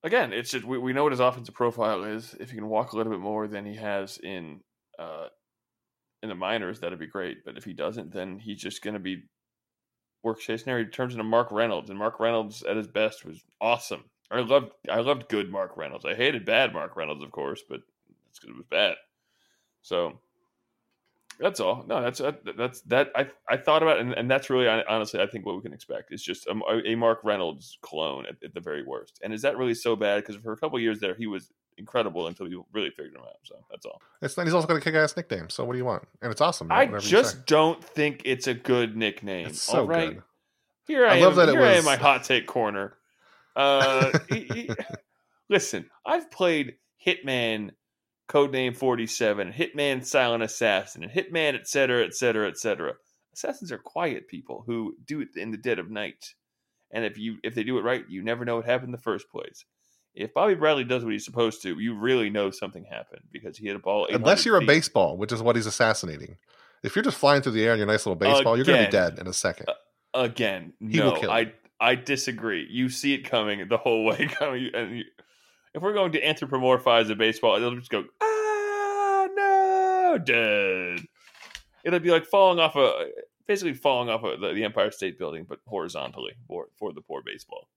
again, 0.02 0.32
it's 0.32 0.50
just 0.50 0.64
we, 0.64 0.78
we 0.78 0.92
know 0.92 1.02
what 1.02 1.12
his 1.12 1.20
offensive 1.20 1.54
profile 1.54 2.04
is. 2.04 2.34
If 2.40 2.50
he 2.50 2.56
can 2.56 2.68
walk 2.68 2.92
a 2.92 2.96
little 2.96 3.12
bit 3.12 3.20
more 3.20 3.46
than 3.48 3.64
he 3.64 3.76
has 3.76 4.18
in 4.18 4.60
uh, 4.98 5.28
in 6.22 6.28
the 6.28 6.34
minors, 6.34 6.80
that'd 6.80 6.98
be 6.98 7.06
great. 7.06 7.44
But 7.44 7.56
if 7.56 7.64
he 7.64 7.72
doesn't, 7.72 8.12
then 8.12 8.38
he's 8.38 8.60
just 8.60 8.82
going 8.82 8.94
to 8.94 9.00
be 9.00 9.22
work. 10.22 10.40
He 10.40 10.56
turns 10.56 11.14
into 11.14 11.24
Mark 11.24 11.50
Reynolds, 11.50 11.90
and 11.90 11.98
Mark 11.98 12.20
Reynolds 12.20 12.62
at 12.62 12.76
his 12.76 12.88
best 12.88 13.24
was 13.24 13.42
awesome. 13.60 14.04
I 14.30 14.40
loved 14.40 14.72
I 14.90 15.00
loved 15.00 15.28
good 15.28 15.50
Mark 15.50 15.76
Reynolds. 15.76 16.04
I 16.04 16.14
hated 16.14 16.44
bad 16.44 16.72
Mark 16.72 16.96
Reynolds, 16.96 17.22
of 17.22 17.30
course, 17.30 17.62
but 17.68 17.80
it's 18.28 18.38
because 18.38 18.54
it 18.54 18.56
was 18.56 18.66
bad. 18.70 18.96
So 19.82 20.20
that's 21.40 21.60
all. 21.60 21.84
No, 21.86 22.02
that's 22.02 22.20
that's 22.56 22.80
that. 22.82 23.10
I 23.14 23.28
I 23.48 23.56
thought 23.56 23.82
about, 23.82 23.98
it, 23.98 24.00
and, 24.00 24.12
and 24.12 24.30
that's 24.30 24.50
really 24.50 24.68
honestly, 24.68 25.20
I 25.20 25.26
think 25.26 25.46
what 25.46 25.56
we 25.56 25.62
can 25.62 25.72
expect 25.72 26.12
is 26.12 26.22
just 26.22 26.46
a, 26.46 26.54
a 26.84 26.94
Mark 26.96 27.20
Reynolds 27.22 27.78
clone 27.80 28.26
at, 28.26 28.36
at, 28.42 28.54
the 28.54 28.60
very 28.60 28.82
worst. 28.82 29.20
And 29.22 29.32
is 29.32 29.42
that 29.42 29.56
really 29.56 29.74
so 29.74 29.94
bad? 29.94 30.24
Because 30.24 30.36
for 30.42 30.52
a 30.52 30.56
couple 30.56 30.78
years 30.80 30.98
there, 31.00 31.14
he 31.14 31.26
was 31.26 31.50
incredible 31.76 32.26
until 32.26 32.48
you 32.48 32.66
really 32.72 32.90
figured 32.90 33.14
him 33.14 33.22
out. 33.22 33.38
So 33.44 33.54
that's 33.70 33.86
all. 33.86 34.02
It's 34.20 34.34
he's 34.34 34.52
also 34.52 34.66
got 34.66 34.76
a 34.76 34.80
kick 34.80 34.94
ass 34.94 35.16
nickname. 35.16 35.48
So 35.48 35.64
what 35.64 35.72
do 35.72 35.78
you 35.78 35.84
want? 35.84 36.04
And 36.20 36.32
it's 36.32 36.40
awesome. 36.40 36.72
I 36.72 36.86
just 36.98 37.46
don't 37.46 37.82
think 37.82 38.22
it's 38.24 38.46
a 38.46 38.54
good 38.54 38.96
nickname. 38.96 39.48
It's 39.48 39.62
so 39.62 39.80
all 39.80 39.86
right. 39.86 40.14
good. 40.14 40.22
Here 40.86 41.06
I, 41.06 41.14
I 41.14 41.16
am. 41.16 41.22
love 41.22 41.36
that 41.36 41.48
it 41.50 41.52
here 41.52 41.62
I 41.62 41.72
am, 41.74 41.84
my 41.84 41.96
hot 41.96 42.24
take 42.24 42.46
corner. 42.46 42.94
Uh, 43.54 44.18
he- 44.28 44.48
he- 44.52 44.70
listen, 45.48 45.88
I've 46.04 46.30
played 46.30 46.76
Hitman, 47.06 47.70
Codename 48.28 48.76
Forty 48.76 49.06
Seven, 49.06 49.52
Hitman 49.52 50.04
Silent 50.04 50.42
Assassin, 50.42 51.02
and 51.02 51.12
Hitman, 51.12 51.54
et 51.54 51.66
cetera, 51.66 52.04
et 52.04 52.14
cetera, 52.14 52.48
et 52.48 52.58
cetera. 52.58 52.94
Assassins 53.34 53.72
are 53.72 53.78
quiet 53.78 54.28
people 54.28 54.64
who 54.66 54.94
do 55.04 55.20
it 55.20 55.28
in 55.36 55.50
the 55.50 55.56
dead 55.56 55.78
of 55.78 55.90
night, 55.90 56.34
and 56.90 57.04
if 57.04 57.18
you 57.18 57.36
if 57.42 57.54
they 57.54 57.64
do 57.64 57.78
it 57.78 57.84
right, 57.84 58.04
you 58.08 58.22
never 58.22 58.44
know 58.44 58.56
what 58.56 58.66
happened 58.66 58.88
in 58.88 58.92
the 58.92 58.98
first 58.98 59.30
place. 59.30 59.64
If 60.14 60.34
Bobby 60.34 60.54
Bradley 60.54 60.84
does 60.84 61.04
what 61.04 61.12
he's 61.12 61.24
supposed 61.24 61.62
to, 61.62 61.78
you 61.78 61.94
really 61.94 62.28
know 62.28 62.50
something 62.50 62.84
happened 62.84 63.22
because 63.30 63.56
he 63.56 63.66
hit 63.66 63.76
a 63.76 63.78
ball. 63.78 64.08
Unless 64.10 64.44
you're 64.44 64.56
a 64.56 64.64
baseball, 64.64 65.16
which 65.16 65.32
is 65.32 65.42
what 65.42 65.54
he's 65.54 65.66
assassinating. 65.66 66.36
If 66.82 66.96
you're 66.96 67.04
just 67.04 67.18
flying 67.18 67.42
through 67.42 67.52
the 67.52 67.64
air 67.64 67.72
in 67.72 67.78
your 67.78 67.86
nice 67.86 68.04
little 68.04 68.16
baseball, 68.16 68.56
you're 68.56 68.64
going 68.64 68.80
to 68.80 68.86
be 68.86 68.90
dead 68.90 69.18
in 69.18 69.26
a 69.26 69.32
second. 69.32 69.66
again. 70.14 70.72
He 70.80 70.98
no, 70.98 71.14
I. 71.14 71.52
I 71.80 71.94
disagree. 71.94 72.66
You 72.68 72.88
see 72.88 73.14
it 73.14 73.24
coming 73.24 73.66
the 73.68 73.76
whole 73.76 74.04
way 74.04 74.26
coming, 74.38 74.70
and 74.74 74.98
you, 74.98 75.04
if 75.74 75.82
we're 75.82 75.92
going 75.92 76.12
to 76.12 76.20
anthropomorphize 76.22 77.10
a 77.10 77.14
baseball, 77.14 77.56
it'll 77.56 77.76
just 77.76 77.90
go 77.90 78.04
ah 78.20 79.28
no 79.34 80.18
dead. 80.24 81.00
It'll 81.84 82.00
be 82.00 82.10
like 82.10 82.26
falling 82.26 82.58
off 82.58 82.76
a 82.76 83.08
basically 83.46 83.74
falling 83.74 84.08
off 84.10 84.22
of 84.24 84.40
the, 84.40 84.52
the 84.52 84.64
Empire 84.64 84.90
State 84.90 85.18
Building, 85.18 85.46
but 85.48 85.60
horizontally 85.66 86.34
for 86.46 86.66
for 86.76 86.92
the 86.92 87.00
poor 87.00 87.22
baseball. 87.22 87.68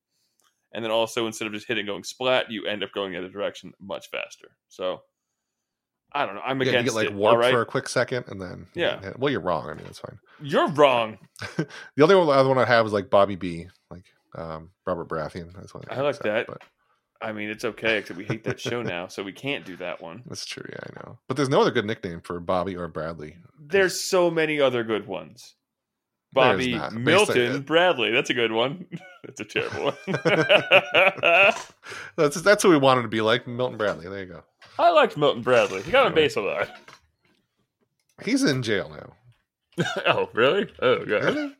And 0.73 0.83
then 0.83 0.91
also 0.91 1.27
instead 1.27 1.47
of 1.47 1.53
just 1.53 1.67
hitting 1.67 1.85
going 1.85 2.03
splat, 2.03 2.49
you 2.49 2.65
end 2.65 2.83
up 2.83 2.91
going 2.93 3.11
the 3.11 3.17
other 3.17 3.29
direction 3.29 3.73
much 3.79 4.09
faster. 4.09 4.49
So 4.69 5.01
I 6.13 6.25
don't 6.25 6.35
know. 6.35 6.41
I'm 6.41 6.61
Yeah, 6.61 6.79
you 6.79 6.83
get 6.83 6.93
like 6.93 7.07
it. 7.07 7.13
warped 7.13 7.39
right, 7.41 7.51
for 7.51 7.61
a 7.61 7.65
quick 7.65 7.87
second, 7.89 8.25
and 8.27 8.41
then 8.41 8.67
Yeah. 8.73 8.99
hit. 9.01 9.19
Well, 9.19 9.31
you're 9.31 9.39
wrong. 9.41 9.69
I 9.69 9.73
mean, 9.73 9.83
that's 9.85 9.99
fine. 9.99 10.17
you're 10.41 10.67
wrong. 10.69 11.17
The 11.95 12.03
other 12.03 12.17
one, 12.17 12.27
the 12.27 12.33
other 12.33 12.49
one 12.49 12.57
I 12.57 12.65
have 12.65 12.85
is 12.85 12.91
like 12.93 13.09
Bobby 13.09 13.35
B, 13.35 13.67
like 13.89 14.05
um, 14.35 14.71
Robert 14.85 15.07
Baratheon. 15.09 15.53
That's 15.53 15.73
what 15.73 15.89
I 15.91 16.01
like 16.01 16.19
that. 16.19 16.47
But 16.47 16.61
I 17.21 17.31
mean, 17.31 17.49
it's 17.49 17.65
okay 17.65 17.97
except 17.97 18.17
we 18.17 18.25
hate 18.25 18.43
that 18.45 18.59
show 18.59 18.81
now, 18.81 19.07
so 19.07 19.23
we 19.23 19.31
can't 19.31 19.65
do 19.65 19.75
that 19.77 20.01
one. 20.01 20.23
that's 20.25 20.45
true. 20.45 20.65
Yeah, 20.69 20.79
I 20.83 20.89
know. 20.99 21.19
But 21.27 21.37
there's 21.37 21.49
no 21.49 21.61
other 21.61 21.71
good 21.71 21.85
nickname 21.85 22.21
for 22.21 22.39
Bobby 22.39 22.75
or 22.75 22.87
Bradley. 22.87 23.37
There's 23.59 23.99
so 23.99 24.31
many 24.31 24.59
other 24.59 24.83
good 24.83 25.07
ones. 25.07 25.55
Bobby 26.33 26.73
not. 26.73 26.91
Based 26.91 26.95
on 26.95 27.03
Milton. 27.03 27.61
Bradley. 27.63 28.11
That's 28.11 28.29
a 28.29 28.33
good 28.33 28.51
one. 28.51 28.85
That's 29.23 29.41
a 29.41 29.45
terrible 29.45 29.83
one. 29.85 29.95
That's 32.17 32.41
that's 32.41 32.63
who 32.63 32.69
we 32.69 32.77
wanted 32.77 33.03
to 33.03 33.07
be 33.07 33.21
like 33.21 33.45
Milton 33.47 33.77
Bradley. 33.77 34.09
There 34.09 34.19
you 34.19 34.25
go. 34.25 34.43
I 34.79 34.89
liked 34.89 35.15
Milton 35.15 35.43
Bradley. 35.43 35.83
He 35.83 35.91
got 35.91 36.07
on 36.07 36.15
base 36.15 36.35
a 36.37 36.41
lot. 36.41 36.69
He's 38.23 38.43
in 38.43 38.63
jail 38.63 38.89
now. 38.89 39.85
oh, 40.07 40.29
really? 40.33 40.67
Oh, 40.81 41.05
God. 41.05 41.23
Really? 41.23 41.55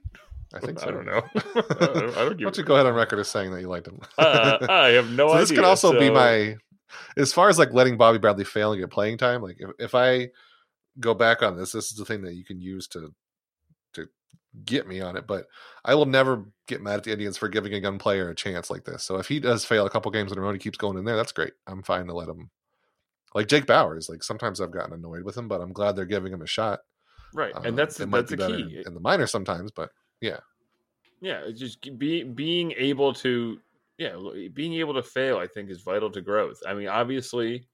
I 0.55 0.59
think 0.59 0.79
so. 0.79 0.87
I 0.87 0.91
don't 0.91 1.05
know. 1.05 1.21
I 1.35 1.85
don't, 1.85 2.17
I 2.17 2.25
don't 2.25 2.29
Why 2.29 2.29
give 2.33 2.39
don't 2.39 2.57
you 2.57 2.63
go 2.63 2.75
ahead 2.75 2.85
on 2.85 2.93
record 2.93 3.19
as 3.19 3.27
saying 3.29 3.51
that 3.51 3.61
you 3.61 3.67
liked 3.67 3.87
him? 3.87 3.99
uh, 4.17 4.57
I 4.69 4.89
have 4.89 5.09
no 5.11 5.27
so 5.29 5.33
idea. 5.33 5.39
this 5.39 5.51
could 5.51 5.63
also 5.63 5.97
be 5.97 6.09
my 6.09 6.57
as 7.17 7.31
far 7.33 7.49
as 7.49 7.57
like 7.57 7.73
letting 7.73 7.97
Bobby 7.97 8.17
Bradley 8.17 8.43
fail 8.43 8.71
and 8.73 8.81
get 8.81 8.89
playing 8.89 9.17
time. 9.17 9.41
Like 9.41 9.57
if, 9.59 9.69
if 9.79 9.95
I 9.95 10.29
go 10.99 11.13
back 11.13 11.41
on 11.41 11.57
this, 11.57 11.71
this 11.71 11.91
is 11.91 11.97
the 11.97 12.05
thing 12.05 12.21
that 12.23 12.33
you 12.35 12.43
can 12.43 12.59
use 12.59 12.87
to 12.89 13.13
to 13.93 14.07
get 14.65 14.87
me 14.87 14.99
on 15.01 15.15
it. 15.15 15.25
But 15.27 15.45
I 15.85 15.95
will 15.95 16.05
never 16.05 16.45
get 16.67 16.81
mad 16.81 16.95
at 16.95 17.03
the 17.03 17.11
Indians 17.13 17.37
for 17.37 17.47
giving 17.47 17.73
a 17.73 17.77
young 17.77 17.97
player 17.97 18.29
a 18.29 18.35
chance 18.35 18.69
like 18.69 18.83
this. 18.83 19.03
So 19.03 19.17
if 19.17 19.27
he 19.27 19.39
does 19.39 19.63
fail 19.65 19.85
a 19.85 19.89
couple 19.89 20.11
games 20.11 20.31
in 20.31 20.37
a 20.37 20.41
row 20.41 20.49
and 20.49 20.55
he 20.59 20.63
keeps 20.63 20.77
going 20.77 20.97
in 20.97 21.05
there, 21.05 21.15
that's 21.15 21.31
great. 21.31 21.53
I'm 21.67 21.83
fine 21.83 22.07
to 22.07 22.13
let 22.13 22.27
him. 22.29 22.49
Like 23.33 23.47
Jake 23.47 23.65
Bauers, 23.65 24.09
like 24.09 24.23
sometimes 24.23 24.59
I've 24.59 24.71
gotten 24.71 24.93
annoyed 24.93 25.23
with 25.23 25.37
him, 25.37 25.47
but 25.47 25.61
I'm 25.61 25.71
glad 25.71 25.95
they're 25.95 26.05
giving 26.05 26.33
him 26.33 26.41
a 26.41 26.47
shot. 26.47 26.81
right, 27.33 27.55
Um, 27.55 27.65
and 27.65 27.77
that's 27.77 27.97
might 27.99 28.27
that's 28.27 28.31
be 28.31 28.35
the 28.35 28.47
key. 28.47 28.83
in 28.85 28.93
the 28.93 28.99
minor 28.99 29.25
sometimes, 29.25 29.71
but 29.71 29.89
Yeah, 30.21 30.39
Yeah, 31.21 31.41
it's 31.45 31.59
just 31.59 31.97
be, 31.97 32.23
being 32.23 32.73
able 32.77 33.13
to 33.15 33.59
yeah, 33.97 34.15
eh, 34.35 34.47
being 34.53 34.73
able 34.75 34.93
to 34.95 35.03
fail 35.03 35.37
I 35.37 35.47
think 35.47 35.69
is 35.69 35.81
vital 35.81 36.09
to 36.11 36.21
growth. 36.21 36.61
I 36.67 36.73
mean, 36.73 36.87
obviously 36.87 37.67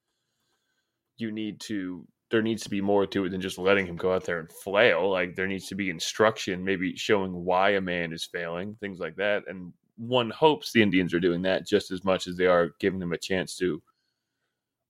you 1.16 1.32
need 1.32 1.60
to 1.60 2.06
there 2.30 2.42
needs 2.42 2.62
to 2.62 2.70
be 2.70 2.80
more 2.80 3.06
to 3.06 3.24
it 3.24 3.30
than 3.30 3.40
just 3.40 3.58
letting 3.58 3.86
him 3.86 3.96
go 3.96 4.12
out 4.12 4.24
there 4.24 4.40
and 4.40 4.52
flail. 4.52 5.10
Like 5.10 5.34
there 5.34 5.46
needs 5.46 5.66
to 5.68 5.74
be 5.74 5.90
instruction, 5.90 6.62
maybe 6.64 6.94
showing 6.96 7.32
why 7.32 7.70
a 7.70 7.80
man 7.80 8.12
is 8.12 8.24
failing, 8.24 8.76
things 8.80 8.98
like 8.98 9.16
that. 9.16 9.44
And 9.48 9.72
one 9.96 10.30
hopes 10.30 10.70
the 10.70 10.82
Indians 10.82 11.14
are 11.14 11.20
doing 11.20 11.42
that 11.42 11.66
just 11.66 11.90
as 11.90 12.04
much 12.04 12.26
as 12.26 12.36
they 12.36 12.46
are 12.46 12.74
giving 12.80 13.00
them 13.00 13.12
a 13.12 13.18
chance 13.18 13.56
to 13.56 13.82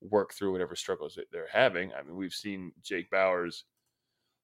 work 0.01 0.35
through 0.35 0.53
whatever 0.53 0.75
struggles 0.75 1.15
that 1.15 1.31
they're 1.31 1.49
having. 1.53 1.93
I 1.93 2.03
mean, 2.03 2.17
we've 2.17 2.33
seen 2.33 2.73
Jake 2.83 3.11
Bauers 3.11 3.63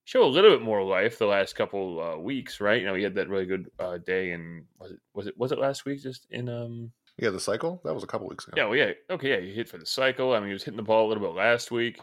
show 0.05 0.25
a 0.25 0.27
little 0.27 0.51
bit 0.51 0.63
more 0.63 0.83
life 0.83 1.19
the 1.19 1.27
last 1.27 1.55
couple 1.57 2.01
uh, 2.01 2.19
weeks, 2.19 2.61
right? 2.61 2.81
You 2.81 2.87
know, 2.87 2.95
he 2.95 3.03
had 3.03 3.15
that 3.15 3.29
really 3.29 3.47
good 3.47 3.71
uh, 3.79 3.99
day 3.99 4.33
and 4.33 4.65
was 4.79 4.93
it 4.93 5.01
was 5.15 5.27
it 5.27 5.39
was 5.39 5.53
it 5.53 5.59
last 5.59 5.85
week? 5.85 6.03
Just 6.03 6.27
in 6.31 6.49
um 6.49 6.93
yeah, 7.19 7.31
the 7.31 7.41
cycle 7.41 7.81
that 7.85 7.95
was 7.95 8.03
a 8.03 8.09
couple 8.09 8.29
weeks 8.29 8.47
ago. 8.47 8.55
yeah, 8.57 8.65
well, 8.67 8.77
yeah, 8.77 8.93
okay, 9.09 9.31
yeah, 9.31 9.41
he 9.41 9.55
hit 9.55 9.69
for 9.69 9.79
the 9.79 9.87
cycle. 9.87 10.35
I 10.35 10.41
mean, 10.41 10.49
he 10.49 10.53
was 10.53 10.65
hitting 10.65 10.77
the 10.77 10.83
ball 10.83 11.07
a 11.07 11.09
little 11.09 11.23
bit 11.23 11.37
last 11.37 11.71
week. 11.71 12.01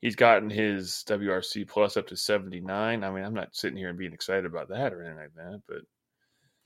He's 0.00 0.16
gotten 0.16 0.50
his 0.50 1.04
WRC 1.08 1.68
plus 1.68 1.96
up 1.96 2.06
to 2.08 2.16
seventy 2.16 2.60
nine. 2.60 3.04
I 3.04 3.10
mean, 3.10 3.24
I'm 3.24 3.34
not 3.34 3.54
sitting 3.54 3.78
here 3.78 3.88
and 3.88 3.98
being 3.98 4.12
excited 4.12 4.46
about 4.46 4.68
that 4.68 4.92
or 4.92 5.02
anything 5.02 5.18
like 5.18 5.34
that, 5.34 5.62
but 5.68 5.82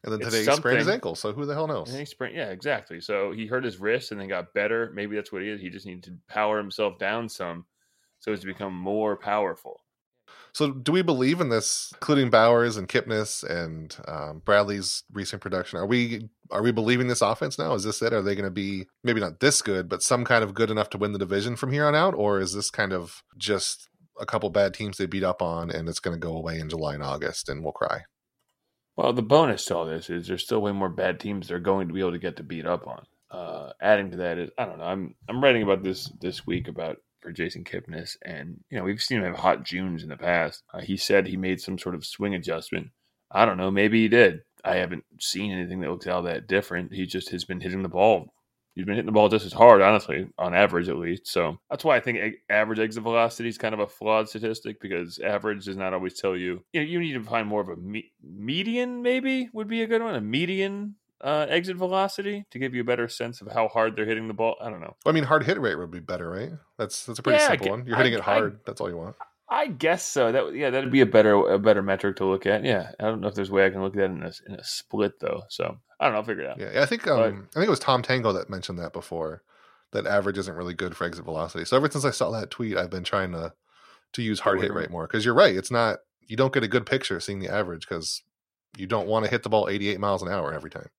and 0.05 0.13
then 0.13 0.21
today 0.21 0.45
he 0.45 0.57
sprained 0.57 0.79
his 0.79 0.89
ankle. 0.89 1.15
So 1.15 1.33
who 1.33 1.45
the 1.45 1.55
hell 1.55 1.67
knows? 1.67 1.93
he 1.93 2.05
sprint, 2.05 2.35
yeah, 2.35 2.51
exactly. 2.51 3.01
So 3.01 3.33
he 3.33 3.47
hurt 3.47 3.65
his 3.65 3.81
wrist 3.81 4.13
and 4.13 4.21
then 4.21 4.29
got 4.29 4.55
better. 4.55 4.93
Maybe 4.95 5.17
that's 5.17 5.33
what 5.33 5.43
he 5.43 5.49
is. 5.49 5.61
He 5.61 5.71
just 5.71 5.87
needs 5.87 6.07
to 6.07 6.17
power 6.29 6.57
himself 6.59 6.99
down 6.99 7.29
some 7.29 7.67
so 8.21 8.33
as 8.33 8.41
to 8.41 8.47
become 8.47 8.75
more 8.75 9.17
powerful. 9.17 9.81
So, 10.53 10.73
do 10.73 10.93
we 10.93 11.03
believe 11.03 11.41
in 11.41 11.49
this, 11.49 11.91
including 11.95 12.31
Bauers 12.31 12.77
and 12.79 12.89
Kipnis 12.89 13.45
and 13.45 13.97
um, 14.07 14.43
Bradley's 14.45 15.05
recent 15.13 15.43
production? 15.43 15.79
Are 15.79 15.87
we 15.87 16.29
are 16.51 16.63
we 16.63 16.73
believing 16.73 17.09
this 17.09 17.23
offense 17.23 17.59
now? 17.59 17.75
Is 17.75 17.85
this 17.85 18.03
it? 18.03 18.13
Are 18.13 18.23
they 18.23 18.35
going 18.35 18.45
to 18.45 18.51
be 18.51 18.87
maybe 19.05 19.21
not 19.21 19.41
this 19.41 19.63
good, 19.63 19.89
but 19.89 20.03
some 20.03 20.25
kind 20.25 20.43
of 20.43 20.55
good 20.55 20.71
enough 20.71 20.91
to 20.91 20.99
win 20.99 21.13
the 21.13 21.19
division 21.19 21.57
from 21.57 21.73
here 21.73 21.87
on 21.87 21.95
out, 21.95 22.15
or 22.15 22.41
is 22.41 22.55
this 22.55 22.71
kind 22.71 22.93
of 22.93 23.23
just 23.37 23.89
a 24.21 24.27
couple 24.27 24.51
bad 24.51 24.75
teams 24.75 24.97
they 24.97 25.07
beat 25.07 25.25
up 25.25 25.43
on, 25.43 25.71
and 25.71 25.89
it's 25.89 26.01
going 26.01 26.15
to 26.15 26.21
go 26.21 26.37
away 26.37 26.59
in 26.59 26.69
July 26.69 26.95
and 26.95 27.03
August, 27.03 27.49
and 27.49 27.63
we'll 27.63 27.73
cry? 27.73 28.03
Well, 28.97 29.13
the 29.13 29.23
bonus 29.23 29.65
to 29.67 29.77
all 29.77 29.87
this 29.87 30.11
is 30.11 30.27
there's 30.27 30.43
still 30.43 30.61
way 30.61 30.73
more 30.73 30.89
bad 30.89 31.21
teams 31.21 31.47
they're 31.47 31.61
going 31.61 31.87
to 31.87 31.95
be 31.95 32.01
able 32.01 32.13
to 32.13 32.19
get 32.19 32.37
to 32.39 32.43
beat 32.43 32.67
up 32.67 32.87
on. 32.87 33.05
Uh, 33.31 33.73
adding 33.81 34.11
to 34.11 34.17
that 34.17 34.39
is 34.39 34.51
I 34.59 34.65
don't 34.65 34.79
know. 34.79 34.85
I'm 34.85 35.15
I'm 35.29 35.43
writing 35.43 35.63
about 35.63 35.83
this 35.83 36.11
this 36.21 36.47
week 36.47 36.67
about 36.67 36.97
for 37.29 37.33
Jason 37.33 37.63
Kipnis, 37.63 38.17
and 38.23 38.59
you 38.71 38.79
know 38.79 38.85
we've 38.85 39.03
seen 39.03 39.19
him 39.19 39.25
have 39.25 39.37
hot 39.37 39.63
Junes 39.63 40.03
in 40.03 40.09
the 40.09 40.17
past. 40.17 40.63
Uh, 40.73 40.81
he 40.81 40.97
said 40.97 41.27
he 41.27 41.37
made 41.37 41.61
some 41.61 41.79
sort 41.79 41.95
of 41.95 42.07
swing 42.07 42.35
adjustment. 42.35 42.89
I 43.31 43.45
don't 43.45 43.59
know. 43.59 43.71
Maybe 43.71 44.01
he 44.01 44.09
did. 44.09 44.41
I 44.65 44.77
haven't 44.77 45.05
seen 45.21 45.53
anything 45.53 45.81
that 45.81 45.91
looks 45.91 46.07
all 46.07 46.23
that 46.23 46.49
different. 46.49 46.95
He 46.95 47.05
just 47.05 47.29
has 47.31 47.45
been 47.45 47.61
hitting 47.61 47.83
the 47.83 47.89
ball. 47.91 48.33
He's 48.75 48.87
been 48.87 48.95
hitting 48.95 49.07
the 49.07 49.13
ball 49.13 49.29
just 49.29 49.45
as 49.45 49.53
hard, 49.53 49.83
honestly, 49.83 50.27
on 50.39 50.55
average 50.55 50.89
at 50.89 50.97
least. 50.97 51.27
So 51.27 51.59
that's 51.69 51.85
why 51.85 51.97
I 51.97 52.01
think 52.01 52.37
average 52.49 52.79
exit 52.79 53.03
velocity 53.03 53.51
is 53.51 53.59
kind 53.59 53.75
of 53.75 53.81
a 53.81 53.87
flawed 53.87 54.31
statistic 54.31 54.81
because 54.81 55.19
average 55.19 55.67
does 55.67 55.77
not 55.77 55.93
always 55.93 56.19
tell 56.19 56.35
you. 56.35 56.65
You 56.73 56.81
know, 56.81 56.87
you 56.87 56.99
need 56.99 57.13
to 57.13 57.25
find 57.25 57.47
more 57.47 57.61
of 57.61 57.69
a 57.69 57.77
me- 57.77 58.13
median. 58.23 59.03
Maybe 59.03 59.51
would 59.53 59.69
be 59.69 59.83
a 59.83 59.87
good 59.87 60.01
one. 60.01 60.15
A 60.15 60.21
median 60.23 60.95
uh, 61.21 61.47
exit 61.49 61.77
velocity 61.77 62.45
to 62.51 62.59
give 62.59 62.75
you 62.75 62.81
a 62.83 62.85
better 62.85 63.09
sense 63.09 63.41
of 63.41 63.49
how 63.53 63.69
hard 63.69 63.97
they're 63.97 64.05
hitting 64.07 64.29
the 64.29 64.35
ball. 64.35 64.57
I 64.61 64.71
don't 64.71 64.81
know. 64.81 64.95
I 65.07 65.13
mean, 65.13 65.25
hard 65.25 65.45
hit 65.45 65.61
rate 65.61 65.75
would 65.77 65.91
be 65.91 66.01
better, 66.01 66.31
right? 66.31 66.51
That's 66.79 67.07
that's 67.07 67.19
a 67.19 67.23
pretty 67.23 67.39
Yeah, 67.43 67.49
simple 67.49 67.71
one. 67.71 67.87
You're 67.87 67.97
hitting 67.97 68.15
I- 68.15 68.19
it 68.19 68.23
hard. 68.23 68.61
that's 68.65 68.81
all 68.81 68.89
you 68.89 68.97
want. 68.97 69.17
I 69.51 69.67
guess 69.69 70.05
so. 70.05 70.31
That 70.31 70.55
yeah, 70.55 70.69
that'd 70.71 70.93
be 70.93 71.01
a 71.01 71.07
better 71.07 71.35
a 71.35 71.59
better 71.59 71.81
metric 71.83 72.17
to 72.17 72.27
look 72.27 72.45
at. 72.45 72.65
Yeah, 72.65 72.91
I 73.01 73.05
don't 73.05 73.21
know 73.23 73.29
if 73.29 73.35
there's 73.35 73.49
a 73.49 73.53
way 73.53 73.65
I 73.67 73.71
can 73.71 73.83
look 73.83 73.95
at 73.95 73.99
that 74.01 74.05
in 74.11 74.23
a 74.23 74.33
in 74.47 74.61
a 74.61 74.63
split 74.65 75.19
though. 75.21 75.43
So 75.49 75.79
I 75.99 76.05
don't 76.05 76.13
know. 76.13 76.19
I'll 76.19 76.25
figure 76.25 76.43
it 76.45 76.51
out. 76.51 76.59
Yeah, 76.61 76.83
I 76.83 76.87
think 76.87 77.07
um, 77.07 77.49
I 77.53 77.55
think 77.55 77.67
it 77.67 77.71
was 77.71 77.79
Tom 77.79 78.03
Tango 78.03 78.33
that 78.35 78.51
mentioned 78.51 78.79
that 78.79 78.93
before. 78.93 79.43
That 79.93 80.07
average 80.07 80.37
isn't 80.37 80.55
really 80.55 80.75
good 80.75 80.95
for 80.95 81.05
exit 81.07 81.25
velocity. 81.25 81.65
So 81.65 81.79
ever 81.79 81.91
since 81.91 82.05
I 82.05 82.11
saw 82.11 82.31
that 82.33 82.51
tweet, 82.51 82.77
I've 82.77 82.91
been 82.91 83.05
trying 83.05 83.33
to 83.33 83.55
to 84.13 84.23
use 84.23 84.41
hard 84.41 84.61
hit 84.61 84.73
rate 84.75 84.91
more 84.91 85.07
because 85.07 85.25
you're 85.25 85.33
right. 85.35 85.57
It's 85.57 85.71
not 85.71 86.01
you 86.27 86.37
don't 86.37 86.53
get 86.53 86.63
a 86.63 86.69
good 86.69 86.85
picture 86.85 87.19
seeing 87.19 87.39
the 87.41 87.49
average 87.49 87.89
because 87.89 88.23
you 88.77 88.87
don't 88.87 89.09
want 89.09 89.25
to 89.25 89.31
hit 89.31 89.45
the 89.45 89.49
ball 89.49 89.67
88 89.71 89.99
miles 89.99 90.23
an 90.23 90.29
hour 90.29 90.53
every 90.53 90.69
time. 90.69 90.91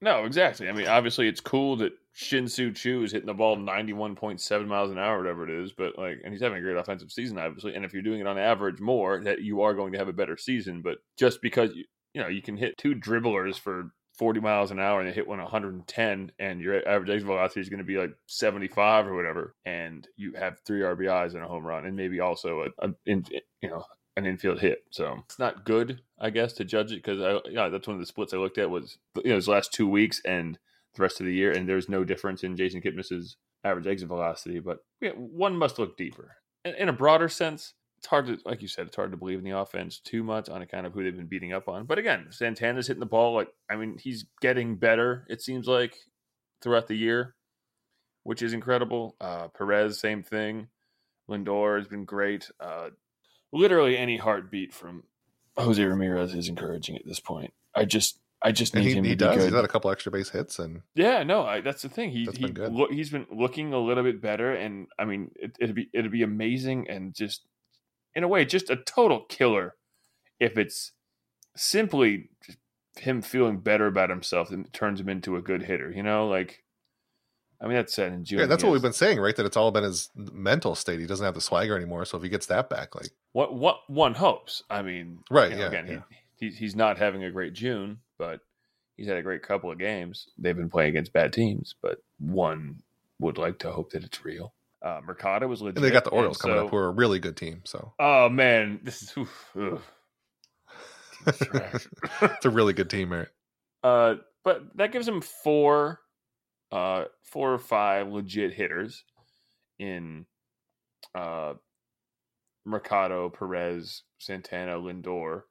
No, 0.00 0.24
exactly. 0.24 0.68
I 0.68 0.72
mean, 0.72 0.86
obviously, 0.86 1.28
it's 1.28 1.40
cool 1.40 1.76
that 1.76 1.92
Shin-Soo 2.12 2.72
Choo 2.72 3.02
is 3.04 3.12
hitting 3.12 3.26
the 3.26 3.34
ball 3.34 3.56
91.7 3.56 4.66
miles 4.66 4.90
an 4.90 4.98
hour, 4.98 5.18
whatever 5.18 5.48
it 5.48 5.64
is, 5.64 5.72
but 5.72 5.98
like, 5.98 6.20
and 6.22 6.32
he's 6.32 6.42
having 6.42 6.58
a 6.58 6.60
great 6.60 6.76
offensive 6.76 7.10
season, 7.10 7.38
obviously. 7.38 7.74
And 7.74 7.84
if 7.84 7.92
you're 7.92 8.02
doing 8.02 8.20
it 8.20 8.26
on 8.26 8.38
average 8.38 8.80
more, 8.80 9.20
that 9.24 9.42
you 9.42 9.62
are 9.62 9.74
going 9.74 9.92
to 9.92 9.98
have 9.98 10.08
a 10.08 10.12
better 10.12 10.36
season. 10.36 10.82
But 10.82 10.98
just 11.16 11.40
because 11.40 11.74
you, 11.74 11.84
you 12.12 12.20
know, 12.20 12.28
you 12.28 12.42
can 12.42 12.56
hit 12.56 12.76
two 12.78 12.94
dribblers 12.94 13.58
for 13.58 13.90
40 14.18 14.40
miles 14.40 14.70
an 14.70 14.78
hour 14.78 15.00
and 15.00 15.08
they 15.08 15.14
hit 15.14 15.26
one 15.26 15.40
110, 15.40 16.32
and 16.38 16.60
your 16.60 16.86
average 16.88 17.10
exit 17.10 17.26
velocity 17.26 17.60
is 17.60 17.68
going 17.68 17.78
to 17.78 17.84
be 17.84 17.96
like 17.96 18.14
75 18.26 19.08
or 19.08 19.16
whatever, 19.16 19.54
and 19.64 20.06
you 20.16 20.34
have 20.34 20.60
three 20.66 20.82
RBIs 20.82 21.34
and 21.34 21.42
a 21.42 21.48
home 21.48 21.64
run, 21.66 21.86
and 21.86 21.96
maybe 21.96 22.20
also 22.20 22.66
a, 22.78 22.86
a 22.86 22.90
in, 23.06 23.24
you 23.60 23.70
know, 23.70 23.84
an 24.16 24.26
infield 24.26 24.60
hit. 24.60 24.84
So 24.90 25.16
it's 25.24 25.38
not 25.38 25.64
good, 25.64 26.00
I 26.18 26.30
guess, 26.30 26.52
to 26.54 26.64
judge 26.64 26.92
it 26.92 27.02
because 27.02 27.20
I 27.20 27.48
yeah, 27.50 27.68
that's 27.68 27.86
one 27.86 27.96
of 27.96 28.00
the 28.00 28.06
splits 28.06 28.32
I 28.32 28.38
looked 28.38 28.58
at 28.58 28.70
was 28.70 28.98
you 29.16 29.30
know 29.30 29.36
his 29.36 29.48
last 29.48 29.72
two 29.72 29.88
weeks 29.88 30.20
and 30.24 30.58
the 30.94 31.02
rest 31.02 31.20
of 31.20 31.26
the 31.26 31.34
year, 31.34 31.52
and 31.52 31.68
there's 31.68 31.88
no 31.88 32.04
difference 32.04 32.44
in 32.44 32.56
Jason 32.56 32.80
Kipnis's 32.80 33.36
average 33.64 33.86
exit 33.86 34.08
velocity. 34.08 34.60
But 34.60 34.78
yeah, 35.00 35.10
one 35.10 35.56
must 35.56 35.78
look 35.78 35.96
deeper. 35.96 36.36
In, 36.64 36.74
in 36.74 36.88
a 36.88 36.92
broader 36.92 37.28
sense, 37.28 37.74
it's 37.98 38.06
hard 38.06 38.26
to 38.26 38.38
like 38.44 38.62
you 38.62 38.68
said, 38.68 38.86
it's 38.86 38.96
hard 38.96 39.10
to 39.10 39.16
believe 39.16 39.38
in 39.38 39.44
the 39.44 39.58
offense 39.58 39.98
too 39.98 40.22
much 40.22 40.48
on 40.48 40.62
account 40.62 40.86
of 40.86 40.92
who 40.92 41.02
they've 41.02 41.16
been 41.16 41.26
beating 41.26 41.52
up 41.52 41.68
on. 41.68 41.84
But 41.84 41.98
again, 41.98 42.26
Santana's 42.30 42.86
hitting 42.86 43.00
the 43.00 43.06
ball 43.06 43.34
like 43.34 43.48
I 43.68 43.76
mean 43.76 43.98
he's 43.98 44.26
getting 44.40 44.76
better. 44.76 45.26
It 45.28 45.42
seems 45.42 45.66
like 45.66 45.96
throughout 46.62 46.86
the 46.86 46.96
year, 46.96 47.34
which 48.22 48.42
is 48.42 48.52
incredible. 48.52 49.16
Uh, 49.20 49.48
Perez, 49.48 49.98
same 49.98 50.22
thing. 50.22 50.68
Lindor 51.28 51.78
has 51.78 51.88
been 51.88 52.04
great. 52.04 52.50
Uh, 52.60 52.90
literally 53.52 53.96
any 53.96 54.16
heartbeat 54.16 54.74
from 54.74 55.04
Jose 55.56 55.82
Ramirez 55.82 56.34
is 56.34 56.48
encouraging 56.48 56.96
at 56.96 57.06
this 57.06 57.20
point. 57.20 57.52
I 57.74 57.84
just 57.84 58.18
I 58.42 58.52
just 58.52 58.74
need 58.74 58.84
he, 58.84 58.92
him 58.94 59.04
he 59.04 59.10
to 59.10 59.16
does. 59.16 59.36
be 59.36 59.44
He's 59.44 59.54
had 59.54 59.64
a 59.64 59.68
couple 59.68 59.90
extra 59.90 60.12
base 60.12 60.30
hits, 60.30 60.58
and 60.58 60.82
Yeah, 60.94 61.22
no, 61.22 61.44
I, 61.44 61.60
that's 61.60 61.82
the 61.82 61.88
thing. 61.88 62.10
He 62.10 62.28
he 62.34 62.50
been 62.50 62.74
look, 62.74 62.92
he's 62.92 63.10
been 63.10 63.26
looking 63.32 63.72
a 63.72 63.78
little 63.78 64.04
bit 64.04 64.20
better, 64.20 64.52
and 64.52 64.88
I 64.98 65.04
mean, 65.04 65.30
it, 65.36 65.56
it'd 65.60 65.74
be 65.74 65.88
it'd 65.92 66.12
be 66.12 66.22
amazing, 66.22 66.88
and 66.90 67.14
just 67.14 67.46
in 68.14 68.24
a 68.24 68.28
way, 68.28 68.44
just 68.44 68.70
a 68.70 68.76
total 68.76 69.24
killer 69.28 69.74
if 70.38 70.58
it's 70.58 70.92
simply 71.56 72.30
him 72.98 73.22
feeling 73.22 73.58
better 73.58 73.86
about 73.86 74.10
himself 74.10 74.50
and 74.50 74.72
turns 74.72 75.00
him 75.00 75.08
into 75.08 75.36
a 75.36 75.42
good 75.42 75.62
hitter. 75.62 75.90
You 75.90 76.02
know, 76.02 76.28
like 76.28 76.63
I 77.60 77.66
mean, 77.66 77.76
that's 77.76 77.94
said 77.94 78.12
in 78.12 78.24
June. 78.24 78.40
yeah, 78.40 78.46
that's 78.46 78.62
what 78.62 78.72
we've 78.72 78.82
been 78.82 78.92
saying, 78.92 79.18
right? 79.20 79.34
That 79.34 79.46
it's 79.46 79.56
all 79.56 79.70
been 79.70 79.84
his 79.84 80.10
mental 80.14 80.74
state. 80.74 81.00
He 81.00 81.06
doesn't 81.06 81.24
have 81.24 81.34
the 81.34 81.40
swagger 81.40 81.76
anymore. 81.76 82.04
So 82.04 82.16
if 82.16 82.22
he 82.22 82.28
gets 82.28 82.46
that 82.46 82.68
back, 82.68 82.94
like 82.94 83.10
What 83.32 83.54
what 83.54 83.78
one 83.88 84.14
hopes. 84.14 84.62
I 84.68 84.82
mean, 84.82 85.20
Right, 85.30 85.50
you 85.50 85.56
know, 85.56 85.62
yeah, 85.62 85.68
again, 85.68 85.86
yeah. 85.88 86.16
He, 86.36 86.46
he's 86.46 86.58
he's 86.58 86.76
not 86.76 86.98
having 86.98 87.24
a 87.24 87.30
great 87.30 87.52
June, 87.54 87.98
but 88.18 88.40
he's 88.96 89.06
had 89.06 89.16
a 89.16 89.22
great 89.22 89.42
couple 89.42 89.70
of 89.70 89.78
games. 89.78 90.28
They've 90.38 90.56
been 90.56 90.68
playing 90.70 90.90
against 90.90 91.12
bad 91.12 91.32
teams, 91.32 91.74
but 91.80 91.98
one 92.18 92.82
would 93.20 93.38
like 93.38 93.58
to 93.60 93.70
hope 93.72 93.92
that 93.92 94.04
it's 94.04 94.24
real. 94.24 94.52
Uh, 94.82 95.00
Mercado 95.06 95.46
was 95.46 95.62
legit. 95.62 95.76
and 95.76 95.84
they 95.84 95.90
got 95.90 96.04
the 96.04 96.10
Orioles 96.10 96.36
coming 96.36 96.58
so- 96.58 96.64
up, 96.66 96.70
who 96.70 96.76
are 96.76 96.88
a 96.88 96.90
really 96.92 97.18
good 97.18 97.36
team. 97.36 97.62
So 97.64 97.94
Oh 97.98 98.28
man, 98.28 98.80
this 98.82 99.02
is 99.02 99.14
oof, 99.16 99.52
trash. 101.42 101.86
it's 102.22 102.44
a 102.44 102.50
really 102.50 102.72
good 102.72 102.90
team, 102.90 103.12
right? 103.12 103.28
Uh, 103.82 104.16
but 104.44 104.62
that 104.76 104.92
gives 104.92 105.08
him 105.08 105.20
four, 105.20 106.00
uh, 106.74 107.04
four 107.22 107.54
or 107.54 107.58
five 107.58 108.08
legit 108.08 108.52
hitters 108.52 109.04
in 109.78 110.26
uh, 111.14 111.54
Mercado, 112.64 113.30
Perez, 113.30 114.02
Santana, 114.18 114.72
Lindor, 114.72 115.42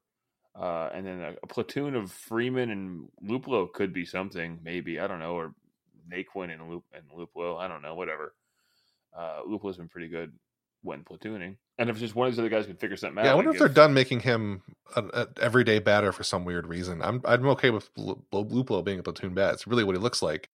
uh, 0.59 0.89
and 0.93 1.05
then 1.07 1.21
a, 1.21 1.33
a 1.41 1.47
platoon 1.47 1.95
of 1.95 2.11
Freeman 2.11 2.69
and 2.69 3.07
Luplow 3.25 3.71
could 3.71 3.93
be 3.93 4.05
something, 4.05 4.59
maybe 4.63 4.99
I 4.99 5.07
don't 5.07 5.19
know, 5.19 5.33
or 5.35 5.55
Naquin 6.11 6.51
and 6.53 6.69
Lup 6.69 6.83
and 6.93 7.03
Luplow, 7.09 7.57
I 7.57 7.67
don't 7.69 7.81
know, 7.81 7.95
whatever. 7.95 8.33
Uh, 9.17 9.39
Luplow's 9.47 9.77
been 9.77 9.87
pretty 9.87 10.09
good 10.09 10.33
when 10.81 11.03
platooning, 11.05 11.55
and 11.77 11.89
if 11.89 11.97
just 11.97 12.15
one 12.15 12.27
of 12.27 12.33
these 12.33 12.39
other 12.39 12.49
guys 12.49 12.65
could 12.65 12.79
figure 12.79 12.97
something 12.97 13.19
out, 13.19 13.25
Yeah, 13.25 13.31
I 13.31 13.35
wonder 13.35 13.51
if 13.51 13.59
they're 13.59 13.69
done 13.69 13.93
making 13.93 14.19
him 14.19 14.63
an 14.97 15.09
an 15.13 15.27
everyday 15.39 15.79
batter 15.79 16.11
for 16.11 16.23
some 16.23 16.43
weird 16.43 16.67
reason. 16.67 17.01
I'm 17.01 17.21
I'm 17.23 17.47
okay 17.49 17.69
with 17.69 17.89
Lu- 17.95 18.21
Lu- 18.33 18.45
Luplow 18.45 18.83
being 18.83 18.99
a 18.99 19.03
platoon 19.03 19.33
bat. 19.33 19.53
It's 19.53 19.65
really 19.65 19.85
what 19.85 19.95
he 19.95 20.01
looks 20.01 20.21
like. 20.21 20.49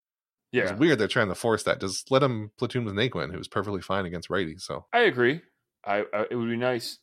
Yeah, 0.57 0.71
It's 0.71 0.79
weird 0.79 0.99
they're 0.99 1.07
trying 1.07 1.29
to 1.29 1.35
force 1.35 1.63
that. 1.63 1.79
Just 1.79 2.11
let 2.11 2.23
him 2.23 2.51
platoon 2.57 2.85
with 2.85 2.95
Naquin, 2.95 3.31
who's 3.33 3.47
perfectly 3.47 3.81
fine 3.81 4.05
against 4.05 4.29
righties. 4.29 4.61
So 4.61 4.85
I 4.93 4.99
agree. 5.01 5.41
I, 5.85 6.03
I 6.13 6.25
it 6.31 6.35
would 6.35 6.49
be 6.49 6.57
nice 6.57 6.99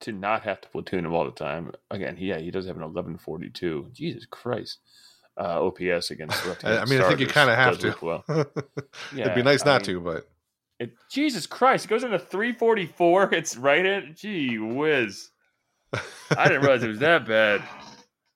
to 0.00 0.12
not 0.12 0.42
have 0.42 0.60
to 0.60 0.68
platoon 0.68 1.04
him 1.04 1.12
all 1.12 1.24
the 1.24 1.32
time. 1.32 1.72
Again, 1.90 2.16
he, 2.16 2.26
yeah, 2.26 2.38
he 2.38 2.50
does 2.50 2.66
have 2.66 2.76
an 2.76 2.82
eleven 2.82 3.18
forty 3.18 3.50
two. 3.50 3.88
Jesus 3.92 4.26
Christ, 4.30 4.78
uh, 5.36 5.60
OPS 5.66 6.10
against 6.10 6.46
left. 6.46 6.64
I, 6.64 6.78
I 6.78 6.84
mean, 6.84 7.00
I 7.00 7.08
think 7.08 7.20
you 7.20 7.26
kind 7.26 7.50
of 7.50 7.56
have 7.56 7.78
to. 7.80 7.96
Well, 8.00 8.24
It'd 9.16 9.34
be 9.34 9.42
nice 9.42 9.62
I 9.62 9.72
not 9.72 9.86
mean- 9.86 9.96
to, 9.96 10.00
but 10.00 10.28
it, 10.80 10.92
Jesus 11.10 11.46
Christ, 11.46 11.86
it 11.86 11.88
goes 11.88 12.04
into 12.04 12.18
three 12.20 12.52
forty 12.52 12.86
four. 12.86 13.28
It's 13.34 13.56
right 13.56 13.84
in. 13.84 14.14
Gee 14.16 14.58
whiz, 14.58 15.30
I 15.92 16.46
didn't 16.48 16.62
realize 16.62 16.82
it 16.84 16.88
was 16.88 17.00
that 17.00 17.26
bad. 17.26 17.62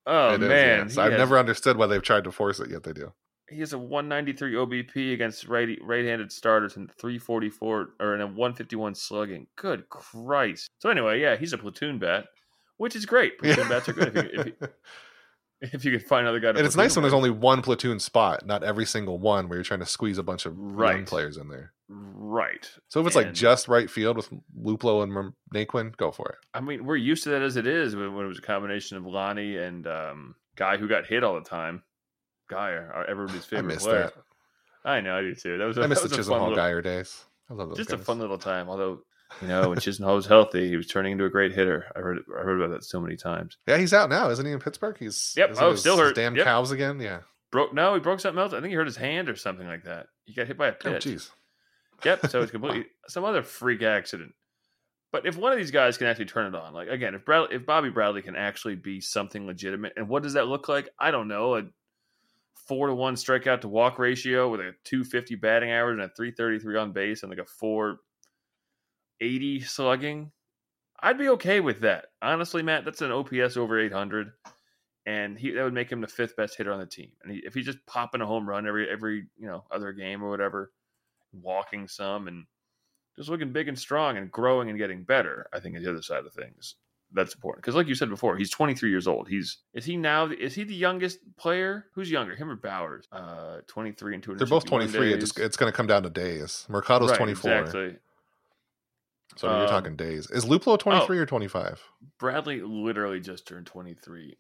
Oh 0.05 0.31
It 0.35 0.43
is, 0.43 0.49
man, 0.49 0.79
yes. 0.89 0.99
I've 0.99 1.13
has- 1.13 1.19
never 1.21 1.39
understood 1.39 1.77
why 1.77 1.87
they've 1.87 2.03
tried 2.03 2.25
to 2.25 2.33
force 2.33 2.59
it, 2.59 2.71
yet 2.71 2.83
they 2.83 2.93
do. 2.93 3.13
He 3.53 3.61
has 3.61 3.73
a 3.73 3.79
193 3.79 4.55
OBP 4.55 5.13
against 5.15 5.47
right 5.47 5.79
right-handed 5.83 6.33
starters 6.33 6.77
and 6.77 6.91
344 6.99 7.91
or 8.01 8.15
in 8.15 8.21
a 8.21 8.27
151 8.27 8.95
slugging. 8.95 9.47
Good 9.57 9.89
Christ! 9.89 10.69
So 10.79 10.91
anyway, 10.91 11.21
yeah, 11.21 11.37
he's 11.37 11.53
a 11.53 11.59
platoon 11.59 11.99
bat, 11.99 12.27
which 12.79 12.97
is 12.97 13.07
great. 13.07 13.39
Platoon 13.39 13.69
bats 13.69 13.89
are 13.89 13.93
good 13.93 14.17
if 14.17 14.25
you, 14.25 14.41
if 14.41 14.47
you, 14.47 14.55
if 15.61 15.85
you 15.85 15.91
could 15.93 16.05
find 16.07 16.23
another 16.27 16.41
guy. 16.41 16.49
And 16.51 16.59
it's 16.67 16.77
nice 16.77 16.97
when 16.97 17.03
there's 17.03 17.13
only 17.15 17.31
one 17.31 17.63
platoon 17.63 18.01
spot, 18.01 18.47
not 18.47 18.63
every 18.65 18.87
single 18.87 19.19
one 19.19 19.49
where 19.49 19.57
you're 19.59 19.65
trying 19.65 19.81
to 19.81 19.87
squeeze 19.87 20.19
a 20.19 20.23
bunch 20.23 20.47
of 20.47 20.57
young 20.57 20.73
Right. 20.75 21.07
players 21.07 21.37
in 21.37 21.49
there. 21.49 21.73
right. 21.89 22.69
So 22.89 23.01
if 23.01 23.07
it's 23.07 23.17
like 23.17 23.33
just 23.35 23.69
right 23.69 23.89
field 23.91 24.17
with 24.17 24.31
Luplow 24.59 25.03
and 25.03 25.33
Naquin, 25.55 25.97
go 25.97 26.11
for 26.11 26.29
it. 26.31 26.37
I 26.55 26.61
mean, 26.61 26.85
we're 26.85 26.97
used 26.97 27.23
to 27.25 27.31
that 27.31 27.43
as 27.43 27.57
it 27.57 27.67
is 27.67 27.95
when, 27.95 28.15
when 28.15 28.25
it 28.25 28.29
was 28.29 28.39
a 28.39 28.43
combination 28.43 28.97
of 28.97 29.05
Lonnie 29.07 29.57
and 29.59 29.87
um, 29.87 30.35
guy 30.57 30.77
who 30.79 30.89
got 30.89 31.07
hit 31.07 31.23
all 31.23 31.35
the 31.35 31.49
time. 31.49 31.83
Guy, 32.53 32.73
our, 32.73 33.05
everybody's 33.09 33.43
I 33.43 33.47
favorite 33.47 33.63
missed 33.75 33.87
player. 33.87 34.13
that. 34.85 34.89
I 34.91 35.01
know, 35.01 35.17
I 35.17 35.21
do 35.23 35.35
too. 35.35 35.59
That 35.59 35.65
was 35.67 35.77
a, 35.79 35.83
I 35.83 35.87
that 35.87 35.95
the 35.95 36.03
was 36.03 36.13
a 36.13 36.17
fun 36.31 36.41
Chisenhall 36.41 36.49
little- 36.51 36.65
Guyer 36.65 36.83
days. 36.83 37.25
I 37.51 37.55
love 37.55 37.69
those 37.69 37.79
just 37.79 37.91
guys. 37.91 38.01
a 38.01 38.05
fun 38.05 38.19
little 38.19 38.39
time. 38.39 38.69
Although, 38.69 39.01
you 39.41 39.49
know, 39.49 39.69
when 39.69 39.79
Chisenhall 39.79 40.15
was 40.17 40.27
healthy, 40.27 40.69
he 40.69 40.77
was 40.77 40.87
turning 40.87 41.13
into 41.13 41.25
a 41.25 41.31
great 41.31 41.53
hitter. 41.53 41.87
I 41.95 42.01
heard 42.01 42.19
I 42.39 42.43
heard 42.43 42.61
about 42.61 42.73
that 42.75 42.85
so 42.85 42.99
many 43.01 43.17
times. 43.17 43.57
Yeah, 43.67 43.79
he's 43.79 43.93
out 43.95 44.09
now, 44.11 44.31
isn't 44.31 44.45
he? 44.45 44.53
In 44.53 44.59
Pittsburgh, 44.59 44.97
he's 44.99 45.35
Yep. 45.37 45.55
Oh, 45.59 45.71
his- 45.73 45.81
still 45.81 45.99
hurt. 45.99 46.15
Damn 46.15 46.35
Yep. 46.37 46.45
cows 46.45 46.71
again. 46.73 46.99
Yeah. 47.01 47.21
Broke 47.51 47.75
no, 47.75 47.95
he 47.95 48.01
broke 48.01 48.19
something 48.21 48.41
else. 48.43 48.53
I 48.55 48.61
think 48.61 48.71
he 48.71 48.75
hurt 48.75 48.87
his 48.87 48.97
hand 48.97 49.29
or 49.29 49.37
something 49.37 49.67
like 49.67 49.85
that. 49.85 50.07
He 50.25 50.33
got 50.35 50.47
hit 50.47 50.57
by 50.57 50.69
a 50.69 50.73
Oh, 50.73 50.75
pitch. 50.93 51.05
jeez. 51.05 51.31
Yep. 52.05 52.27
So 52.31 52.41
it's 52.43 52.51
completely 52.51 52.87
some 53.09 53.25
other 53.25 53.43
freak 53.43 53.83
accident. 53.83 54.33
But 55.13 55.27
if 55.27 55.37
one 55.37 55.53
of 55.53 55.59
these 55.59 55.71
guys 55.71 55.99
can 55.99 56.07
actually 56.07 56.25
turn 56.25 56.47
it 56.55 56.59
on, 56.59 56.73
like 56.73 56.89
again, 56.89 57.15
if 57.15 57.25
Bradley, 57.27 57.55
if 57.55 57.67
Bobby 57.67 57.91
Bradley 57.91 58.23
can 58.23 58.35
actually 58.35 58.77
be 58.77 59.01
something 59.03 59.47
legitimate, 59.47 59.93
and 59.97 60.09
what 60.09 60.23
does 60.23 60.33
that 60.33 60.47
look 60.49 60.69
like? 60.69 60.89
I 60.99 61.11
don't 61.11 61.29
know. 61.29 61.57
A 61.57 61.63
four 62.73 62.87
to 62.87 62.95
one 62.95 63.17
strikeout 63.17 63.61
to 63.61 63.69
walk 63.69 63.99
ratio 63.99 64.49
with 64.49 64.59
a 64.59 64.73
two 64.83 65.05
fifty 65.05 65.35
batting 65.35 65.71
average 65.71 66.01
and 66.01 66.03
a 66.03 66.09
three 66.09 66.31
thirty 66.31 66.59
three 66.59 66.79
on 66.79 66.91
base 66.91 67.23
and 67.23 67.29
like 67.29 67.39
a 67.39 67.45
four 67.45 67.99
eighty 69.21 69.61
slugging. 69.61 70.33
I'd 70.99 71.19
be 71.19 71.29
okay 71.29 71.61
with 71.61 71.81
that. 71.81 72.07
Honestly, 72.23 72.63
Matt, 72.63 72.87
that's 72.87 73.03
an 73.03 73.13
OPS 73.13 73.59
over 73.59 73.79
eight 73.79 73.93
hundred, 73.93 74.31
and 75.05 75.39
he 75.39 75.51
that 75.51 75.63
would 75.63 75.75
make 75.75 75.93
him 75.93 76.01
the 76.01 76.07
fifth 76.07 76.35
best 76.35 76.57
hitter 76.57 76.73
on 76.73 76.81
the 76.81 76.87
team. 76.87 77.11
And 77.23 77.35
he, 77.35 77.43
if 77.45 77.53
he's 77.53 77.67
just 77.67 77.85
popping 77.85 78.23
a 78.23 78.27
home 78.27 78.49
run 78.49 78.67
every 78.67 78.89
every 78.89 79.27
you 79.37 79.47
know 79.47 79.65
other 79.71 79.93
game 79.93 80.25
or 80.25 80.31
whatever, 80.31 80.73
walking 81.35 81.87
some 81.89 82.27
and 82.27 82.47
just 83.19 83.29
looking 83.29 83.53
big 83.53 83.69
and 83.69 83.79
strong 83.79 84.17
and 84.17 84.33
growing 84.33 84.71
and 84.71 84.79
getting 84.79 85.05
better, 85.05 85.47
I 85.53 85.61
think 85.61 85.77
is 85.77 85.85
the 85.85 85.91
other 85.91 86.01
side 86.01 86.25
of 86.25 86.33
things. 86.33 86.77
That's 87.15 87.35
important 87.35 87.63
because, 87.63 87.75
like 87.75 87.89
you 87.89 87.95
said 87.95 88.09
before, 88.09 88.37
he's 88.37 88.49
23 88.51 88.89
years 88.91 89.07
old. 89.07 89.29
He's 89.29 89.59
is 89.75 89.85
he 89.85 89.97
now? 89.97 90.27
Is 90.27 90.55
he 90.55 90.65
the 90.65 90.75
youngest 90.75 91.19
player? 91.37 91.87
Who's 91.95 92.11
younger, 92.11 92.35
him 92.35 92.51
or 92.51 92.57
Bauers? 92.57 93.03
Uh, 93.13 93.61
23 93.67 94.15
and 94.15 94.23
261 94.23 94.37
They're 94.39 94.47
both 94.47 94.65
23. 94.65 95.13
It 95.13 95.21
just, 95.21 95.39
it's 95.39 95.57
going 95.57 95.71
to 95.71 95.77
come 95.77 95.87
down 95.87 96.03
to 96.05 96.11
days. 96.11 96.67
Mercado's 96.71 97.11
Right, 97.11 97.19
24. 97.19 97.51
Exactly. 97.59 97.97
So 99.37 99.47
you're 99.49 99.63
Um, 99.63 99.69
talking 99.69 99.97
days. 99.97 100.31
Is 100.31 100.45
Luplow 100.45 100.79
23 100.79 101.19
or 101.19 101.27
25? 101.27 101.83
Bradley 102.19 102.61
literally 102.61 103.21
just 103.21 103.47
turned 103.47 103.67
23. 103.67 104.37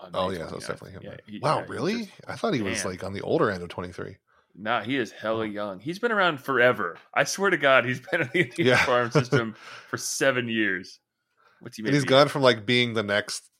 On 0.00 0.10
Oh, 0.12 0.30
yeah, 0.30 0.48
so 0.48 0.56
it's 0.56 0.66
29th. 0.66 0.68
definitely 0.68 0.90
him. 0.92 1.02
Yeah, 1.04 1.16
he- 1.26 1.38
wow, 1.38 1.58
yeah, 1.60 1.64
really? 1.68 1.98
just- 2.06 2.10
I 2.26 2.36
thought 2.36 2.52
he 2.54 2.62
was 2.62 2.84
like 2.84 3.02
on 3.04 3.12
the 3.12 3.20
older 3.22 3.50
end 3.50 3.62
of 3.62 3.68
23. 3.68 4.16
Nah, 4.56 4.82
he 4.82 4.96
is 4.96 5.10
hella 5.12 5.46
young. 5.46 5.80
He's 5.80 5.98
been 5.98 6.12
around 6.12 6.40
forever. 6.40 6.96
I 7.12 7.24
swear 7.24 7.50
to 7.50 7.56
God, 7.56 7.84
he's 7.84 8.00
been 8.00 8.22
in 8.22 8.30
the 8.32 8.52
Yeah. 8.58 8.76
farm 8.84 9.10
system 9.10 9.54
for 9.88 9.96
seven 9.96 10.48
years. 10.48 11.00
What's 11.64 11.76
he? 11.78 11.82
And 11.84 11.94
he's 11.94 12.04
gone 12.04 12.28
from 12.28 12.42
like 12.42 12.66
being 12.66 12.94
the 12.94 13.02
next 13.02 13.50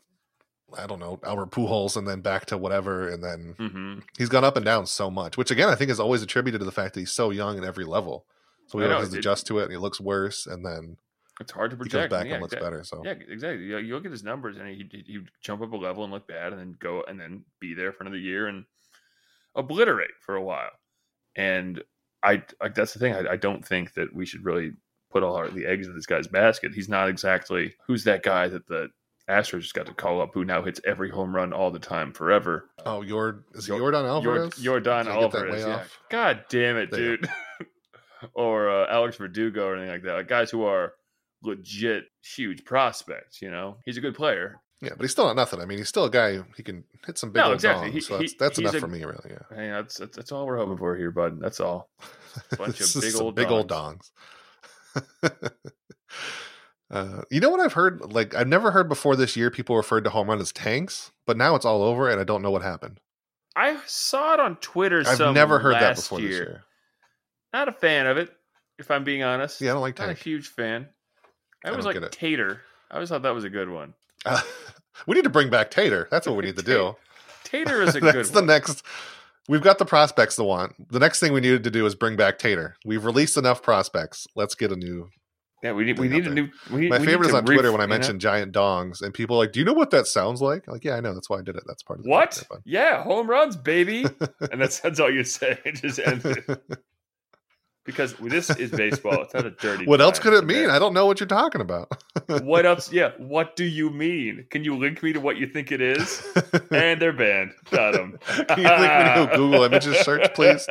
I 0.78 0.86
don't 0.86 0.98
know 0.98 1.20
Albert 1.24 1.50
Pujols 1.50 1.96
and 1.96 2.06
then 2.06 2.20
back 2.20 2.46
to 2.46 2.58
whatever, 2.58 3.08
and 3.08 3.22
then 3.22 3.54
Mm-hmm. 3.58 3.98
he's 4.18 4.28
gone 4.28 4.44
up 4.44 4.56
and 4.56 4.64
down 4.64 4.86
so 4.86 5.10
much, 5.10 5.36
which 5.36 5.50
again 5.50 5.68
I 5.68 5.74
think 5.74 5.90
is 5.90 6.00
always 6.00 6.22
attributed 6.22 6.60
to 6.60 6.64
the 6.64 6.72
fact 6.72 6.94
that 6.94 7.00
he's 7.00 7.12
so 7.12 7.30
young 7.30 7.58
at 7.58 7.64
every 7.64 7.84
level. 7.84 8.26
So 8.66 8.78
he 8.78 8.84
has 8.86 9.10
to 9.10 9.18
adjust 9.18 9.46
to 9.48 9.58
it, 9.58 9.64
and 9.64 9.72
he 9.72 9.78
looks 9.78 10.00
worse, 10.00 10.46
and 10.46 10.64
then 10.64 10.96
It's 11.38 11.52
hard 11.52 11.70
to 11.72 11.76
project. 11.76 11.92
he 11.94 11.98
comes 12.00 12.10
back 12.10 12.26
yeah, 12.26 12.32
and 12.34 12.42
looks 12.42 12.54
exactly. 12.54 12.70
better. 12.70 12.84
So 12.84 13.02
Yeah, 13.04 13.12
exactly. 13.32 13.64
You, 13.66 13.78
you 13.78 13.94
look 13.94 14.06
at 14.06 14.10
his 14.10 14.24
numbers, 14.24 14.56
and 14.56 14.66
he 14.68 14.88
he 15.06 15.20
jump 15.42 15.62
up 15.62 15.72
a 15.72 15.76
level 15.76 16.02
and 16.04 16.12
look 16.12 16.26
bad, 16.26 16.52
and 16.52 16.60
then 16.60 16.76
go 16.80 17.02
and 17.06 17.20
then 17.20 17.44
be 17.60 17.74
there 17.74 17.92
for 17.92 18.02
another 18.04 18.16
year 18.18 18.46
and 18.48 18.64
obliterate 19.54 20.10
for 20.20 20.34
a 20.34 20.42
while. 20.42 20.70
And 21.36 21.82
I 22.22 22.42
like 22.60 22.74
that's 22.74 22.94
the 22.94 22.98
thing. 23.00 23.14
I, 23.14 23.32
I 23.32 23.36
don't 23.36 23.64
think 23.64 23.94
that 23.94 24.14
we 24.14 24.24
should 24.26 24.44
really 24.44 24.72
put 25.14 25.22
all 25.22 25.36
our 25.36 25.48
the 25.48 25.64
eggs 25.64 25.86
in 25.86 25.94
this 25.94 26.04
guy's 26.06 26.26
basket. 26.28 26.72
He's 26.74 26.88
not 26.90 27.08
exactly 27.08 27.74
who's 27.86 28.04
that 28.04 28.22
guy 28.22 28.48
that 28.48 28.66
the 28.66 28.88
Astros 29.30 29.60
just 29.62 29.72
got 29.72 29.86
to 29.86 29.94
call 29.94 30.20
up 30.20 30.32
who 30.34 30.44
now 30.44 30.62
hits 30.62 30.80
every 30.86 31.08
home 31.08 31.34
run 31.34 31.54
all 31.54 31.70
the 31.70 31.78
time 31.78 32.12
forever. 32.12 32.68
oh, 32.84 33.00
your 33.00 33.44
is 33.54 33.64
it 33.64 33.68
Yor- 33.68 33.78
Jordan 33.78 34.02
Your 34.02 34.10
Alvarez? 34.10 34.56
Jordan 34.56 34.82
Did 35.06 35.12
I 35.12 35.20
get 35.20 35.32
that 35.32 35.38
Alvarez. 35.38 35.64
way 35.64 35.70
Yeah. 35.70 35.76
off? 35.76 35.98
God 36.10 36.44
damn 36.50 36.76
it, 36.76 36.90
There 36.90 37.16
dude. 37.16 37.30
or 38.34 38.68
uh, 38.68 38.86
Alex 38.90 39.16
Verdugo 39.16 39.66
or 39.66 39.76
anything 39.76 39.90
like 39.92 40.02
that. 40.02 40.12
Like 40.14 40.28
guys 40.28 40.50
who 40.50 40.64
are 40.64 40.92
legit 41.42 42.04
huge 42.36 42.64
prospects. 42.64 43.40
You 43.40 43.50
know, 43.50 43.78
he's 43.84 43.96
a 43.96 44.00
good 44.00 44.14
player. 44.14 44.56
Yeah, 44.82 44.90
but 44.96 45.02
he's 45.02 45.12
still 45.12 45.24
not 45.26 45.36
nothing. 45.36 45.60
I 45.60 45.64
mean, 45.64 45.78
he's 45.78 45.88
still 45.88 46.04
a 46.04 46.10
guy 46.10 46.34
who 46.34 46.44
he 46.56 46.62
can 46.62 46.84
hit 47.06 47.16
some 47.16 47.30
big 47.30 47.40
No, 47.40 47.44
old 47.46 47.54
exactly. 47.54 47.88
dongs, 47.88 47.92
He- 47.94 48.00
so 48.00 48.18
that's, 48.18 48.32
he- 48.32 48.36
that's 48.38 48.58
enough 48.58 48.74
a- 48.74 48.80
for 48.80 48.88
me, 48.88 49.02
really. 49.04 49.30
Yeah, 49.30 49.56
Hey, 49.56 49.70
that's, 49.70 49.96
that's 49.96 50.16
that's 50.16 50.32
all 50.32 50.46
we're 50.46 50.58
hoping 50.58 50.76
for 50.76 50.94
here, 50.96 51.10
bud. 51.10 51.40
That's 51.40 51.60
all. 51.60 51.88
Bunch 52.58 52.80
of 52.80 53.00
big 53.00 53.14
old 53.16 53.34
big 53.34 53.48
old 53.50 53.68
dongs. 53.70 54.10
uh, 56.90 57.22
you 57.30 57.40
know 57.40 57.50
what 57.50 57.60
I've 57.60 57.72
heard? 57.72 58.12
Like 58.12 58.34
I've 58.34 58.48
never 58.48 58.70
heard 58.70 58.88
before 58.88 59.16
this 59.16 59.36
year 59.36 59.50
people 59.50 59.76
referred 59.76 60.04
to 60.04 60.10
home 60.10 60.28
run 60.28 60.40
as 60.40 60.52
tanks, 60.52 61.12
but 61.26 61.36
now 61.36 61.54
it's 61.54 61.64
all 61.64 61.82
over, 61.82 62.10
and 62.10 62.20
I 62.20 62.24
don't 62.24 62.42
know 62.42 62.50
what 62.50 62.62
happened. 62.62 63.00
I 63.56 63.78
saw 63.86 64.34
it 64.34 64.40
on 64.40 64.56
Twitter. 64.56 65.02
I've 65.06 65.34
never 65.34 65.58
heard 65.58 65.74
that 65.74 65.96
before 65.96 66.20
year. 66.20 66.28
this 66.28 66.38
year. 66.38 66.64
Not 67.52 67.68
a 67.68 67.72
fan 67.72 68.06
of 68.06 68.16
it, 68.16 68.32
if 68.78 68.90
I'm 68.90 69.04
being 69.04 69.22
honest. 69.22 69.60
Yeah, 69.60 69.70
I 69.70 69.74
don't 69.74 69.82
like 69.82 69.96
that. 69.96 70.06
Not 70.06 70.16
a 70.16 70.20
huge 70.20 70.48
fan. 70.48 70.88
I 71.64 71.68
I 71.68 71.70
always 71.70 71.84
don't 71.84 72.00
like. 72.00 72.10
Tater. 72.10 72.60
I 72.90 72.94
always 72.94 73.08
thought 73.08 73.22
that 73.22 73.34
was 73.34 73.44
a 73.44 73.50
good 73.50 73.70
one. 73.70 73.94
Uh, 74.26 74.40
we 75.06 75.14
need 75.14 75.24
to 75.24 75.30
bring 75.30 75.50
back 75.50 75.70
Tater. 75.70 76.08
That's 76.10 76.26
what 76.26 76.36
we 76.36 76.44
need 76.44 76.56
to 76.56 76.62
do. 76.64 76.96
Tater 77.44 77.82
is 77.82 77.94
a 77.94 78.00
good. 78.00 78.14
That's 78.14 78.30
good 78.30 78.42
the 78.42 78.46
next. 78.46 78.82
We've 79.48 79.62
got 79.62 79.78
the 79.78 79.84
prospects 79.84 80.36
to 80.36 80.44
want. 80.44 80.72
The 80.90 80.98
next 80.98 81.20
thing 81.20 81.32
we 81.32 81.40
needed 81.40 81.64
to 81.64 81.70
do 81.70 81.84
is 81.86 81.94
bring 81.94 82.16
back 82.16 82.38
Tater. 82.38 82.76
We've 82.84 83.04
released 83.04 83.36
enough 83.36 83.62
prospects. 83.62 84.26
Let's 84.34 84.54
get 84.54 84.72
a 84.72 84.76
new. 84.76 85.10
yeah, 85.62 85.72
we 85.72 85.84
need 85.84 85.98
we 85.98 86.08
need 86.08 86.26
a 86.26 86.30
new. 86.30 86.48
We, 86.72 86.88
My 86.88 86.98
we 86.98 87.04
favorite 87.04 87.28
is 87.28 87.34
on 87.34 87.44
Twitter 87.44 87.70
when 87.70 87.80
I 87.80 87.84
you 87.84 88.00
know? 88.00 88.18
giant 88.18 88.52
dongs, 88.52 89.02
and 89.02 89.12
people 89.12 89.36
are 89.36 89.40
like, 89.40 89.52
"Do 89.52 89.60
you 89.60 89.66
know 89.66 89.74
what 89.74 89.90
that 89.90 90.06
sounds 90.06 90.40
like?" 90.40 90.66
I'm 90.66 90.72
like, 90.74 90.84
yeah, 90.84 90.96
I 90.96 91.00
know. 91.00 91.12
That's 91.12 91.28
why 91.28 91.38
I 91.38 91.42
did 91.42 91.56
it. 91.56 91.64
That's 91.66 91.82
part 91.82 91.98
of 91.98 92.04
the 92.04 92.10
What? 92.10 92.42
Yeah, 92.64 93.02
home 93.02 93.28
runs, 93.28 93.56
baby. 93.56 94.06
and 94.50 94.60
that's 94.60 94.80
that's 94.80 94.98
all 94.98 95.10
you 95.12 95.24
say. 95.24 95.58
Just 95.74 95.98
end 95.98 96.24
it. 96.24 96.62
Because 97.84 98.14
this 98.14 98.50
is 98.50 98.70
baseball. 98.70 99.22
It's 99.22 99.34
not 99.34 99.44
a 99.44 99.50
dirty. 99.50 99.84
what 99.86 100.00
else 100.00 100.18
could 100.18 100.32
it 100.32 100.46
mean? 100.46 100.70
I 100.70 100.78
don't 100.78 100.94
know 100.94 101.06
what 101.06 101.20
you're 101.20 101.26
talking 101.26 101.60
about. 101.60 101.90
What 102.42 102.64
else? 102.64 102.90
Yeah. 102.90 103.10
What 103.18 103.54
do 103.54 103.64
you 103.64 103.90
mean? 103.90 104.46
Can 104.50 104.64
you 104.64 104.76
link 104.76 105.02
me 105.02 105.12
to 105.12 105.20
what 105.20 105.36
you 105.36 105.46
think 105.46 105.70
it 105.70 105.80
is? 105.82 106.26
And 106.70 107.00
they're 107.00 107.12
banned. 107.12 107.52
Got 107.70 107.92
them. 107.92 108.18
Can 108.26 108.58
you 108.58 108.64
link 108.64 108.80
me 108.80 109.26
to 109.26 109.30
Google 109.36 109.62
images 109.64 109.98
search, 109.98 110.32
please? 110.34 110.66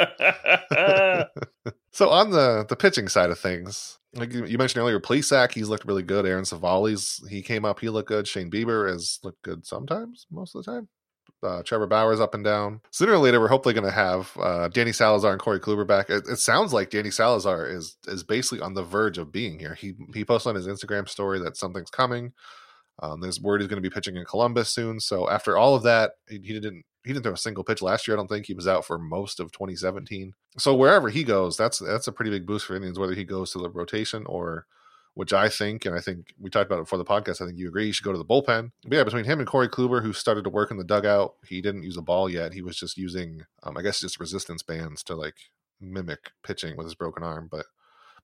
So 1.93 2.09
on 2.09 2.32
the 2.32 2.66
the 2.68 2.76
pitching 2.76 3.07
side 3.07 3.30
of 3.30 3.38
things, 3.38 3.99
like 4.16 4.34
you 4.34 4.45
you 4.45 4.57
mentioned 4.57 4.82
earlier, 4.82 4.99
Plesac, 4.99 5.53
he's 5.53 5.70
looked 5.70 5.86
really 5.86 6.01
good. 6.01 6.26
Aaron 6.26 6.43
Civale's 6.43 7.24
he 7.30 7.43
came 7.43 7.66
up, 7.66 7.80
he 7.80 7.89
looked 7.89 8.09
good. 8.09 8.28
Shane 8.28 8.49
Bieber 8.49 8.91
has 8.91 9.20
looked 9.24 9.43
good 9.43 9.66
sometimes, 9.66 10.26
most 10.32 10.55
of 10.55 10.66
the 10.66 10.72
time. 10.72 10.88
Uh, 11.43 11.61
Trevor 11.63 11.87
Bauer's 11.87 12.19
up 12.19 12.33
and 12.33 12.43
down. 12.43 12.81
Sooner 12.91 13.13
or 13.13 13.17
later, 13.17 13.39
we're 13.39 13.47
hopefully 13.47 13.73
going 13.73 13.85
to 13.85 13.91
have 13.91 14.31
uh, 14.39 14.67
Danny 14.69 14.91
Salazar 14.91 15.31
and 15.31 15.41
Corey 15.41 15.59
Kluber 15.59 15.85
back. 15.85 16.09
It, 16.09 16.23
it 16.27 16.39
sounds 16.39 16.73
like 16.73 16.89
Danny 16.89 17.11
Salazar 17.11 17.67
is 17.67 17.97
is 18.07 18.23
basically 18.23 18.61
on 18.61 18.73
the 18.73 18.83
verge 18.83 19.17
of 19.17 19.31
being 19.31 19.59
here. 19.59 19.75
He 19.75 19.93
he 20.13 20.25
posted 20.25 20.51
on 20.51 20.55
his 20.55 20.67
Instagram 20.67 21.09
story 21.09 21.39
that 21.39 21.57
something's 21.57 21.89
coming. 21.89 22.33
Um, 23.01 23.21
there's 23.21 23.41
word 23.41 23.61
he's 23.61 23.67
going 23.67 23.81
to 23.81 23.89
be 23.89 23.93
pitching 23.93 24.15
in 24.15 24.25
Columbus 24.25 24.69
soon. 24.69 24.99
So 24.99 25.29
after 25.29 25.57
all 25.57 25.75
of 25.75 25.83
that, 25.83 26.11
he, 26.29 26.39
he 26.39 26.53
didn't 26.53 26.83
he 27.03 27.11
didn't 27.11 27.23
throw 27.23 27.33
a 27.33 27.37
single 27.37 27.63
pitch 27.63 27.81
last 27.81 28.07
year. 28.07 28.15
I 28.15 28.19
don't 28.19 28.27
think 28.27 28.45
he 28.45 28.53
was 28.53 28.67
out 28.67 28.85
for 28.85 28.97
most 28.97 29.39
of 29.39 29.51
2017. 29.51 30.33
So 30.57 30.73
wherever 30.75 31.09
he 31.09 31.23
goes, 31.23 31.57
that's 31.57 31.79
that's 31.79 32.07
a 32.07 32.11
pretty 32.11 32.31
big 32.31 32.45
boost 32.45 32.65
for 32.65 32.75
Indians. 32.75 32.99
Whether 32.99 33.15
he 33.15 33.25
goes 33.25 33.51
to 33.51 33.59
the 33.59 33.69
rotation 33.69 34.25
or, 34.25 34.65
which 35.16 35.34
I 35.34 35.49
think, 35.49 35.86
and 35.86 35.95
I 35.95 35.99
think 35.99 36.34
we 36.39 36.49
talked 36.49 36.66
about 36.66 36.80
it 36.80 36.84
before 36.84 36.97
the 36.97 37.05
podcast. 37.05 37.41
I 37.41 37.45
think 37.45 37.57
you 37.57 37.68
agree 37.68 37.86
he 37.86 37.91
should 37.91 38.05
go 38.05 38.11
to 38.11 38.18
the 38.18 38.26
bullpen. 38.26 38.72
But 38.84 38.97
yeah, 38.97 39.03
between 39.03 39.26
him 39.26 39.39
and 39.39 39.47
Corey 39.47 39.70
Kluber, 39.70 40.01
who 40.01 40.14
started 40.14 40.43
to 40.45 40.49
work 40.49 40.72
in 40.72 40.78
the 40.78 40.84
dugout, 40.84 41.36
he 41.47 41.61
didn't 41.61 41.84
use 41.84 41.97
a 41.97 42.01
ball 42.01 42.30
yet. 42.30 42.53
He 42.53 42.61
was 42.61 42.78
just 42.78 42.97
using, 42.97 43.45
um, 43.64 43.78
I 43.78 43.82
guess, 43.82 43.99
just 43.99 44.20
resistance 44.20 44.64
bands 44.64 45.03
to 45.03 45.16
like 45.16 45.36
mimic 45.80 46.32
pitching 46.43 46.78
with 46.78 46.86
his 46.86 46.95
broken 46.95 47.24
arm. 47.24 47.47
But 47.51 47.66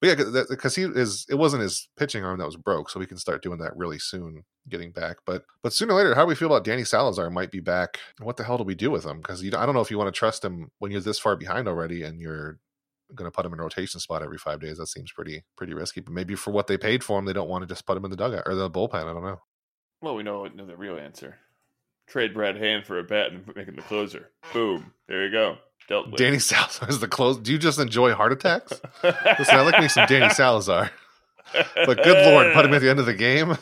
but 0.02 0.08
yeah, 0.08 0.44
because 0.50 0.76
he 0.76 0.84
is, 0.84 1.26
it 1.30 1.36
wasn't 1.36 1.64
his 1.64 1.90
pitching 1.98 2.24
arm 2.24 2.40
that 2.40 2.46
was 2.46 2.56
broke, 2.56 2.90
so 2.90 3.00
we 3.00 3.06
can 3.06 3.18
start 3.18 3.44
doing 3.44 3.60
that 3.60 3.76
really 3.76 4.00
soon, 4.00 4.46
getting 4.70 4.92
back. 4.92 5.18
But 5.26 5.44
but 5.62 5.74
sooner 5.74 5.94
or 5.94 5.98
later, 5.98 6.16
how 6.16 6.22
do 6.22 6.28
we 6.28 6.36
feel 6.36 6.48
about 6.48 6.64
Danny 6.64 6.86
Salazar 6.86 7.30
might 7.30 7.52
be 7.52 7.60
back? 7.60 8.00
What 8.22 8.38
the 8.38 8.46
hell 8.46 8.58
do 8.58 8.64
we 8.64 8.76
do 8.76 8.90
with 8.90 9.06
him? 9.06 9.18
Because 9.18 9.44
I 9.44 9.66
don't 9.66 9.76
know 9.76 9.82
if 9.82 9.92
you 9.92 9.98
want 9.98 10.14
to 10.14 10.18
trust 10.18 10.44
him 10.44 10.72
when 10.80 10.92
you're 10.92 11.02
this 11.02 11.20
far 11.20 11.36
behind 11.36 11.68
already, 11.68 12.04
and 12.04 12.22
you're 12.22 12.60
going 13.16 13.30
to 13.30 13.36
put 13.36 13.45
him 13.45 13.53
in 13.53 13.60
a 13.60 13.64
rotation 13.64 13.99
spot 13.99 14.24
every 14.24 14.38
five 14.38 14.60
days. 14.60 14.78
That 14.78 14.88
seems 14.88 15.12
pretty 15.12 15.43
pretty 15.57 15.74
risky. 15.74 16.01
But 16.01 16.14
maybe 16.14 16.36
for 16.36 16.51
what 16.51 16.68
they 16.68 16.78
paid 16.78 17.03
for 17.03 17.18
him, 17.20 17.26
they 17.26 17.34
don't 17.34 17.49
want 17.49 17.64
to 17.64 17.68
just 17.68 17.86
put 17.86 17.97
him 17.97 18.05
in 18.05 18.12
the 18.12 18.18
dugout 18.18 18.43
or 18.45 18.55
the 18.55 18.70
bullpen. 18.70 18.95
I 18.95 19.14
don't 19.14 19.24
know. 19.24 19.41
Well, 20.01 20.16
we 20.16 20.24
know, 20.24 20.45
know 20.45 20.66
the 20.66 20.78
real 20.78 20.97
answer. 20.97 21.38
Trade 22.07 22.34
Brad 22.34 22.55
Hand 22.57 22.86
for 22.86 22.97
a 22.99 23.03
bat 23.03 23.32
and 23.32 23.45
make 23.55 23.68
him 23.68 23.76
the 23.76 23.82
closer. 23.84 24.32
Boom. 24.53 24.93
There 25.07 25.26
you 25.26 25.32
go. 25.32 25.57
Dealt 25.88 26.07
with. 26.07 26.18
Danny 26.18 26.39
Salazar 26.39 26.89
is 26.89 26.99
the 26.99 27.07
close. 27.07 27.38
Do 27.38 27.51
you 27.51 27.57
just 27.57 27.80
enjoy 27.80 28.14
heart 28.14 28.32
attacks? 28.32 28.74
Listen, 29.03 29.55
I 29.55 29.62
like 29.62 29.80
me 29.80 29.88
some 29.88 30.07
Danny 30.07 30.30
Salazar, 30.34 30.91
but 31.53 32.03
good 32.03 32.26
lord, 32.28 32.53
put 32.53 32.66
him 32.66 32.74
at 32.74 32.82
the 32.82 32.89
end 32.89 32.99
of 32.99 33.05
the 33.05 33.14
game. 33.14 33.57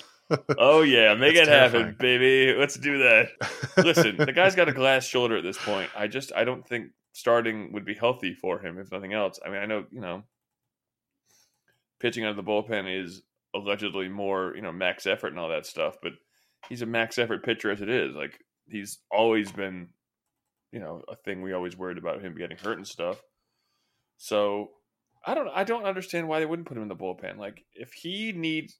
Oh 0.57 0.81
yeah, 0.81 1.13
make 1.13 1.35
That's 1.35 1.47
it 1.47 1.51
happen, 1.51 1.95
baby. 1.99 2.53
Let's 2.57 2.75
do 2.75 2.97
that. 2.97 3.29
Listen, 3.77 4.17
the 4.17 4.33
guy's 4.33 4.55
got 4.55 4.67
a 4.67 4.73
glass 4.73 5.05
shoulder 5.05 5.37
at 5.37 5.43
this 5.43 5.57
point. 5.57 5.89
I 5.95 6.07
just 6.07 6.33
I 6.35 6.43
don't 6.43 6.67
think 6.67 6.91
starting 7.17 7.73
would 7.73 7.83
be 7.83 7.95
healthy 7.95 8.35
for 8.35 8.59
him 8.59 8.77
if 8.77 8.91
nothing 8.91 9.11
else. 9.11 9.39
I 9.43 9.49
mean, 9.49 9.57
I 9.57 9.65
know, 9.65 9.85
you 9.91 10.01
know, 10.01 10.21
pitching 11.99 12.23
out 12.23 12.29
of 12.29 12.35
the 12.35 12.43
bullpen 12.43 13.03
is 13.03 13.23
allegedly 13.55 14.07
more, 14.07 14.53
you 14.55 14.61
know, 14.61 14.71
max 14.71 15.07
effort 15.07 15.29
and 15.29 15.39
all 15.39 15.49
that 15.49 15.65
stuff, 15.65 15.95
but 16.03 16.11
he's 16.69 16.83
a 16.83 16.85
max 16.85 17.17
effort 17.17 17.43
pitcher 17.43 17.71
as 17.71 17.81
it 17.81 17.89
is. 17.89 18.15
Like 18.15 18.39
he's 18.69 18.99
always 19.09 19.51
been, 19.51 19.89
you 20.71 20.79
know, 20.79 21.01
a 21.09 21.15
thing 21.15 21.41
we 21.41 21.53
always 21.53 21.75
worried 21.75 21.97
about 21.97 22.21
him 22.21 22.37
getting 22.37 22.57
hurt 22.57 22.77
and 22.77 22.87
stuff. 22.87 23.19
So 24.17 24.69
I 25.25 25.33
don't 25.33 25.49
I 25.55 25.63
don't 25.63 25.85
understand 25.85 26.27
why 26.27 26.39
they 26.39 26.45
wouldn't 26.45 26.67
put 26.67 26.77
him 26.77 26.83
in 26.83 26.89
the 26.89 26.95
bullpen. 26.95 27.39
Like 27.39 27.65
if 27.73 27.93
he 27.93 28.31
needs 28.31 28.77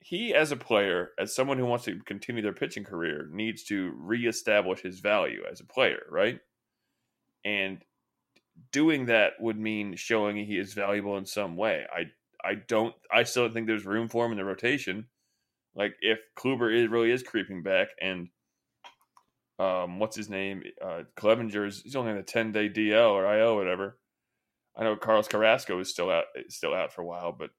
he 0.00 0.34
as 0.34 0.50
a 0.50 0.56
player, 0.56 1.10
as 1.16 1.32
someone 1.32 1.58
who 1.58 1.66
wants 1.66 1.84
to 1.84 2.00
continue 2.06 2.42
their 2.42 2.52
pitching 2.52 2.82
career, 2.82 3.28
needs 3.30 3.62
to 3.64 3.92
reestablish 3.96 4.80
his 4.80 4.98
value 4.98 5.42
as 5.48 5.60
a 5.60 5.64
player, 5.64 6.02
right? 6.10 6.40
And 7.44 7.82
doing 8.70 9.06
that 9.06 9.34
would 9.40 9.58
mean 9.58 9.96
showing 9.96 10.36
he 10.36 10.58
is 10.58 10.74
valuable 10.74 11.16
in 11.18 11.26
some 11.26 11.56
way. 11.56 11.86
I 11.92 12.06
I 12.44 12.54
don't 12.54 12.94
I 13.12 13.22
still 13.24 13.44
don't 13.44 13.54
think 13.54 13.66
there's 13.66 13.86
room 13.86 14.08
for 14.08 14.24
him 14.24 14.32
in 14.32 14.38
the 14.38 14.44
rotation. 14.44 15.06
Like 15.74 15.94
if 16.00 16.20
Kluber 16.36 16.74
is 16.74 16.88
really 16.88 17.10
is 17.10 17.22
creeping 17.22 17.62
back 17.62 17.88
and 18.00 18.28
um 19.58 19.98
what's 19.98 20.16
his 20.16 20.28
name? 20.28 20.62
Uh 20.84 21.02
Clevinger's 21.16 21.82
he's 21.82 21.96
only 21.96 22.12
on 22.12 22.18
a 22.18 22.22
ten 22.22 22.52
day 22.52 22.68
DL 22.68 23.10
or 23.10 23.26
IO 23.26 23.56
whatever. 23.56 23.98
I 24.76 24.84
know 24.84 24.96
Carlos 24.96 25.28
Carrasco 25.28 25.78
is 25.80 25.90
still 25.90 26.10
out 26.10 26.24
is 26.34 26.56
still 26.56 26.74
out 26.74 26.92
for 26.92 27.02
a 27.02 27.06
while, 27.06 27.32
but 27.32 27.50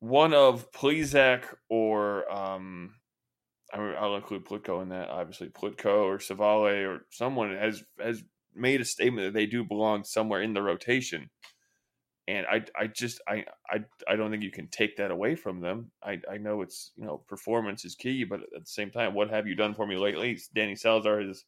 one 0.00 0.32
of 0.32 0.70
Plesac 0.72 1.44
or 1.68 2.30
um, 2.32 2.94
I 3.72 3.78
mean, 3.78 3.94
I'll 3.98 4.16
include 4.16 4.46
Plutko 4.46 4.82
in 4.82 4.88
that. 4.90 5.10
Obviously, 5.10 5.48
Plutko 5.48 6.04
or 6.04 6.18
Civale 6.18 6.86
or 6.86 7.06
someone 7.10 7.54
has 7.54 7.82
has 8.00 8.22
made 8.58 8.80
a 8.80 8.84
statement 8.84 9.26
that 9.26 9.38
they 9.38 9.46
do 9.46 9.64
belong 9.64 10.04
somewhere 10.04 10.42
in 10.42 10.54
the 10.54 10.62
rotation, 10.62 11.30
and 12.26 12.46
I 12.46 12.64
I 12.78 12.86
just 12.86 13.20
I 13.28 13.44
I 13.70 13.84
I 14.08 14.16
don't 14.16 14.30
think 14.30 14.42
you 14.42 14.50
can 14.50 14.68
take 14.68 14.96
that 14.96 15.10
away 15.10 15.34
from 15.34 15.60
them. 15.60 15.90
I 16.02 16.20
I 16.30 16.38
know 16.38 16.62
it's 16.62 16.92
you 16.96 17.04
know 17.04 17.18
performance 17.28 17.84
is 17.84 17.94
key, 17.94 18.24
but 18.24 18.40
at 18.40 18.60
the 18.60 18.66
same 18.66 18.90
time, 18.90 19.14
what 19.14 19.30
have 19.30 19.46
you 19.46 19.54
done 19.54 19.74
for 19.74 19.86
me 19.86 19.96
lately? 19.96 20.38
Danny 20.54 20.76
Salazar 20.76 21.20
has 21.22 21.44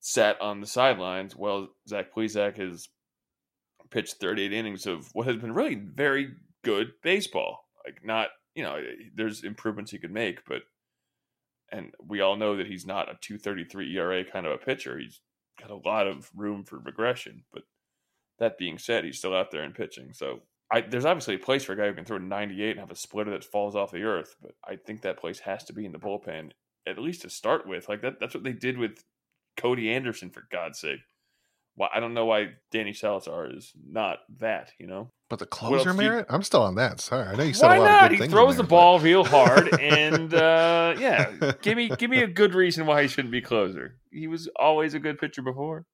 sat 0.00 0.40
on 0.40 0.60
the 0.60 0.66
sidelines. 0.66 1.34
Well, 1.34 1.68
Zach 1.88 2.14
Plesac 2.14 2.58
has 2.58 2.88
pitched 3.90 4.16
38 4.20 4.52
innings 4.52 4.86
of 4.86 5.08
what 5.14 5.26
has 5.26 5.36
been 5.36 5.54
really 5.54 5.76
very 5.76 6.32
good 6.62 6.92
baseball. 7.02 7.68
Like 7.84 8.04
not, 8.04 8.28
you 8.54 8.62
know, 8.62 8.80
there's 9.14 9.44
improvements 9.44 9.90
he 9.90 9.98
could 9.98 10.12
make, 10.12 10.44
but 10.46 10.62
and 11.70 11.92
we 12.06 12.20
all 12.20 12.36
know 12.36 12.56
that 12.56 12.66
he's 12.66 12.86
not 12.86 13.08
a 13.08 13.18
233 13.20 13.96
ERA 13.96 14.24
kind 14.24 14.46
of 14.46 14.52
a 14.52 14.58
pitcher. 14.58 14.98
He's 14.98 15.20
got 15.60 15.70
a 15.70 15.76
lot 15.88 16.06
of 16.06 16.30
room 16.34 16.64
for 16.64 16.78
regression, 16.78 17.44
but 17.52 17.62
that 18.38 18.58
being 18.58 18.78
said, 18.78 19.04
he's 19.04 19.18
still 19.18 19.34
out 19.34 19.50
there 19.50 19.62
and 19.62 19.74
pitching. 19.74 20.12
So 20.12 20.40
I, 20.72 20.80
there's 20.80 21.04
obviously 21.04 21.36
a 21.36 21.38
place 21.38 21.64
for 21.64 21.72
a 21.72 21.76
guy 21.76 21.86
who 21.88 21.94
can 21.94 22.04
throw 22.04 22.18
98 22.18 22.70
and 22.72 22.80
have 22.80 22.90
a 22.90 22.96
splitter 22.96 23.30
that 23.30 23.44
falls 23.44 23.76
off 23.76 23.92
the 23.92 24.02
earth, 24.02 24.34
but 24.42 24.52
I 24.66 24.76
think 24.76 25.02
that 25.02 25.18
place 25.18 25.38
has 25.40 25.62
to 25.64 25.72
be 25.72 25.84
in 25.86 25.92
the 25.92 25.98
bullpen 25.98 26.50
at 26.86 26.98
least 26.98 27.22
to 27.22 27.30
start 27.30 27.66
with. 27.68 27.88
Like 27.88 28.02
that, 28.02 28.14
that's 28.20 28.34
what 28.34 28.44
they 28.44 28.52
did 28.52 28.76
with 28.78 29.02
Cody 29.56 29.92
Anderson 29.92 30.30
for 30.30 30.42
God's 30.50 30.80
sake. 30.80 31.00
Why 31.76 31.88
I 31.94 31.98
don't 32.00 32.14
know 32.14 32.26
why 32.26 32.50
Danny 32.70 32.92
Salazar 32.92 33.50
is 33.50 33.72
not 33.88 34.18
that. 34.38 34.72
You 34.78 34.86
know 34.86 35.10
But 35.28 35.38
the 35.40 35.46
closer 35.46 35.92
do 35.92 36.02
you- 36.04 36.24
I'm 36.28 36.42
still 36.44 36.62
on 36.62 36.74
that. 36.76 37.00
Sorry, 37.00 37.26
I 37.26 37.34
know 37.34 37.42
you 37.42 37.52
said 37.54 37.66
why 37.66 37.76
a 37.76 37.80
lot 37.80 37.86
not? 37.86 38.02
of 38.04 38.08
good 38.10 38.12
He 38.14 38.18
things. 38.20 38.32
in 38.32 38.36
throws 38.36 38.56
the 38.56 38.62
there, 38.62 38.68
but- 38.68 38.76
ball 38.76 38.98
real 39.00 39.24
hard, 39.24 39.80
and 39.80 40.32
uh, 40.34 40.94
yeah, 40.98 41.52
give 41.62 41.76
me 41.76 41.88
give 41.88 42.10
me 42.10 42.20
a 42.22 42.26
good 42.40 42.54
reason 42.54 42.86
why 42.86 43.02
he 43.02 43.08
shouldn't 43.08 43.32
be 43.32 43.40
closer. 43.40 43.96
He 44.14 44.26
was 44.28 44.48
always 44.56 44.94
a 44.94 44.98
good 44.98 45.18
pitcher 45.18 45.42
before. 45.42 45.86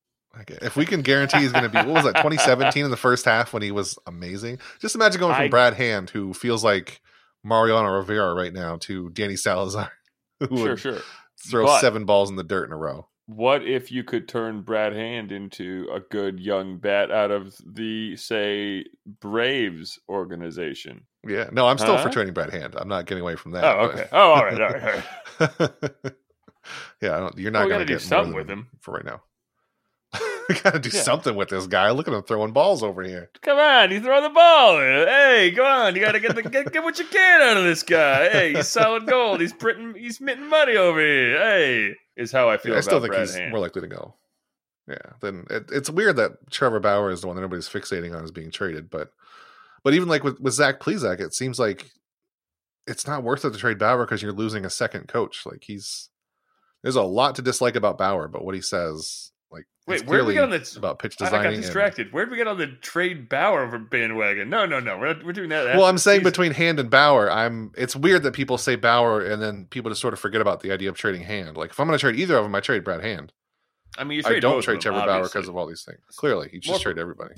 Okay. 0.43 0.59
If 0.62 0.77
we 0.77 0.87
can 0.87 1.03
guarantee 1.03 1.39
he's 1.39 1.51
going 1.53 1.64
to 1.64 1.71
be, 1.71 1.79
what 1.79 1.89
was 1.89 2.05
that, 2.05 2.16
2017 2.16 2.85
in 2.85 2.91
the 2.93 2.97
first 2.97 3.25
half 3.25 3.53
when 3.53 3.62
he 3.62 3.73
was 3.73 3.99
amazing? 4.07 4.59
Just 4.81 4.95
imagine 4.95 5.18
going 5.21 5.35
from 5.35 5.45
I- 5.45 5.49
Brad 5.49 5.75
Hand, 5.75 6.11
who 6.11 6.33
feels 6.35 6.62
like 6.62 7.01
Mariano 7.43 7.89
Rivera 7.89 8.33
right 8.35 8.53
now, 8.53 8.77
to 8.83 9.11
Danny 9.11 9.35
Salazar, 9.35 9.91
who 10.41 10.57
Sure, 10.57 10.68
would 10.71 10.79
sure. 10.79 10.99
throw 11.49 11.66
But- 11.66 11.81
seven 11.81 12.05
balls 12.05 12.31
in 12.31 12.37
the 12.37 12.45
dirt 12.45 12.66
in 12.68 12.73
a 12.73 12.77
row. 12.77 13.09
What 13.27 13.64
if 13.64 13.93
you 13.93 14.03
could 14.03 14.29
turn 14.29 14.62
Brad 14.62 14.93
Hand 14.93 15.31
into 15.31 15.87
a 15.95 16.01
good 16.01 16.41
young 16.41 16.79
bat 16.79 17.12
out 17.12 17.31
of 17.31 17.55
the 17.64 18.16
say 18.16 18.85
Braves 19.21 20.01
organization? 20.09 21.07
Yeah. 21.27 21.49
No, 21.53 21.66
I'm 21.68 21.79
still 21.79 21.97
for 21.97 22.05
Huh? 22.05 22.11
trading 22.11 22.35
Brad 22.35 22.51
Hand. 22.51 22.75
I'm 22.77 22.89
not 22.89 23.07
getting 23.07 23.23
away 23.23 23.37
from 23.37 23.53
that. 23.53 23.64
Oh, 23.64 23.87
but- 23.89 23.95
okay. 24.01 24.09
Oh, 24.12 24.31
all 24.33 24.45
right, 24.45 24.61
all 24.61 24.68
right, 24.71 24.83
all 24.83 25.59
right. 25.71 26.12
yeah, 27.01 27.16
I 27.16 27.21
don't, 27.21 27.39
you're 27.39 27.51
not 27.51 27.64
we 27.64 27.71
going 27.71 27.87
do 27.87 27.93
get 27.95 28.03
something 28.03 28.35
with 28.35 28.49
him. 28.49 28.68
for 28.81 28.93
right 28.95 29.05
now. 29.05 29.23
we 30.49 30.55
got 30.61 30.73
to 30.73 30.79
do 30.81 30.91
Yeah. 30.93 31.03
something 31.03 31.37
with 31.37 31.51
this 31.51 31.66
guy. 31.66 31.91
Look 31.91 32.09
at 32.09 32.14
him 32.14 32.23
throwing 32.23 32.53
balls 32.53 32.83
over 32.83 33.03
here. 33.03 33.31
Come 33.43 33.59
on, 33.59 33.91
you 33.93 34.01
throw 34.01 34.21
the 34.23 34.31
ball. 34.31 34.79
Hey, 34.79 35.53
come 35.55 35.66
on, 35.66 35.95
you 35.95 36.01
got 36.01 36.12
to 36.12 36.21
get 36.21 36.35
the 36.35 36.43
get, 36.43 36.73
get 36.73 36.83
what 36.83 36.99
you 36.99 37.05
can 37.05 37.43
out 37.43 37.57
of 37.57 37.64
this 37.64 37.83
guy. 37.83 38.29
Hey, 38.31 38.55
he's 38.55 38.66
solid 38.68 39.07
gold. 39.07 39.41
He's 39.41 39.53
printing, 39.53 39.95
he's 39.95 40.21
minting 40.21 40.49
money 40.49 40.77
over 40.77 41.01
here. 41.01 41.39
Hey, 41.39 41.95
is 42.16 42.33
how 42.33 42.49
I 42.49 42.57
feel 42.57 42.73
Yeah, 42.73 42.79
I 42.79 42.83
still 42.83 43.01
think 43.01 43.12
Brad 43.12 43.27
he's 43.27 43.37
Hand. 43.37 43.51
more 43.51 43.61
likely 43.61 43.83
to 43.83 43.89
go. 43.89 44.14
Yeah, 44.89 44.97
then 45.21 45.47
it, 45.51 45.71
it's 45.71 45.89
weird 45.89 46.16
that 46.16 46.51
Trevor 46.51 46.81
Bauer 46.81 47.11
is 47.12 47.21
the 47.21 47.29
one 47.29 47.37
that 47.37 47.43
everybody's 47.43 47.68
fixating 47.68 48.16
on 48.16 48.25
as 48.25 48.33
being 48.33 48.51
traded, 48.51 48.91
but 48.91 49.12
but 49.85 49.95
even 49.95 50.09
like 50.09 50.25
with 50.25 50.41
with 50.41 50.55
Zach 50.55 50.81
Plesac, 50.81 51.21
it 51.21 51.33
seems 51.33 51.61
like 51.61 51.87
it's 52.89 53.07
not 53.07 53.23
worth 53.23 53.45
it 53.45 53.53
to 53.53 53.59
trade 53.59 53.79
Bauer 53.79 54.05
because 54.05 54.21
you're 54.21 54.33
losing 54.33 54.64
a 54.64 54.71
second 54.71 55.07
coach. 55.07 55.47
Like 55.47 55.62
he's 55.62 56.09
there's 56.83 56.97
a 56.97 57.03
lot 57.03 57.35
to 57.37 57.43
dislike 57.43 57.76
about 57.76 57.99
Bauer, 57.99 58.28
but 58.28 58.45
what 58.45 58.55
he 58.55 58.61
says, 58.61 59.33
like 59.51 59.66
Wait, 59.87 60.01
it's 60.01 60.05
where'd 60.09 60.26
we 60.26 60.35
get 60.35 60.45
on 60.45 60.51
this- 60.51 60.76
about 60.76 60.99
pitch 60.99 61.16
I- 61.20 61.26
I 61.26 61.31
got 61.31 61.47
and- 61.47 61.57
distracted. 61.62 62.12
where 62.12 62.24
did 62.24 62.31
we 62.31 62.37
get 62.37 62.47
on 62.47 62.59
the 62.59 62.68
trade 62.68 63.28
Bauer 63.28 63.62
over 63.62 63.78
bandwagon? 63.78 64.49
No, 64.49 64.64
no, 64.66 64.81
no. 64.81 64.97
We're 64.99 65.12
not, 65.14 65.24
we're 65.24 65.33
doing 65.33 65.49
that. 65.51 65.64
well, 65.64 65.74
after 65.85 65.85
I'm 65.89 65.99
saying 65.99 66.20
season. 66.20 66.31
between 66.31 66.53
Hand 66.53 66.78
and 66.81 66.89
Bauer, 66.91 67.31
I'm. 67.31 67.72
It's 67.76 67.95
weird 67.97 68.22
that 68.22 68.33
people 68.33 68.59
say 68.59 68.76
Bauer 68.76 69.20
and 69.24 69.43
then 69.43 69.66
people 69.66 69.91
just 69.91 70.01
sort 70.01 70.14
of 70.14 70.20
forget 70.20 70.41
about 70.41 70.61
the 70.61 70.72
idea 70.72 70.89
of 70.89 70.97
trading 70.97 71.22
Hand. 71.22 71.57
Like 71.57 71.70
if 71.70 71.81
I'm 71.81 71.87
going 71.87 71.99
to 71.99 72.01
trade 72.01 72.16
either 72.16 72.37
of 72.37 72.45
them, 72.45 72.55
I 72.55 72.61
trade 72.61 72.85
Brad 72.85 73.03
Hand. 73.03 73.33
I 73.99 74.05
mean, 74.05 74.18
you 74.18 74.22
I 74.24 74.39
don't 74.39 74.62
trade 74.62 74.81
Trevor 74.81 75.01
Bauer 75.05 75.24
because 75.24 75.49
of 75.49 75.57
all 75.57 75.66
these 75.66 75.83
things. 75.83 75.99
Clearly, 76.16 76.49
you 76.53 76.61
More 76.66 76.74
just 76.74 76.83
trade 76.83 76.99
everybody. 76.99 77.35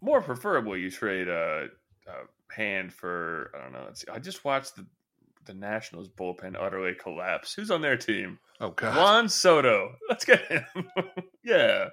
more 0.00 0.22
preferably 0.22 0.80
you 0.80 0.90
trade 0.90 1.28
uh, 1.28 1.64
uh 2.08 2.12
hand 2.54 2.92
for 2.92 3.50
I 3.58 3.62
don't 3.64 3.72
know. 3.72 3.82
Let's 3.86 4.02
see. 4.02 4.06
I 4.12 4.20
just 4.20 4.44
watched 4.44 4.76
the 4.76 4.86
the 5.46 5.54
Nationals 5.54 6.08
bullpen 6.08 6.56
utterly 6.58 6.94
collapse. 6.94 7.54
Who's 7.54 7.70
on 7.70 7.82
their 7.82 7.96
team? 7.96 8.38
Oh 8.60 8.70
God. 8.70 8.96
Juan 8.96 9.28
Soto. 9.28 9.94
Let's 10.08 10.24
get 10.24 10.40
him. 10.46 10.64
yeah, 11.44 11.88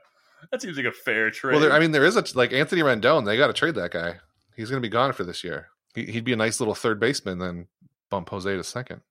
that 0.52 0.62
seems 0.62 0.78
like 0.78 0.86
a 0.86 0.92
fair 0.92 1.32
trade. 1.32 1.54
Well, 1.54 1.62
there, 1.62 1.72
I 1.72 1.80
mean, 1.80 1.92
there 1.92 2.06
is 2.06 2.16
a 2.16 2.24
like 2.36 2.54
Anthony 2.54 2.82
Rendon. 2.82 3.26
They 3.26 3.38
got 3.38 3.48
to 3.48 3.54
trade 3.54 3.76
that 3.76 3.92
guy. 3.92 4.16
He's 4.56 4.70
going 4.70 4.82
to 4.82 4.86
be 4.86 4.92
gone 4.92 5.14
for 5.14 5.24
this 5.24 5.44
year. 5.44 5.68
He, 5.96 6.06
he'd 6.06 6.26
be 6.26 6.34
a 6.34 6.38
nice 6.38 6.60
little 6.60 6.76
third 6.76 7.00
baseman. 7.00 7.40
Then 7.40 7.68
bump 8.10 8.30
Jose 8.30 8.56
to 8.56 8.64
second. 8.64 9.02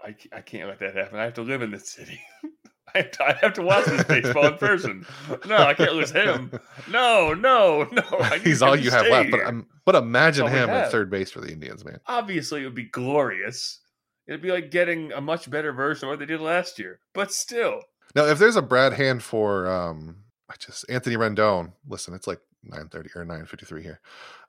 I, 0.00 0.14
I 0.32 0.40
can't 0.40 0.68
let 0.68 0.78
that 0.80 0.94
happen. 0.94 1.18
I 1.18 1.24
have 1.24 1.34
to 1.34 1.42
live 1.42 1.62
in 1.62 1.70
this 1.70 1.88
city. 1.88 2.20
I 2.94 2.98
have 2.98 3.10
to, 3.10 3.24
I 3.24 3.32
have 3.42 3.52
to 3.54 3.62
watch 3.62 3.84
this 3.86 4.04
baseball 4.04 4.46
in 4.46 4.58
person. 4.58 5.04
No, 5.46 5.56
I 5.56 5.74
can't 5.74 5.92
lose 5.94 6.12
him. 6.12 6.52
No, 6.88 7.34
no, 7.34 7.86
no. 7.90 8.22
He's 8.42 8.62
all 8.62 8.76
you 8.76 8.90
have 8.90 9.08
left. 9.08 9.30
But 9.30 9.40
here. 9.40 9.48
um, 9.48 9.66
but 9.84 9.96
imagine 9.96 10.46
That's 10.46 10.56
all 10.56 10.66
we 10.66 10.72
him 10.72 10.82
at 10.84 10.90
third 10.90 11.10
base 11.10 11.30
for 11.30 11.40
the 11.40 11.52
Indians, 11.52 11.84
man. 11.84 11.98
obviously 12.06 12.62
it 12.62 12.64
would 12.64 12.74
be 12.74 12.84
glorious. 12.84 13.80
It'd 14.26 14.42
be 14.42 14.52
like 14.52 14.70
getting 14.70 15.12
a 15.12 15.20
much 15.20 15.48
better 15.50 15.72
version 15.72 16.08
of 16.08 16.12
what 16.12 16.18
they 16.18 16.26
did 16.26 16.40
last 16.40 16.78
year. 16.78 17.00
But 17.14 17.32
still, 17.32 17.82
Now, 18.14 18.26
if 18.26 18.38
there's 18.38 18.56
a 18.56 18.62
Brad 18.62 18.92
Hand 18.92 19.22
for 19.22 19.66
um, 19.70 20.24
I 20.48 20.54
just 20.58 20.84
Anthony 20.88 21.16
Rendon. 21.16 21.72
Listen, 21.88 22.14
it's 22.14 22.26
like 22.26 22.40
nine 22.62 22.88
thirty 22.88 23.10
or 23.14 23.24
nine 23.24 23.46
fifty 23.46 23.66
three 23.66 23.82
here. 23.82 24.00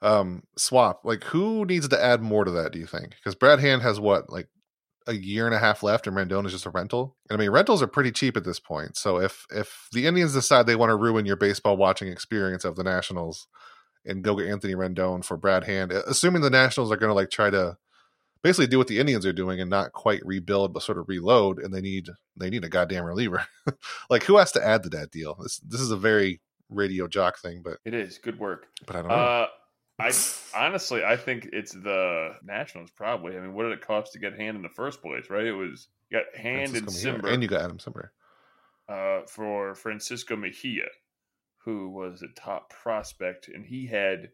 Um, 0.02 0.44
swap. 0.58 1.02
Like, 1.04 1.24
who 1.26 1.66
needs 1.66 1.88
to 1.88 2.04
add 2.04 2.22
more 2.22 2.46
to 2.46 2.52
that? 2.52 2.72
Do 2.72 2.80
you 2.80 2.86
think? 2.86 3.12
Because 3.12 3.36
Brad 3.36 3.60
Hand 3.60 3.82
has 3.82 4.00
what 4.00 4.30
like 4.32 4.48
a 5.08 5.14
year 5.14 5.46
and 5.46 5.56
a 5.56 5.60
half 5.60 5.84
left, 5.84 6.06
and 6.06 6.16
Rendon 6.16 6.46
is 6.46 6.52
just 6.52 6.66
a 6.66 6.70
rental. 6.70 7.16
And 7.30 7.40
I 7.40 7.44
mean, 7.44 7.52
rentals 7.52 7.82
are 7.82 7.88
pretty 7.88 8.12
cheap 8.12 8.38
at 8.38 8.44
this 8.44 8.60
point. 8.60 8.98
So 8.98 9.20
if 9.20 9.46
if 9.50 9.88
the 9.92 10.06
Indians 10.06 10.34
decide 10.34 10.66
they 10.66 10.76
want 10.76 10.90
to 10.92 10.96
ruin 10.96 11.26
your 11.26 11.38
baseball 11.38 11.78
watching 11.78 12.10
experience 12.10 12.66
of 12.66 12.76
the 12.76 12.84
Nationals 12.84 13.48
and 14.06 14.24
go 14.24 14.36
get 14.36 14.48
Anthony 14.48 14.76
Rendon 14.76 15.24
for 15.26 15.38
Brad 15.38 15.64
Hand, 15.64 15.92
assuming 15.92 16.42
the 16.42 16.50
Nationals 16.50 16.92
are 16.92 16.98
going 16.98 17.10
to 17.10 17.16
like 17.16 17.30
try 17.30 17.50
to 17.50 17.78
basically 18.48 18.68
do 18.68 18.78
what 18.78 18.88
the 18.88 19.00
Indians 19.00 19.26
are 19.26 19.34
doing 19.34 19.60
and 19.60 19.70
not 19.70 19.92
quite 19.92 20.26
rebuild 20.26 20.74
but 20.74 20.82
sort 20.82 20.98
of 20.98 21.10
reload, 21.10 21.60
and 21.60 21.74
they 21.74 21.82
need 21.82 22.08
they 22.38 22.50
need 22.50 22.64
a 22.64 22.70
goddamn 22.70 23.04
reliever. 23.04 23.46
like 24.10 24.24
who 24.24 24.38
has 24.38 24.54
to 24.54 24.66
add 24.66 24.84
to 24.84 24.90
that 24.90 25.12
deal? 25.12 25.36
This 25.42 25.58
this 25.60 25.82
is 25.82 25.92
a 25.92 25.98
very 25.98 26.40
radio 26.70 27.08
jock 27.08 27.40
thing, 27.40 27.62
but 27.64 27.80
it 27.84 27.94
is 27.94 28.18
good 28.18 28.40
work. 28.40 28.68
but 28.86 28.96
I 28.96 29.00
don't 29.02 29.10
know. 29.10 29.16
Uh, 29.16 29.48
I 30.00 30.12
honestly, 30.56 31.04
I 31.04 31.18
think 31.18 31.50
it's 31.52 31.74
the 31.74 32.36
Nationals. 32.44 32.90
Probably. 32.92 33.36
I 33.36 33.42
mean, 33.42 33.54
what 33.54 33.64
did 33.64 33.74
it 33.74 33.86
cost 33.86 34.14
to 34.14 34.20
get 34.20 34.38
Hand 34.38 34.56
in 34.56 34.64
the 34.64 34.70
first 34.70 35.02
place? 35.02 35.30
Right? 35.30 35.46
It 35.46 35.54
was 35.54 35.90
you 36.10 36.18
got 36.18 36.42
Hand 36.42 36.76
and 36.76 36.86
Francisco 36.86 37.12
Mejia, 37.12 37.22
Cimber 37.22 37.34
and 37.34 37.44
you 37.44 37.50
got 37.50 37.62
Adam 37.64 37.78
Cimber. 37.80 38.10
uh, 38.88 39.26
for 39.28 39.76
Francisco 39.76 40.38
Mejia, 40.38 40.88
who 41.66 41.90
was 41.90 42.22
a 42.22 42.40
top 42.40 42.70
prospect, 42.70 43.50
and 43.50 43.66
he 43.66 43.88
had 43.88 44.30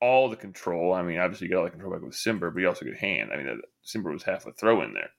all 0.00 0.28
the 0.28 0.36
control. 0.36 0.92
I 0.92 1.02
mean, 1.02 1.18
obviously, 1.18 1.46
you 1.46 1.52
got 1.52 1.60
all 1.60 1.64
the 1.64 1.70
control 1.70 1.92
back 1.92 2.02
with 2.02 2.14
Cimber, 2.14 2.52
but 2.52 2.60
you 2.60 2.68
also 2.68 2.84
get 2.84 2.96
Hand. 2.96 3.30
I 3.32 3.36
mean, 3.36 3.60
Cimber 3.84 4.12
was 4.12 4.22
half 4.22 4.46
a 4.46 4.52
throw 4.52 4.82
in 4.82 4.94
there. 4.94 5.10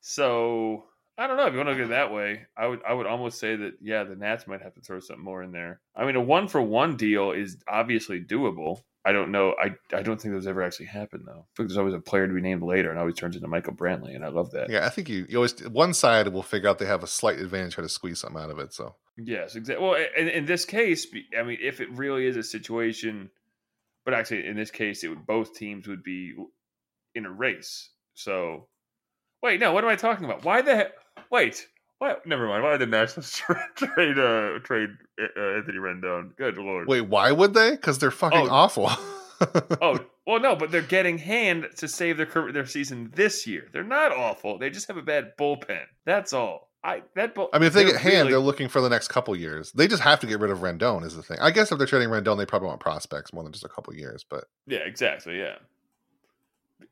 So 0.00 0.84
I 1.16 1.26
don't 1.26 1.36
know 1.36 1.46
if 1.46 1.52
you 1.52 1.58
want 1.58 1.68
to 1.68 1.72
look 1.72 1.80
at 1.80 1.86
it 1.86 1.90
that 1.90 2.12
way. 2.12 2.46
I 2.56 2.66
would 2.66 2.80
I 2.86 2.92
would 2.92 3.06
almost 3.06 3.38
say 3.38 3.56
that 3.56 3.74
yeah, 3.80 4.04
the 4.04 4.16
Nats 4.16 4.46
might 4.46 4.62
have 4.62 4.74
to 4.74 4.80
throw 4.80 5.00
something 5.00 5.24
more 5.24 5.42
in 5.42 5.52
there. 5.52 5.80
I 5.96 6.04
mean, 6.04 6.16
a 6.16 6.20
one 6.20 6.48
for 6.48 6.60
one 6.60 6.96
deal 6.96 7.32
is 7.32 7.56
obviously 7.68 8.20
doable. 8.20 8.82
I 9.06 9.12
don't 9.12 9.30
know. 9.30 9.54
I 9.60 9.74
I 9.94 10.02
don't 10.02 10.20
think 10.20 10.34
those 10.34 10.46
ever 10.46 10.62
actually 10.62 10.86
happened 10.86 11.24
though. 11.26 11.46
I 11.58 11.62
like 11.62 11.68
there's 11.68 11.76
always 11.76 11.94
a 11.94 12.00
player 12.00 12.26
to 12.26 12.34
be 12.34 12.40
named 12.40 12.62
later, 12.62 12.90
and 12.90 12.98
always 12.98 13.16
turns 13.16 13.36
into 13.36 13.48
Michael 13.48 13.74
Brantley, 13.74 14.14
and 14.14 14.24
I 14.24 14.28
love 14.28 14.50
that. 14.52 14.70
Yeah, 14.70 14.86
I 14.86 14.88
think 14.88 15.08
you, 15.08 15.26
you 15.28 15.36
always 15.36 15.58
one 15.68 15.94
side 15.94 16.28
will 16.28 16.42
figure 16.42 16.68
out 16.68 16.78
they 16.78 16.86
have 16.86 17.02
a 17.02 17.08
slight 17.08 17.38
advantage, 17.38 17.74
try 17.74 17.82
to 17.82 17.88
squeeze 17.88 18.20
something 18.20 18.42
out 18.42 18.50
of 18.50 18.58
it. 18.58 18.72
So 18.72 18.96
Yes, 19.16 19.54
exactly. 19.54 19.84
Well, 19.84 19.96
in, 20.16 20.28
in 20.28 20.46
this 20.46 20.64
case, 20.64 21.06
I 21.38 21.42
mean, 21.44 21.58
if 21.60 21.80
it 21.80 21.90
really 21.92 22.26
is 22.26 22.36
a 22.36 22.42
situation, 22.42 23.30
but 24.04 24.14
actually, 24.14 24.46
in 24.46 24.56
this 24.56 24.70
case, 24.70 25.02
it 25.04 25.08
would 25.08 25.26
both 25.26 25.54
teams 25.54 25.86
would 25.88 26.02
be 26.02 26.34
in 27.14 27.26
a 27.26 27.30
race. 27.30 27.90
So, 28.14 28.68
wait, 29.42 29.60
no, 29.60 29.72
what 29.72 29.84
am 29.84 29.90
I 29.90 29.96
talking 29.96 30.24
about? 30.24 30.44
Why 30.44 30.62
the 30.62 30.74
heck? 30.76 30.92
Wait, 31.30 31.66
what? 31.98 32.26
Never 32.26 32.46
mind. 32.46 32.62
Why 32.62 32.72
did 32.72 32.80
the 32.80 32.86
Nationals 32.86 33.32
tra- 33.36 33.68
trade 33.76 34.18
uh, 34.18 34.58
trade 34.62 34.90
uh, 35.20 35.40
Anthony 35.56 35.78
Rendon? 35.78 36.36
Good 36.36 36.58
lord. 36.58 36.88
wait, 36.88 37.02
why 37.02 37.32
would 37.32 37.54
they? 37.54 37.72
Because 37.72 37.98
they're 37.98 38.10
fucking 38.10 38.48
Oh. 38.48 38.50
awful. 38.50 38.90
Oh, 39.82 39.98
well, 40.26 40.38
no, 40.40 40.54
but 40.54 40.70
they're 40.70 40.80
getting 40.80 41.18
hand 41.18 41.66
to 41.78 41.88
save 41.88 42.16
their 42.16 42.52
their 42.52 42.64
season 42.66 43.10
this 43.14 43.48
year. 43.48 43.66
They're 43.72 43.82
not 43.82 44.12
awful. 44.12 44.58
They 44.58 44.70
just 44.70 44.86
have 44.86 44.96
a 44.96 45.02
bad 45.02 45.32
bullpen. 45.36 45.82
That's 46.06 46.32
all. 46.32 46.70
I 46.84 47.02
that. 47.16 47.34
bull- 47.34 47.48
I 47.52 47.58
mean, 47.58 47.66
if 47.66 47.72
they 47.72 47.84
get 47.84 47.96
hand, 47.96 48.28
they're 48.28 48.38
looking 48.38 48.68
for 48.68 48.80
the 48.82 48.90
next 48.90 49.08
couple 49.08 49.34
years. 49.34 49.72
They 49.72 49.88
just 49.88 50.02
have 50.02 50.20
to 50.20 50.26
get 50.26 50.38
rid 50.38 50.50
of 50.50 50.58
Rendon. 50.58 51.02
Is 51.04 51.16
the 51.16 51.22
thing. 51.22 51.38
I 51.40 51.50
guess 51.50 51.72
if 51.72 51.78
they're 51.78 51.86
trading 51.86 52.10
Rendon, 52.10 52.36
they 52.36 52.46
probably 52.46 52.68
want 52.68 52.80
prospects 52.80 53.32
more 53.32 53.42
than 53.42 53.52
just 53.52 53.64
a 53.64 53.68
couple 53.68 53.94
years. 53.94 54.24
But 54.28 54.44
Yeah, 54.66 54.80
exactly. 54.80 55.38
Yeah. 55.38 55.56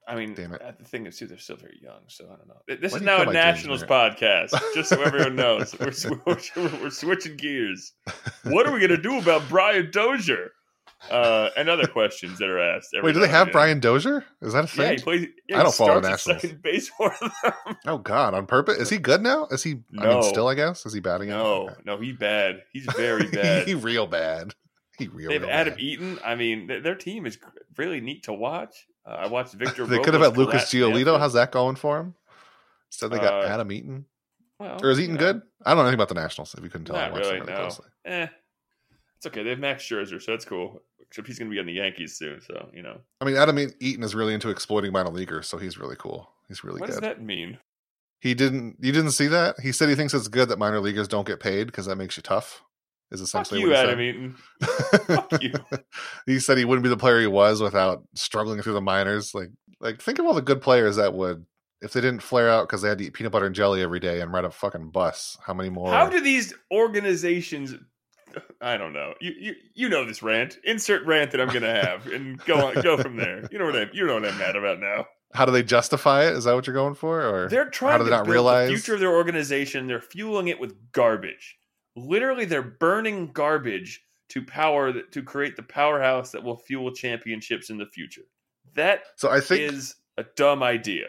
I 0.08 0.16
mean, 0.16 0.34
Damn 0.34 0.54
it. 0.54 0.62
uh, 0.62 0.72
the 0.78 0.84
thing 0.84 1.06
is, 1.06 1.16
too, 1.18 1.26
they're 1.26 1.38
still 1.38 1.56
very 1.56 1.78
young, 1.80 2.00
so 2.08 2.24
I 2.24 2.36
don't 2.36 2.48
know. 2.48 2.60
This 2.80 2.92
Why 2.92 2.98
is 2.98 3.02
now 3.04 3.22
a 3.22 3.32
Nationals 3.32 3.84
podcast, 3.84 4.50
just 4.74 4.88
so 4.88 5.00
everyone 5.02 5.36
knows. 5.36 5.76
We're, 5.78 5.92
we're, 6.26 6.82
we're 6.82 6.90
switching 6.90 7.36
gears. 7.36 7.92
What 8.44 8.66
are 8.66 8.72
we 8.72 8.80
going 8.80 8.90
to 8.90 8.96
do 8.96 9.18
about 9.18 9.48
Brian 9.48 9.90
Dozier? 9.90 10.50
Uh, 11.10 11.50
and 11.56 11.68
other 11.68 11.86
questions 11.86 12.38
that 12.38 12.48
are 12.48 12.60
asked. 12.60 12.94
wait, 13.02 13.12
do 13.12 13.18
they 13.20 13.28
have. 13.28 13.50
Brian 13.50 13.80
Dozier? 13.80 14.24
Is 14.40 14.52
that 14.52 14.64
a 14.64 14.66
thing? 14.68 14.84
Yeah, 14.86 14.92
he 14.92 14.98
plays. 15.02 15.26
Yeah, 15.48 15.60
I 15.60 15.62
don't 15.64 15.74
follow 15.74 16.00
Nationals. 16.00 16.42
second 16.42 16.62
base 16.62 16.88
for 16.96 17.12
them. 17.20 17.54
oh 17.86 17.98
God, 17.98 18.34
on 18.34 18.46
purpose? 18.46 18.78
Is 18.78 18.88
he 18.88 18.98
good 18.98 19.20
now? 19.22 19.46
Is 19.50 19.62
he? 19.64 19.72
I 19.98 20.04
No. 20.04 20.20
mean, 20.20 20.22
still, 20.22 20.46
I 20.48 20.54
guess. 20.54 20.86
Is 20.86 20.92
he 20.92 21.00
batting? 21.00 21.28
no, 21.30 21.64
Okay. 21.68 21.74
no, 21.84 21.96
he's 21.98 22.16
bad. 22.16 22.62
He's 22.72 22.86
very 22.96 23.26
bad. 23.32 23.66
he 23.66 23.74
real 23.74 24.06
bad. 24.06 24.54
He 24.98 25.08
real. 25.08 25.28
they 25.28 25.34
have 25.34 25.42
real 25.42 25.50
Adam 25.50 25.74
bad. 25.74 25.80
Eaton. 25.82 26.18
I 26.24 26.34
mean, 26.36 26.68
th- 26.68 26.82
their 26.84 26.94
team 26.94 27.26
is 27.26 27.36
really 27.76 28.00
neat 28.00 28.22
to 28.24 28.32
watch. 28.32 28.86
Uh, 29.04 29.10
I 29.10 29.26
watched 29.26 29.54
Victor. 29.54 29.86
They 29.86 29.98
could 29.98 30.14
have 30.14 30.22
had 30.22 30.36
Lucas 30.36 30.64
Giolito. 30.72 31.18
How's 31.18 31.32
that 31.32 31.50
going 31.50 31.74
for 31.76 31.98
him? 31.98 32.14
Instead, 32.90 33.10
they 33.10 33.18
got 33.18 33.42
Uh, 33.42 33.46
Adam 33.48 33.72
Eaton. 33.72 34.04
Well, 34.60 34.78
Or 34.80 34.90
is 34.90 34.98
you 34.98 35.04
Eaton 35.04 35.16
know. 35.16 35.32
good? 35.32 35.42
I 35.64 35.70
don't 35.70 35.78
know 35.78 35.82
anything 35.82 35.94
about 35.94 36.08
the 36.10 36.14
Nationals. 36.14 36.54
If 36.56 36.62
you 36.62 36.70
couldn't 36.70 36.84
tell, 36.86 36.94
I 36.94 37.06
Not 37.06 37.12
watched 37.12 37.24
really, 37.26 37.38
them 37.40 37.46
really 37.48 37.58
no. 37.58 37.66
closely. 37.66 37.86
Eh, 38.04 38.26
it's 39.16 39.26
okay. 39.26 39.42
They 39.42 39.50
have 39.50 39.58
Max 39.58 39.82
Scherzer, 39.84 40.20
so 40.22 40.32
that's 40.32 40.44
cool. 40.44 40.82
Except 41.12 41.28
he's 41.28 41.38
going 41.38 41.50
to 41.50 41.54
be 41.54 41.60
on 41.60 41.66
the 41.66 41.74
Yankees 41.74 42.16
soon, 42.16 42.40
so 42.40 42.70
you 42.72 42.82
know. 42.82 42.98
I 43.20 43.26
mean, 43.26 43.36
Adam 43.36 43.58
Eaton 43.58 44.02
is 44.02 44.14
really 44.14 44.32
into 44.32 44.48
exploiting 44.48 44.92
minor 44.92 45.10
leaguers, 45.10 45.46
so 45.46 45.58
he's 45.58 45.76
really 45.76 45.94
cool. 45.98 46.30
He's 46.48 46.64
really 46.64 46.80
what 46.80 46.86
good. 46.86 46.92
does 46.92 47.02
that 47.02 47.22
mean? 47.22 47.58
He 48.20 48.32
didn't. 48.32 48.78
You 48.80 48.92
didn't 48.92 49.10
see 49.10 49.26
that? 49.26 49.56
He 49.60 49.72
said 49.72 49.90
he 49.90 49.94
thinks 49.94 50.14
it's 50.14 50.28
good 50.28 50.48
that 50.48 50.58
minor 50.58 50.80
leaguers 50.80 51.08
don't 51.08 51.26
get 51.26 51.38
paid 51.38 51.66
because 51.66 51.84
that 51.84 51.96
makes 51.96 52.16
you 52.16 52.22
tough. 52.22 52.62
Is 53.10 53.20
Fuck 53.20 53.26
essentially 53.26 53.60
you, 53.60 53.68
what 53.68 53.76
he 53.76 53.82
Adam 53.82 53.98
said. 53.98 54.04
Eaton. 54.06 54.36
Fuck 55.06 55.42
you. 55.42 55.52
he 56.26 56.38
said 56.38 56.56
he 56.56 56.64
wouldn't 56.64 56.82
be 56.82 56.88
the 56.88 56.96
player 56.96 57.20
he 57.20 57.26
was 57.26 57.60
without 57.60 58.04
struggling 58.14 58.62
through 58.62 58.72
the 58.72 58.80
minors. 58.80 59.34
Like, 59.34 59.50
like 59.80 60.00
think 60.00 60.18
of 60.18 60.24
all 60.24 60.32
the 60.32 60.40
good 60.40 60.62
players 60.62 60.96
that 60.96 61.12
would, 61.12 61.44
if 61.82 61.92
they 61.92 62.00
didn't 62.00 62.22
flare 62.22 62.48
out 62.48 62.66
because 62.66 62.80
they 62.80 62.88
had 62.88 62.96
to 62.96 63.04
eat 63.04 63.12
peanut 63.12 63.32
butter 63.32 63.44
and 63.44 63.54
jelly 63.54 63.82
every 63.82 64.00
day 64.00 64.22
and 64.22 64.32
ride 64.32 64.46
a 64.46 64.50
fucking 64.50 64.92
bus. 64.92 65.36
How 65.44 65.52
many 65.52 65.68
more? 65.68 65.90
How 65.90 66.08
do 66.08 66.22
these 66.22 66.54
organizations? 66.72 67.74
I 68.60 68.76
don't 68.76 68.92
know. 68.92 69.14
You 69.20 69.32
you 69.38 69.54
you 69.74 69.88
know 69.88 70.04
this 70.04 70.22
rant. 70.22 70.58
Insert 70.64 71.04
rant 71.06 71.30
that 71.32 71.40
I'm 71.40 71.48
going 71.48 71.62
to 71.62 71.74
have, 71.74 72.06
and 72.06 72.38
go 72.44 72.66
on, 72.68 72.74
go 72.82 72.96
from 72.98 73.16
there. 73.16 73.46
You 73.50 73.58
know 73.58 73.66
what 73.66 73.76
I 73.76 73.86
you 73.92 74.06
know 74.06 74.14
what 74.14 74.24
I'm 74.26 74.38
mad 74.38 74.56
about 74.56 74.80
now. 74.80 75.06
how 75.34 75.44
do 75.44 75.52
they 75.52 75.62
justify 75.62 76.26
it? 76.26 76.34
Is 76.34 76.44
that 76.44 76.54
what 76.54 76.66
you're 76.66 76.74
going 76.74 76.94
for? 76.94 77.22
Or 77.22 77.48
They're 77.48 77.64
how 77.64 77.70
trying 77.70 77.98
do 77.98 78.04
to 78.04 78.10
not 78.10 78.24
build 78.24 78.32
realize? 78.34 78.68
the 78.68 78.74
future 78.76 78.94
of 78.94 79.00
their 79.00 79.12
organization. 79.14 79.86
They're 79.86 80.00
fueling 80.00 80.48
it 80.48 80.60
with 80.60 80.74
garbage. 80.92 81.58
Literally, 81.96 82.44
they're 82.44 82.62
burning 82.62 83.32
garbage 83.32 84.04
to 84.30 84.42
power 84.42 84.92
to 84.92 85.22
create 85.22 85.56
the 85.56 85.62
powerhouse 85.62 86.30
that 86.32 86.42
will 86.42 86.56
fuel 86.56 86.90
championships 86.92 87.68
in 87.70 87.76
the 87.78 87.86
future. 87.86 88.22
That 88.74 89.02
so 89.16 89.28
I 89.30 89.40
think 89.40 89.72
is 89.72 89.96
a 90.16 90.24
dumb 90.36 90.62
idea. 90.62 91.08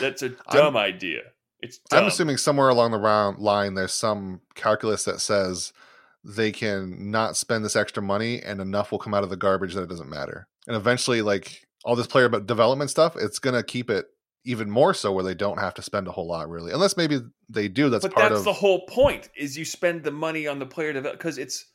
That's 0.00 0.22
a 0.22 0.28
dumb 0.52 0.76
idea. 0.76 1.22
It's 1.60 1.78
dumb. 1.78 2.02
I'm 2.02 2.06
assuming 2.08 2.36
somewhere 2.36 2.68
along 2.68 2.92
the 2.92 2.98
round 2.98 3.38
line 3.38 3.74
there's 3.74 3.92
some 3.92 4.40
calculus 4.54 5.04
that 5.04 5.20
says 5.20 5.72
they 6.24 6.52
can 6.52 7.10
not 7.10 7.36
spend 7.36 7.64
this 7.64 7.76
extra 7.76 8.02
money 8.02 8.40
and 8.42 8.60
enough 8.60 8.92
will 8.92 8.98
come 8.98 9.14
out 9.14 9.24
of 9.24 9.30
the 9.30 9.36
garbage 9.36 9.74
that 9.74 9.82
it 9.82 9.88
doesn't 9.88 10.10
matter. 10.10 10.46
And 10.66 10.76
eventually, 10.76 11.22
like 11.22 11.66
all 11.84 11.96
this 11.96 12.06
player 12.06 12.28
development 12.28 12.90
stuff, 12.90 13.16
it's 13.16 13.38
gonna 13.38 13.62
keep 13.62 13.90
it 13.90 14.06
even 14.44 14.70
more 14.70 14.94
so 14.94 15.12
where 15.12 15.24
they 15.24 15.34
don't 15.34 15.58
have 15.58 15.74
to 15.74 15.82
spend 15.82 16.08
a 16.08 16.12
whole 16.12 16.26
lot 16.26 16.48
really. 16.48 16.72
Unless 16.72 16.96
maybe 16.96 17.20
they 17.48 17.68
do. 17.68 17.90
That's 17.90 18.04
but 18.04 18.14
part 18.14 18.30
that's 18.30 18.40
of 18.40 18.44
the 18.44 18.52
whole 18.52 18.86
point 18.86 19.28
is 19.36 19.56
you 19.56 19.64
spend 19.64 20.02
the 20.04 20.10
money 20.10 20.46
on 20.46 20.58
the 20.58 20.66
player 20.66 20.92
development 20.92 21.18
because 21.18 21.38
it's 21.38 21.66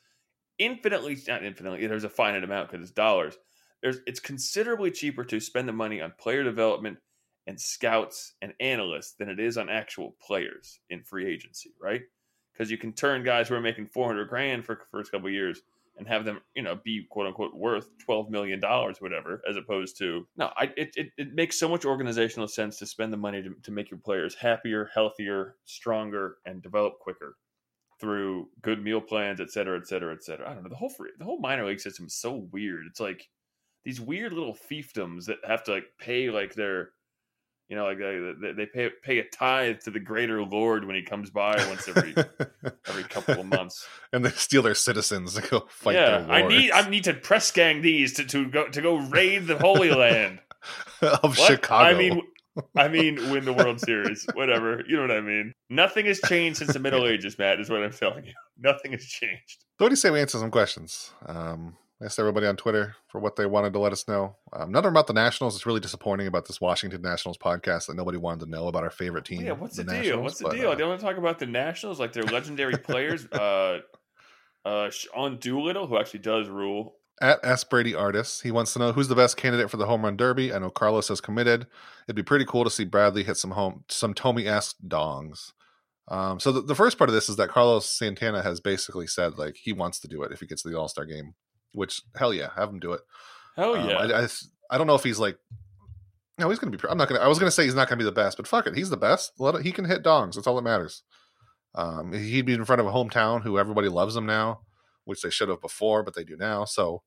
infinitely 0.58 1.18
not 1.28 1.44
infinitely 1.44 1.86
there's 1.86 2.04
a 2.06 2.10
finite 2.10 2.44
amount 2.44 2.70
because 2.70 2.82
it's 2.82 2.96
dollars 2.96 3.38
there's 3.84 4.00
it's 4.08 4.20
considerably 4.20 4.90
cheaper 4.90 5.24
to 5.24 5.40
spend 5.40 5.68
the 5.68 5.74
money 5.74 6.00
on 6.00 6.14
player 6.18 6.44
development 6.44 6.98
and 7.46 7.60
scouts 7.60 8.34
and 8.42 8.54
analysts 8.60 9.16
than 9.20 9.30
it 9.30 9.40
is 9.40 9.58
on 9.58 9.70
actual 9.70 10.16
players 10.26 10.80
in 10.90 11.04
free 11.04 11.28
agency 11.32 11.72
right 11.82 12.04
because 12.56 12.72
you 12.72 12.78
can 12.78 12.94
turn 12.94 13.24
guys 13.24 13.48
who 13.48 13.56
are 13.56 13.62
making 13.62 13.88
400 13.88 14.28
grand 14.30 14.66
for 14.66 14.76
the 14.76 14.82
first 14.92 15.12
couple 15.12 15.30
years 15.30 15.62
and 15.98 16.08
have 16.08 16.26
them 16.26 16.40
you 16.56 16.62
know 16.62 16.80
be 16.84 17.06
quote 17.10 17.28
unquote 17.28 17.56
worth 17.56 17.90
12 18.00 18.30
million 18.30 18.60
dollars 18.60 18.98
whatever 19.00 19.42
as 19.50 19.56
opposed 19.56 19.98
to 19.98 20.28
no 20.36 20.52
I, 20.58 20.66
it, 20.76 20.92
it, 20.96 21.08
it 21.18 21.34
makes 21.34 21.58
so 21.58 21.70
much 21.70 21.86
organizational 21.86 22.48
sense 22.48 22.78
to 22.80 22.86
spend 22.86 23.14
the 23.14 23.18
money 23.18 23.42
to, 23.42 23.56
to 23.64 23.72
make 23.72 23.90
your 23.90 24.00
players 24.00 24.36
happier 24.36 24.90
healthier 24.94 25.56
stronger 25.64 26.38
and 26.46 26.62
develop 26.62 27.00
quicker 27.00 27.38
through 28.00 28.50
good 28.62 28.84
meal 28.84 29.02
plans 29.02 29.40
et 29.40 29.52
cetera 29.52 29.78
et 29.78 29.88
cetera 29.88 30.14
et 30.14 30.24
cetera. 30.24 30.50
I 30.50 30.54
don't 30.54 30.64
know. 30.64 30.70
The 30.70 30.76
whole 30.76 30.90
free, 30.90 31.12
the 31.18 31.26
whole 31.26 31.40
minor 31.40 31.66
league 31.66 31.80
system 31.80 32.08
is 32.08 32.14
so 32.14 32.48
weird. 32.52 32.86
It's 32.90 33.00
like 33.00 33.28
these 33.84 34.02
weird 34.02 34.34
little 34.34 34.56
fiefdoms 34.70 35.26
that 35.26 35.38
have 35.48 35.64
to 35.66 35.74
like 35.74 35.86
pay 36.00 36.30
like 36.30 36.56
their 36.56 36.92
you 37.70 37.76
know 37.76 37.86
like 37.86 37.98
they, 37.98 38.52
they 38.54 38.66
pay 38.66 38.90
pay 39.04 39.20
a 39.20 39.24
tithe 39.24 39.80
to 39.80 39.92
the 39.92 40.00
greater 40.00 40.44
lord 40.44 40.86
when 40.86 40.96
he 40.96 41.02
comes 41.02 41.30
by 41.30 41.56
once 41.68 41.88
every 41.88 42.14
every 42.88 43.04
couple 43.04 43.40
of 43.40 43.46
months 43.46 43.88
and 44.14 44.24
they 44.24 44.30
steal 44.30 44.62
their 44.62 44.76
citizens 44.76 45.34
to 45.34 45.42
go 45.42 45.66
fight 45.70 45.96
yeah, 45.96 46.20
their 46.20 46.32
I 46.32 46.48
need 46.48 46.72
I 46.72 46.90
need 46.90 47.06
to 47.06 47.14
press 47.14 47.52
gang 47.52 47.82
these 47.82 48.14
to, 48.14 48.26
to 48.26 48.48
go 48.48 48.68
to 48.68 48.82
go 48.82 48.98
raid 48.98 49.48
the 49.48 49.58
Holy 49.58 49.90
Land. 49.90 50.40
of 51.02 51.38
What? 51.38 51.48
Chicago. 51.48 51.84
I 51.84 51.94
mean, 51.94 52.22
I 52.76 52.88
mean, 52.88 53.16
win 53.32 53.46
the 53.46 53.54
World 53.54 53.80
Series, 53.80 54.26
whatever. 54.34 54.84
You 54.88 54.96
know 54.96 55.02
what 55.02 55.12
I 55.12 55.22
mean? 55.22 55.54
Nothing 55.70 56.06
has 56.06 56.20
changed 56.22 56.60
since 56.60 56.74
the 56.74 56.80
Middle 56.80 57.06
Ages, 57.08 57.38
Matt. 57.38 57.60
Is 57.60 57.70
what 57.70 57.84
I'm 57.84 57.92
telling 57.92 58.26
you. 58.26 58.34
Nothing 58.58 58.94
has 58.94 59.06
changed. 59.06 59.66
So 59.78 59.86
what 59.86 59.90
do 59.90 59.94
you 59.94 59.98
say 59.98 60.10
we 60.10 60.22
answer 60.22 60.40
some 60.40 60.52
questions? 60.52 61.12
Um, 61.26 61.76
asked 62.04 62.20
everybody 62.20 62.46
on 62.46 62.58
Twitter 62.58 62.96
for 63.08 63.20
what 63.20 63.36
they 63.36 63.46
wanted 63.46 63.74
to 63.74 63.80
let 63.80 63.94
us 63.94 64.08
know. 64.08 64.36
Um, 64.54 64.72
none 64.72 64.86
about 64.86 65.08
the 65.08 65.14
Nationals. 65.14 65.56
It's 65.56 65.66
really 65.66 65.80
disappointing 65.80 66.28
about 66.28 66.46
this 66.46 66.60
Washington 66.60 67.02
Nationals 67.02 67.38
podcast 67.38 67.88
that 67.88 67.96
nobody 67.96 68.18
wanted 68.18 68.46
to 68.46 68.52
know 68.52 68.68
about 68.68 68.84
our 68.84 68.90
favorite 68.90 69.26
team. 69.26 69.46
Yeah, 69.46 69.54
what's 69.54 69.78
the, 69.78 69.84
deal? 69.86 69.94
Nationals, 69.94 70.24
What's 70.24 70.38
the 70.40 70.44
but, 70.46 70.54
deal? 70.56 70.72
uh, 70.72 70.76
They 70.76 70.84
want 70.84 71.00
to 71.00 71.06
talk 71.06 71.18
about 71.18 71.40
the 71.40 71.46
Nationals 71.46 72.00
like 72.00 72.12
they're 72.14 72.24
legendary 72.24 72.78
players. 72.78 73.28
Uh, 73.32 73.80
uh, 74.66 74.90
Sean 74.90 75.38
Doolittle, 75.38 75.86
who 75.88 75.98
actually 76.00 76.22
does 76.22 76.50
rule. 76.50 76.96
at 77.22 77.40
S 77.44 77.64
Brady 77.64 77.94
Artist, 77.94 78.42
he 78.42 78.50
wants 78.52 78.74
to 78.74 78.80
know 78.80 78.92
who's 78.94 79.08
the 79.08 79.16
best 79.16 79.38
candidate 79.38 79.70
for 79.70 79.78
the 79.78 79.86
home 79.86 80.04
run 80.04 80.18
derby. 80.18 80.52
I 80.52 80.58
know 80.60 80.72
Carlos 80.72 81.08
has 81.10 81.22
committed. 81.22 81.68
It'd 82.08 82.16
be 82.16 82.24
pretty 82.24 82.46
cool 82.46 82.64
to 82.64 82.70
see 82.72 82.84
Bradley 82.84 83.24
hit 83.24 83.38
some 83.38 83.52
home 83.52 83.84
some 83.90 84.14
Tommy 84.16 84.48
esque 84.48 84.78
dongs. 84.88 85.52
Um, 86.08 86.40
so 86.40 86.52
the, 86.52 86.62
the 86.62 86.74
first 86.76 86.98
part 86.98 87.10
of 87.10 87.14
this 87.14 87.30
is 87.30 87.36
that 87.36 87.50
Carlos 87.50 87.88
Santana 87.88 88.42
has 88.42 88.60
basically 88.60 89.06
said 89.08 89.38
like 89.38 89.56
he 89.56 89.72
wants 89.72 90.00
to 90.00 90.08
do 90.08 90.24
it 90.24 90.32
if 90.32 90.40
he 90.40 90.48
gets 90.48 90.64
to 90.64 90.70
the 90.70 90.78
All 90.80 90.88
Star 90.88 91.06
game. 91.06 91.36
Which 91.76 92.02
hell 92.16 92.34
yeah, 92.34 92.50
have 92.56 92.70
him 92.70 92.80
do 92.80 92.94
it. 92.94 93.02
Hell 93.56 93.76
Um, 93.76 93.90
yeah! 93.90 93.96
I, 93.98 94.24
I, 94.24 94.28
I 94.72 94.78
don't 94.78 94.88
know 94.88 94.96
if 94.96 95.04
he's 95.04 95.20
like. 95.20 95.38
No, 96.38 96.50
he's 96.50 96.60
gonna 96.60 96.76
be. 96.76 96.84
I'm 96.90 96.98
not 96.98 97.08
gonna. 97.08 97.22
I 97.22 97.28
was 97.28 97.40
gonna 97.40 97.52
say 97.52 97.64
he's 97.64 97.76
not 97.76 97.88
gonna 97.88 98.00
be 98.00 98.04
the 98.06 98.12
best, 98.12 98.38
but 98.38 98.48
fuck 98.48 98.68
it, 98.68 98.76
he's 98.76 98.90
the 98.90 98.98
best. 98.98 99.34
Let 99.40 99.56
it, 99.56 99.62
he 99.62 99.72
can 99.72 99.86
hit 99.86 100.04
dongs. 100.04 100.34
That's 100.36 100.48
all 100.48 100.56
that 100.56 100.64
matters. 100.64 101.04
Um, 101.76 102.14
he'd 102.14 102.46
be 102.46 102.54
in 102.54 102.66
front 102.66 102.80
of 102.82 102.88
a 102.88 102.92
hometown 102.92 103.44
who 103.44 103.58
everybody 103.60 103.90
loves 103.90 104.16
him 104.16 104.26
now, 104.26 104.62
which 105.06 105.22
they 105.22 105.30
should 105.30 105.50
have 105.50 105.62
before, 105.62 106.04
but 106.04 106.16
they 106.16 106.24
do 106.24 106.36
now. 106.38 106.64
So, 106.66 107.04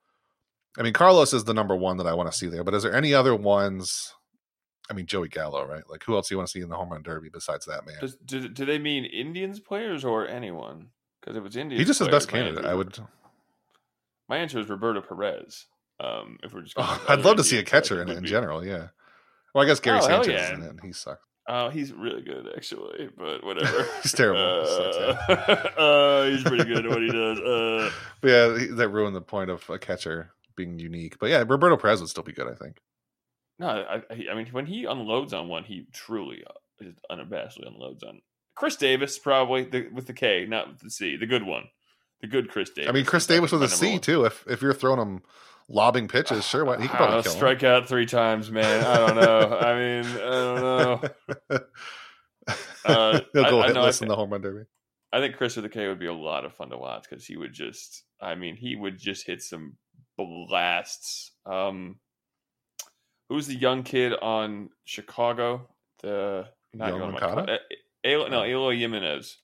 I 0.79 0.83
mean, 0.83 0.93
Carlos 0.93 1.33
is 1.33 1.45
the 1.45 1.55
number 1.55 1.75
one 1.75 1.97
that 1.99 2.07
I 2.07 2.15
want 2.15 2.31
to 2.31 2.37
see 2.37 2.47
there. 2.49 2.65
But 2.65 2.75
is 2.75 2.83
there 2.83 2.95
any 2.95 3.13
other 3.15 3.35
ones? 3.35 4.15
I 4.91 4.95
mean, 4.95 5.07
Joey 5.07 5.29
Gallo, 5.29 5.67
right? 5.67 5.83
Like, 5.91 6.05
who 6.05 6.15
else 6.15 6.29
do 6.29 6.35
you 6.35 6.39
want 6.39 6.49
to 6.49 6.53
see 6.53 6.61
in 6.63 6.69
the 6.71 6.77
home 6.77 6.91
run 6.91 7.03
derby 7.03 7.29
besides 7.31 7.67
that 7.67 7.85
man? 7.87 7.97
Does, 8.01 8.17
do, 8.17 8.49
do 8.49 8.65
they 8.65 8.79
mean 8.79 9.05
Indians 9.05 9.61
players 9.61 10.05
or 10.05 10.27
anyone? 10.27 10.89
Because 11.21 11.37
if 11.37 11.45
it's 11.45 11.57
Indians, 11.57 11.81
He 11.81 11.85
just 11.85 11.99
his 11.99 12.09
best 12.09 12.29
candidate. 12.29 12.65
I 12.65 12.75
would. 12.75 12.99
My 14.29 14.39
answer 14.39 14.59
is 14.61 14.69
Roberto 14.69 15.01
Perez. 15.01 15.67
Um, 16.01 16.39
if 16.43 16.53
we're 16.53 16.63
just, 16.63 16.75
Oh, 16.79 17.05
I'd 17.09 17.25
love 17.25 17.37
to 17.39 17.45
see 17.45 17.59
a 17.59 17.65
catcher 17.65 18.01
in 18.03 18.09
it 18.09 18.17
in 18.17 18.23
be- 18.23 18.29
general. 18.29 18.65
Yeah. 18.65 18.89
Well, 19.55 19.65
I 19.65 19.67
guess 19.67 19.81
Gary 19.81 19.99
Oh, 19.99 20.07
Sanchez 20.07 20.33
yeah. 20.33 20.45
is 20.53 20.59
in 20.59 20.63
it. 20.65 20.71
and 20.71 20.81
He 20.83 20.93
sucks. 20.93 21.23
Oh, 21.51 21.71
he's 21.71 21.93
really 21.95 22.21
good 22.23 22.47
actually, 22.55 23.09
but 23.17 23.43
whatever. 23.45 23.87
He's 24.03 24.13
terrible. 24.13 24.61
He 24.61 24.67
sucks, 24.69 24.97
Uh, 24.97 25.81
uh, 25.81 26.25
he's 26.31 26.43
pretty 26.43 26.65
good 26.65 26.85
at 26.85 26.91
what 26.91 27.01
he 27.03 27.11
does. 27.11 27.39
Uh, 27.41 27.91
But 28.21 28.29
yeah, 28.29 28.67
that 28.77 28.91
ruined 28.91 29.17
the 29.17 29.21
point 29.23 29.49
of 29.51 29.69
a 29.71 29.79
catcher 29.79 30.31
being 30.57 30.79
unique. 30.79 31.19
But 31.19 31.31
yeah, 31.31 31.43
Roberto 31.47 31.77
Perez 31.79 32.01
would 32.01 32.11
still 32.11 32.23
be 32.25 32.33
good, 32.33 32.49
I 32.49 32.55
think. 32.55 32.81
no, 33.59 33.69
I, 33.69 33.97
I 34.11 34.27
I 34.33 34.35
mean 34.35 34.49
when 34.53 34.67
he 34.67 34.85
unloads 34.85 35.33
on 35.33 35.49
one, 35.49 35.65
he 35.65 35.87
truly 35.93 36.45
uh, 36.47 36.53
is 36.87 36.95
unabashedly 37.11 37.67
unloads 37.67 38.03
on. 38.03 38.21
Chris 38.55 38.77
Davis 38.77 39.19
probably 39.19 39.65
the, 39.65 39.89
with 39.93 40.07
the 40.07 40.13
K, 40.13 40.45
not 40.49 40.69
with 40.69 40.81
the 40.81 40.91
C, 40.91 41.17
the 41.17 41.27
good 41.27 41.45
one, 41.45 41.65
the 42.21 42.27
good 42.27 42.51
Chris 42.51 42.71
Davis. 42.71 42.89
I 42.89 42.93
mean, 42.93 43.05
Chris 43.05 43.27
Davis 43.27 43.53
with 43.53 43.63
a 43.63 43.69
C 43.69 43.93
one. 43.93 44.01
too. 44.01 44.25
If 44.25 44.45
if 44.49 44.61
you're 44.63 44.75
throwing 44.75 45.01
him 45.01 45.23
lobbing 45.69 46.09
pitches, 46.09 46.47
sure, 46.47 46.65
why 46.65 46.81
he 46.81 46.89
could 46.89 46.97
probably 46.97 47.17
know, 47.17 47.23
kill 47.23 47.33
him. 47.33 47.37
strike 47.39 47.63
out 47.65 47.89
three 47.89 48.07
times, 48.07 48.51
man. 48.51 48.85
I 48.85 48.97
don't 49.07 49.17
know. 49.17 49.59
I 49.59 49.75
mean, 49.79 50.07
I 50.17 50.31
don't 50.31 50.61
know. 51.51 51.59
Uh, 52.85 53.21
He'll 53.35 53.45
go 53.45 53.61
I- 53.61 53.67
I 53.69 53.73
know, 53.73 53.83
I 53.83 53.93
in 54.01 54.09
the 54.09 54.17
home 54.17 54.31
run 54.31 54.41
derby. 54.41 54.65
I 55.13 55.21
think 55.21 55.37
Chris 55.37 55.57
with 55.57 55.65
the 55.65 55.69
K 55.69 55.87
would 55.89 55.99
be 55.99 56.07
a 56.07 56.13
lot 56.15 56.47
of 56.47 56.55
fun 56.55 56.71
to 56.71 56.79
watch 56.79 57.05
because 57.09 57.27
he 57.27 57.37
would 57.37 57.53
just, 57.53 58.05
I 58.23 58.35
mean, 58.35 58.57
he 58.57 58.75
would 58.77 58.99
just 58.99 59.27
hit 59.27 59.43
some 59.43 59.77
blasts. 60.17 61.33
Um, 61.47 61.97
who's 63.29 63.47
the 63.47 63.55
young 63.55 63.83
kid 63.83 64.13
on 64.15 64.71
Chicago? 64.85 65.69
The 66.03 66.47
not 66.75 66.93
Yoan 66.93 67.01
Yoan 67.01 67.13
Moncada? 67.13 67.35
Moncada. 67.37 67.59
Eh, 68.05 68.11
eh, 68.15 68.29
no, 68.29 68.45
Eloy 68.45 68.77
Jimenez. 68.77 69.37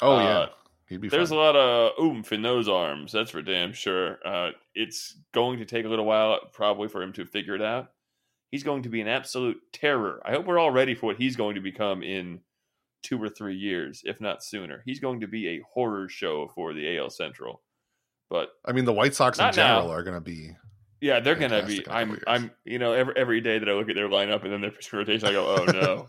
Oh 0.00 0.16
Uh, 0.16 0.22
yeah, 0.22 0.46
he'd 0.88 1.00
be. 1.00 1.08
There's 1.08 1.30
fun. 1.30 1.38
a 1.38 1.40
lot 1.40 1.56
of 1.56 1.92
oomph 2.02 2.32
in 2.32 2.42
those 2.42 2.68
arms. 2.68 3.12
That's 3.12 3.30
for 3.30 3.42
damn 3.42 3.72
sure. 3.72 4.18
Uh, 4.24 4.50
it's 4.74 5.16
going 5.32 5.58
to 5.58 5.64
take 5.64 5.84
a 5.84 5.88
little 5.88 6.04
while, 6.04 6.38
probably, 6.52 6.88
for 6.88 7.02
him 7.02 7.12
to 7.14 7.24
figure 7.24 7.54
it 7.54 7.62
out. 7.62 7.90
He's 8.50 8.62
going 8.62 8.82
to 8.84 8.88
be 8.88 9.00
an 9.00 9.08
absolute 9.08 9.58
terror. 9.72 10.20
I 10.24 10.30
hope 10.32 10.46
we're 10.46 10.58
all 10.58 10.70
ready 10.70 10.94
for 10.94 11.06
what 11.06 11.16
he's 11.16 11.36
going 11.36 11.56
to 11.56 11.60
become 11.60 12.02
in 12.02 12.40
two 13.02 13.22
or 13.22 13.28
three 13.28 13.56
years, 13.56 14.02
if 14.04 14.20
not 14.20 14.42
sooner. 14.42 14.82
He's 14.84 15.00
going 15.00 15.20
to 15.20 15.26
be 15.28 15.48
a 15.48 15.62
horror 15.72 16.08
show 16.08 16.48
for 16.54 16.72
the 16.72 16.96
AL 16.98 17.10
Central. 17.10 17.62
But 18.30 18.50
I 18.64 18.72
mean, 18.72 18.84
the 18.84 18.92
White 18.92 19.14
Sox 19.14 19.38
in 19.38 19.52
general 19.52 19.88
now. 19.88 19.92
are 19.92 20.02
going 20.02 20.16
to 20.16 20.20
be. 20.20 20.56
yeah, 21.00 21.20
they're 21.20 21.34
going 21.36 21.50
to 21.52 21.64
be. 21.64 21.76
in 21.76 21.80
a 21.80 21.84
couple 21.84 21.98
I'm. 22.00 22.08
years. 22.10 22.22
I'm. 22.26 22.50
You 22.64 22.78
know, 22.78 22.92
every 22.92 23.14
every 23.16 23.40
day 23.40 23.58
that 23.58 23.68
I 23.68 23.72
look 23.72 23.88
at 23.88 23.94
their 23.94 24.08
lineup 24.08 24.42
and 24.44 24.52
then 24.52 24.60
their 24.60 24.70
pitching 24.72 24.98
rotation, 24.98 25.28
I 25.28 25.32
go, 25.32 25.56
oh 25.58 25.64
no. 25.70 26.08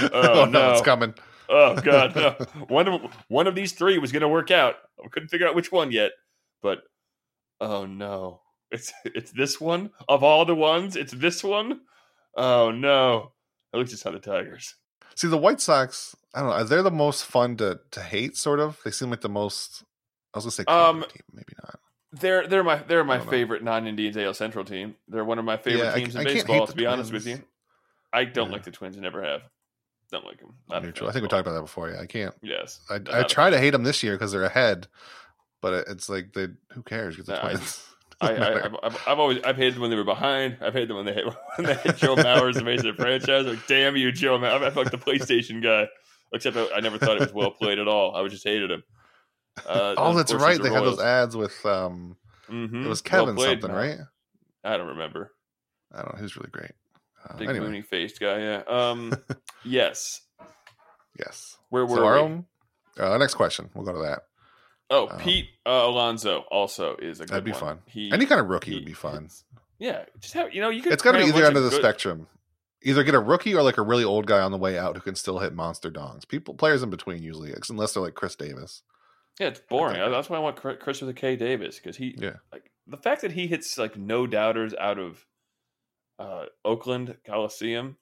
oh, 0.12 0.42
Oh, 0.42 0.44
no, 0.44 0.72
it's 0.72 0.82
coming. 0.82 1.14
Oh 1.48 1.76
god, 1.80 2.14
no. 2.14 2.36
One 2.68 2.88
of 2.88 3.00
one 3.28 3.46
of 3.46 3.54
these 3.54 3.72
three 3.72 3.98
was 3.98 4.12
going 4.12 4.20
to 4.22 4.28
work 4.28 4.50
out. 4.50 4.76
I 5.02 5.08
couldn't 5.08 5.28
figure 5.28 5.48
out 5.48 5.54
which 5.54 5.72
one 5.72 5.90
yet, 5.92 6.12
but 6.62 6.80
oh 7.60 7.86
no, 7.86 8.40
it's 8.70 8.92
it's 9.04 9.32
this 9.32 9.60
one 9.60 9.90
of 10.08 10.22
all 10.22 10.44
the 10.44 10.54
ones. 10.54 10.94
It's 10.96 11.12
this 11.12 11.42
one. 11.42 11.80
Oh 12.36 12.70
no, 12.70 13.32
at 13.72 13.80
least 13.80 13.92
it's 13.92 14.04
not 14.04 14.14
the 14.14 14.20
Tigers. 14.20 14.74
See, 15.14 15.26
the 15.28 15.38
White 15.38 15.60
Sox. 15.60 16.14
I 16.34 16.40
don't 16.40 16.50
know. 16.50 16.64
They're 16.64 16.82
the 16.82 16.90
most 16.90 17.24
fun 17.24 17.56
to 17.56 17.80
to 17.92 18.00
hate. 18.02 18.36
Sort 18.36 18.60
of. 18.60 18.78
They 18.84 18.90
seem 18.90 19.10
like 19.10 19.22
the 19.22 19.28
most. 19.28 19.82
I 20.34 20.38
was 20.38 20.44
gonna 20.44 20.52
say 20.52 20.64
Um, 20.68 21.00
team, 21.02 21.22
maybe 21.32 21.54
not. 21.64 21.80
They're 22.12 22.46
they're 22.46 22.62
my 22.64 22.76
they're 22.76 23.04
my 23.04 23.16
I 23.16 23.20
favorite 23.20 23.62
non-Indians 23.64 24.16
AL 24.16 24.34
Central 24.34 24.64
team. 24.64 24.96
They're 25.08 25.24
one 25.24 25.38
of 25.38 25.44
my 25.44 25.56
favorite 25.56 25.84
Yeah, 25.86 25.94
teams 25.94 26.14
I 26.16 26.20
in 26.20 26.26
can't 26.26 26.46
baseball. 26.46 26.66
To 26.66 26.76
be 26.76 26.86
honest 26.86 27.12
with 27.12 27.26
you, 27.26 27.42
I 28.12 28.24
don't 28.24 28.48
Yeah. 28.48 28.52
like 28.52 28.64
the 28.64 28.70
Twins. 28.70 28.96
and 28.96 29.02
Never 29.02 29.22
have. 29.24 29.42
Don't 30.10 30.24
like 30.24 30.40
them. 30.40 30.54
Not 30.68 30.82
Neutral. 30.82 31.08
I 31.08 31.12
think 31.12 31.22
we 31.22 31.28
talked 31.28 31.46
about 31.46 31.54
that 31.54 31.62
before. 31.62 31.90
Yeah, 31.90 32.00
I 32.00 32.06
can't. 32.06 32.34
Yes, 32.42 32.80
I, 32.88 33.00
I 33.12 33.22
try 33.24 33.50
to 33.50 33.58
hate 33.58 33.70
them 33.70 33.82
this 33.82 34.02
year 34.02 34.14
because 34.14 34.32
they're 34.32 34.44
ahead, 34.44 34.86
but 35.60 35.86
it's 35.88 36.08
like 36.08 36.32
they. 36.32 36.48
Who 36.72 36.82
cares? 36.82 37.16
Because 37.16 37.26
the 37.26 37.36
Twins. 37.36 37.84
I, 38.20 38.32
I, 38.32 38.64
I've, 38.84 38.98
I've, 39.06 39.18
always 39.20 39.38
I've 39.44 39.56
hated 39.56 39.74
them 39.74 39.82
when 39.82 39.90
they 39.90 39.96
were 39.96 40.02
behind. 40.02 40.56
I've 40.60 40.72
hated 40.72 40.88
them 40.88 40.96
when 40.96 41.06
they 41.06 41.14
hit 41.14 41.24
when 41.56 41.66
they 41.66 41.74
hit 41.74 41.98
Joe 41.98 42.16
Mauer 42.16 42.48
as 42.48 42.56
the 42.56 42.64
face 42.64 42.80
of 42.80 42.96
the 42.96 43.02
franchise. 43.02 43.46
Like, 43.46 43.64
damn 43.68 43.96
you, 43.96 44.10
Joe 44.10 44.38
Mauer! 44.38 44.62
I 44.62 44.70
felt 44.70 44.86
like 44.86 44.90
the 44.90 44.98
PlayStation 44.98 45.62
guy. 45.62 45.88
Except 46.32 46.56
I, 46.56 46.68
I 46.76 46.80
never 46.80 46.98
thought 46.98 47.16
it 47.16 47.20
was 47.20 47.32
well 47.32 47.52
played 47.52 47.78
at 47.78 47.86
all. 47.86 48.16
I 48.16 48.26
just 48.28 48.44
hated 48.44 48.70
him. 48.70 48.82
Uh, 49.66 49.94
oh, 49.96 50.14
that's 50.14 50.32
right. 50.32 50.60
They 50.60 50.70
had 50.70 50.82
those 50.82 51.00
ads 51.00 51.36
with 51.36 51.64
um. 51.64 52.16
Mm-hmm. 52.48 52.86
It 52.86 52.88
was 52.88 53.02
Kevin 53.02 53.38
something, 53.38 53.70
right? 53.70 53.98
I 54.64 54.76
don't 54.76 54.88
remember. 54.88 55.32
I 55.92 55.98
don't 56.02 56.14
know. 56.14 56.18
He 56.18 56.22
was 56.22 56.36
really 56.36 56.50
great. 56.50 56.72
Uh, 57.28 57.36
Big 57.36 57.48
anyway, 57.48 57.66
moony 57.66 57.82
faced 57.82 58.20
guy. 58.20 58.38
Yeah. 58.40 58.62
Um. 58.68 59.12
yes. 59.64 60.20
yes. 61.18 61.56
Where 61.70 61.84
were 61.86 61.96
So 61.96 62.04
our 62.04 62.14
we? 62.14 62.20
own. 62.20 62.44
Uh, 62.98 63.16
next 63.18 63.34
question. 63.34 63.70
We'll 63.74 63.84
go 63.84 63.92
to 63.92 64.00
that. 64.00 64.22
Oh, 64.90 65.08
um, 65.08 65.18
Pete 65.18 65.48
uh, 65.66 65.70
Alonso 65.70 66.40
also 66.50 66.96
is 66.96 67.20
a 67.20 67.24
good 67.24 67.28
That'd 67.30 67.44
be 67.44 67.50
one. 67.52 67.60
fun. 67.60 67.78
He, 67.86 68.10
Any 68.12 68.26
kind 68.26 68.40
of 68.40 68.48
rookie 68.48 68.70
he- 68.72 68.76
would 68.78 68.86
be 68.86 68.92
fun. 68.94 69.28
Yeah, 69.78 70.04
just 70.18 70.34
have 70.34 70.52
you 70.52 70.60
know 70.60 70.70
you 70.70 70.82
could. 70.82 70.92
It's 70.92 71.02
got 71.02 71.12
to 71.12 71.18
be 71.18 71.24
either 71.26 71.44
end 71.44 71.56
of 71.56 71.62
the 71.62 71.70
good- 71.70 71.80
spectrum. 71.80 72.26
Either 72.82 73.02
get 73.02 73.14
a 73.14 73.20
rookie 73.20 73.54
or 73.54 73.62
like 73.62 73.76
a 73.76 73.82
really 73.82 74.04
old 74.04 74.26
guy 74.26 74.38
on 74.40 74.50
the 74.52 74.56
way 74.58 74.78
out 74.78 74.94
who 74.96 75.02
can 75.02 75.14
still 75.16 75.40
hit 75.40 75.52
monster 75.52 75.90
dongs. 75.90 76.26
People, 76.26 76.54
players 76.54 76.82
in 76.82 76.90
between 76.90 77.22
usually, 77.24 77.52
unless 77.70 77.92
they're 77.94 78.02
like 78.02 78.14
Chris 78.14 78.36
Davis. 78.36 78.82
Yeah, 79.40 79.48
it's 79.48 79.60
boring. 79.68 79.96
That's 80.10 80.30
why 80.30 80.36
I 80.36 80.40
want 80.40 80.56
Chris- 80.56 80.78
Chris 80.80 81.00
with 81.00 81.10
a 81.10 81.14
K 81.14 81.34
Davis 81.36 81.76
because 81.76 81.96
he 81.96 82.14
Yeah. 82.18 82.34
like 82.52 82.70
the 82.86 82.96
fact 82.96 83.22
that 83.22 83.32
he 83.32 83.46
hits 83.48 83.76
like 83.78 83.96
no 83.96 84.26
doubters 84.28 84.74
out 84.74 84.98
of 84.98 85.24
uh, 86.18 86.46
Oakland 86.64 87.16
Coliseum. 87.24 87.96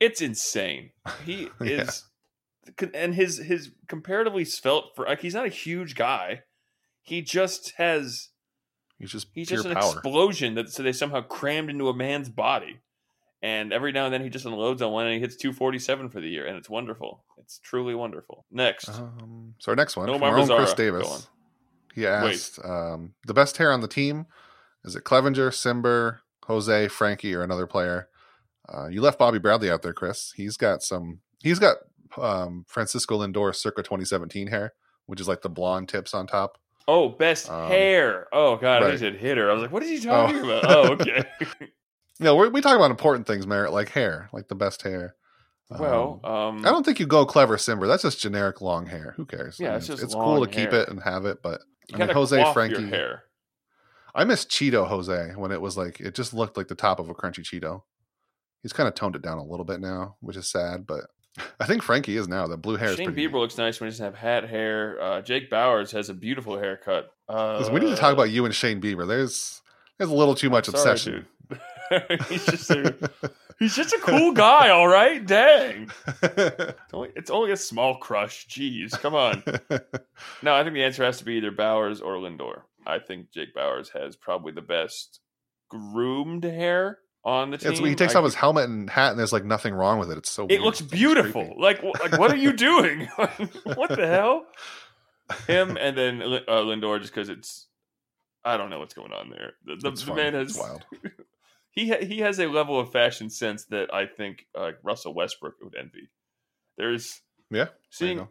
It's 0.00 0.20
insane. 0.20 0.90
He 1.24 1.48
Yeah. 1.60 1.82
is, 1.82 2.04
and 2.94 3.14
his 3.14 3.38
his 3.38 3.70
comparatively 3.88 4.44
svelte 4.44 4.94
for 4.96 5.04
like 5.06 5.20
he's 5.20 5.34
not 5.34 5.46
a 5.46 5.50
huge 5.50 5.94
guy. 5.94 6.42
He 7.02 7.20
just 7.22 7.72
has 7.76 8.28
He's 8.98 9.10
just 9.10 9.26
he's 9.34 9.48
pure 9.48 9.58
just 9.58 9.66
an 9.68 9.74
power. 9.74 9.92
explosion 9.92 10.54
that 10.54 10.70
so 10.70 10.82
they 10.82 10.92
somehow 10.92 11.20
crammed 11.22 11.68
into 11.70 11.88
a 11.88 11.94
man's 11.94 12.28
body. 12.28 12.80
And 13.42 13.74
every 13.74 13.92
now 13.92 14.06
and 14.06 14.14
then 14.14 14.22
he 14.22 14.30
just 14.30 14.46
unloads 14.46 14.80
on 14.80 14.90
one 14.92 15.04
and 15.04 15.14
he 15.14 15.20
hits 15.20 15.36
247 15.36 16.08
for 16.08 16.18
the 16.18 16.28
year, 16.28 16.46
and 16.46 16.56
it's 16.56 16.70
wonderful. 16.70 17.24
It's 17.36 17.58
truly 17.58 17.94
wonderful. 17.94 18.46
Next, 18.50 18.88
Um, 18.88 19.54
so 19.58 19.70
our 19.72 19.76
next 19.76 19.96
one, 19.98 20.08
from 20.08 20.22
our 20.22 20.32
Chris 20.32 20.48
Mazara. 20.48 20.56
Go 20.56 20.62
on. 20.64 20.76
Davis. 20.76 21.28
He 21.94 22.06
asked, 22.06 22.58
um, 22.64 23.12
the 23.26 23.34
best 23.34 23.58
hair 23.58 23.70
on 23.70 23.82
the 23.82 23.88
team 23.88 24.24
is 24.82 24.96
it 24.96 25.04
Clevinger, 25.04 25.50
Cimber, 25.50 26.20
Jose, 26.46 26.88
Frankie, 26.88 27.34
or 27.34 27.42
another 27.42 27.66
player? 27.66 28.08
Uh, 28.68 28.86
you 28.88 29.00
left 29.00 29.18
Bobby 29.18 29.38
Bradley 29.38 29.70
out 29.70 29.82
there, 29.82 29.92
Chris. 29.92 30.32
He's 30.36 30.56
got 30.56 30.82
some. 30.82 31.20
He's 31.42 31.58
got 31.58 31.76
um, 32.18 32.64
Francisco 32.68 33.18
Lindor 33.18 33.54
circa 33.54 33.82
2017 33.82 34.46
hair, 34.48 34.72
which 35.06 35.20
is 35.20 35.28
like 35.28 35.42
the 35.42 35.48
blonde 35.50 35.88
tips 35.88 36.14
on 36.14 36.26
top. 36.26 36.58
oh, 36.88 37.08
best 37.10 37.50
Um, 37.50 37.68
hair. 37.68 38.26
Oh 38.32 38.56
god, 38.56 38.82
I 38.82 38.86
right. 38.86 38.92
he 38.92 38.98
said 38.98 39.16
hitter. 39.16 39.50
I 39.50 39.54
was 39.54 39.62
like, 39.62 39.72
what 39.72 39.82
is 39.82 39.90
he 39.90 40.00
talking 40.06 40.36
Oh. 40.36 40.44
about? 40.44 40.64
Oh, 40.70 40.92
okay. 41.00 41.24
No, 42.20 42.36
we're, 42.36 42.48
we 42.48 42.60
talk 42.60 42.76
about 42.76 42.90
important 42.90 43.26
things, 43.26 43.46
Merritt, 43.46 43.72
like 43.72 43.88
hair, 43.90 44.28
like 44.32 44.48
the 44.48 44.54
best 44.54 44.82
hair. 44.82 45.16
well, 45.70 46.20
Um, 46.22 46.30
um, 46.32 46.58
I 46.60 46.68
don't 46.70 46.84
think 46.86 47.00
you 47.00 47.06
go 47.06 47.26
clever 47.26 47.56
Cimber. 47.56 47.86
That's 47.88 48.02
just 48.02 48.20
generic 48.20 48.60
long 48.60 48.86
hair. 48.86 49.14
Who 49.16 49.26
cares? 49.26 49.60
I 49.60 49.64
Yeah, 49.64 49.70
mean, 49.70 49.78
it's 49.78 49.86
just 49.88 50.02
it's 50.02 50.14
cool 50.14 50.44
to 50.46 50.50
keep 50.50 50.72
it 50.72 50.88
and 50.88 51.02
have 51.02 51.24
it, 51.26 51.42
but 51.42 51.62
you 51.88 51.96
I 51.96 52.06
mean, 52.06 52.10
Jose 52.14 52.52
Frankie. 52.52 52.88
hair. 52.88 53.24
I 54.14 54.24
miss 54.24 54.44
Cheeto 54.44 54.86
Jose 54.86 55.32
when 55.36 55.50
it 55.50 55.60
was 55.60 55.76
like 55.76 56.00
it 56.00 56.14
just 56.14 56.32
looked 56.32 56.56
like 56.56 56.68
the 56.68 56.74
top 56.74 57.00
of 57.00 57.08
a 57.08 57.14
crunchy 57.14 57.40
Cheeto. 57.40 57.82
He's 58.62 58.72
kind 58.72 58.88
of 58.88 58.94
toned 58.94 59.16
it 59.16 59.22
down 59.22 59.38
a 59.38 59.44
little 59.44 59.64
bit 59.64 59.80
now, 59.80 60.16
which 60.20 60.36
is 60.36 60.48
sad, 60.48 60.86
but 60.86 61.06
I 61.60 61.66
think 61.66 61.82
Frankie 61.82 62.16
is 62.16 62.28
now. 62.28 62.46
The 62.46 62.56
blue 62.56 62.76
hair 62.76 62.94
Shane. 62.94 63.12
Bieber 63.12 63.34
looks 63.34 63.58
nice 63.58 63.80
when 63.80 63.88
he 63.88 63.92
doesn't 63.92 64.04
have 64.04 64.14
hat 64.14 64.48
hair. 64.48 65.00
Uh, 65.00 65.20
Jake 65.20 65.50
Bauers 65.50 65.90
has 65.92 66.08
a 66.08 66.14
beautiful 66.14 66.58
haircut. 66.58 67.10
Uh, 67.28 67.68
we 67.72 67.80
need 67.80 67.90
to 67.90 67.96
talk 67.96 68.12
about 68.12 68.30
you 68.30 68.44
and 68.44 68.54
Shane 68.54 68.80
Bieber. 68.80 69.06
There's 69.06 69.62
there's 69.98 70.10
a 70.10 70.14
little 70.14 70.34
too 70.34 70.50
much 70.50 70.66
sorry, 70.66 70.78
obsession. 70.78 71.26
he's 72.28 72.46
just 72.46 72.70
a, 72.70 72.94
he's 73.58 73.74
just 73.74 73.92
a 73.92 73.98
cool 73.98 74.32
guy. 74.32 74.70
All 74.70 74.88
right, 74.88 75.24
dang. 75.24 75.90
It's 76.22 76.92
only, 76.92 77.10
it's 77.16 77.30
only 77.30 77.52
a 77.52 77.56
small 77.56 77.96
crush. 77.98 78.46
Jeez, 78.48 78.92
come 78.92 79.14
on. 79.14 79.42
No, 80.42 80.54
I 80.54 80.62
think 80.62 80.74
the 80.74 80.84
answer 80.84 81.04
has 81.04 81.18
to 81.18 81.24
be 81.24 81.34
either 81.34 81.52
Bauers 81.52 82.00
or 82.00 82.16
Lindor. 82.16 82.62
I 82.86 82.98
think 82.98 83.32
Jake 83.32 83.54
Bauers 83.54 83.88
has 83.98 84.16
probably 84.16 84.52
the 84.52 84.62
best 84.62 85.20
groomed 85.70 86.44
hair 86.44 86.98
on 87.24 87.50
the 87.50 87.58
team. 87.58 87.70
it's, 87.72 87.80
he 87.80 87.94
takes 87.94 88.14
I- 88.14 88.18
off 88.18 88.24
his 88.24 88.34
helmet 88.34 88.68
and 88.68 88.88
hat, 88.90 89.10
and 89.10 89.18
there's 89.18 89.32
like 89.32 89.44
nothing 89.44 89.74
wrong 89.74 89.98
with 89.98 90.10
it. 90.10 90.18
It's 90.18 90.30
so 90.30 90.44
It 90.44 90.50
weird. 90.50 90.62
looks 90.62 90.80
beautiful. 90.82 91.54
Like, 91.58 91.82
like, 91.82 92.18
what 92.18 92.30
are 92.30 92.36
you 92.36 92.52
doing? 92.52 93.06
what 93.74 93.90
the 93.90 94.06
hell? 94.06 94.46
Him 95.46 95.76
and 95.80 95.96
then 95.96 96.22
uh, 96.22 96.40
Lindor, 96.60 97.00
just 97.00 97.14
because 97.14 97.28
it's, 97.30 97.66
I 98.44 98.56
don't 98.58 98.68
know 98.70 98.78
what's 98.78 98.92
going 98.94 99.12
on 99.12 99.30
there. 99.30 99.52
The, 99.64 99.90
the, 99.90 100.04
the 100.04 100.14
man 100.14 100.34
has 100.34 100.56
wild. 100.56 100.84
he 101.70 101.88
ha- 101.88 102.04
he 102.04 102.18
has 102.18 102.38
a 102.38 102.46
level 102.46 102.78
of 102.78 102.92
fashion 102.92 103.30
sense 103.30 103.64
that 103.70 103.92
I 103.92 104.04
think 104.06 104.44
uh, 104.54 104.72
Russell 104.82 105.14
Westbrook 105.14 105.54
would 105.62 105.74
envy. 105.78 106.10
There's 106.76 107.22
Yeah, 107.50 107.68
seeing 107.88 108.28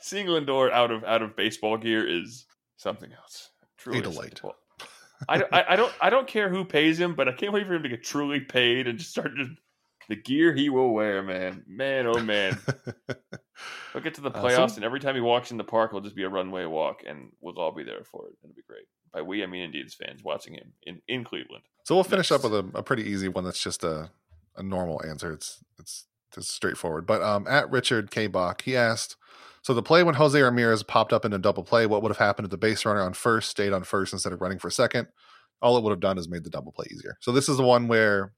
seeing 0.00 0.26
Lindor 0.28 0.72
out 0.72 0.90
of 0.90 1.04
out 1.04 1.20
of 1.20 1.36
baseball 1.36 1.76
gear 1.76 2.06
is 2.08 2.46
something 2.78 3.12
else. 3.12 3.49
Truly 3.80 3.98
A 3.98 4.02
delight. 4.02 4.40
I 5.28 5.38
don't, 5.38 5.52
I, 5.52 5.64
I 5.70 5.76
don't 5.76 5.92
I 6.00 6.10
don't 6.10 6.26
care 6.26 6.48
who 6.48 6.64
pays 6.64 6.98
him, 6.98 7.14
but 7.14 7.28
I 7.28 7.32
can't 7.32 7.52
wait 7.52 7.66
for 7.66 7.74
him 7.74 7.82
to 7.82 7.88
get 7.88 8.02
truly 8.02 8.40
paid 8.40 8.86
and 8.86 8.98
just 8.98 9.10
start 9.10 9.32
just 9.36 9.50
the 10.08 10.16
gear 10.16 10.52
he 10.54 10.70
will 10.70 10.92
wear, 10.92 11.22
man, 11.22 11.62
man, 11.68 12.06
oh 12.06 12.20
man. 12.20 12.58
we'll 13.94 14.02
get 14.02 14.14
to 14.14 14.20
the 14.20 14.30
Uh, 14.30 14.42
playoffs, 14.42 14.76
and 14.76 14.84
every 14.84 14.98
time 14.98 15.14
he 15.14 15.20
walks 15.20 15.50
in 15.50 15.56
the 15.56 15.64
park, 15.64 15.90
it'll 15.90 16.00
just 16.00 16.16
be 16.16 16.24
a 16.24 16.28
runway 16.28 16.64
walk, 16.64 17.02
and 17.06 17.30
we'll 17.40 17.58
all 17.58 17.72
be 17.72 17.84
there 17.84 18.02
for 18.04 18.26
it. 18.26 18.34
It'll 18.42 18.54
be 18.54 18.62
great. 18.66 18.86
By 19.12 19.22
we, 19.22 19.42
I 19.42 19.46
mean 19.46 19.62
Indians 19.62 19.94
fans 19.94 20.22
watching 20.24 20.54
him 20.54 20.72
in, 20.84 21.00
in 21.08 21.24
Cleveland. 21.24 21.64
So 21.84 21.94
we'll 21.94 22.04
finish 22.04 22.30
up 22.32 22.42
with 22.44 22.54
a, 22.54 22.70
a 22.74 22.82
pretty 22.82 23.04
easy 23.04 23.28
one 23.28 23.44
that's 23.44 23.62
just 23.62 23.84
a, 23.84 24.10
a 24.56 24.62
normal 24.62 25.02
answer. 25.04 25.32
It's 25.32 25.62
it's 25.78 26.06
just 26.34 26.50
straightforward. 26.50 27.06
But 27.06 27.22
um, 27.22 27.46
at 27.46 27.70
Richard 27.70 28.10
K. 28.10 28.26
Bach, 28.26 28.62
he 28.62 28.76
asked, 28.76 29.16
so 29.62 29.74
the 29.74 29.82
play 29.82 30.02
when 30.02 30.14
Jose 30.14 30.40
Ramirez 30.40 30.82
popped 30.82 31.12
up 31.12 31.24
in 31.24 31.32
a 31.32 31.38
double 31.38 31.62
play, 31.62 31.86
what 31.86 32.02
would 32.02 32.10
have 32.10 32.18
happened 32.18 32.46
if 32.46 32.50
the 32.50 32.56
base 32.56 32.84
runner 32.84 33.02
on 33.02 33.12
first 33.12 33.50
stayed 33.50 33.72
on 33.72 33.84
first 33.84 34.12
instead 34.12 34.32
of 34.32 34.40
running 34.40 34.58
for 34.58 34.70
second? 34.70 35.08
All 35.60 35.76
it 35.76 35.82
would 35.82 35.90
have 35.90 36.00
done 36.00 36.16
is 36.16 36.28
made 36.28 36.44
the 36.44 36.50
double 36.50 36.72
play 36.72 36.86
easier. 36.90 37.16
So 37.20 37.32
this 37.32 37.48
is 37.48 37.58
the 37.58 37.62
one 37.62 37.86
where 37.86 38.32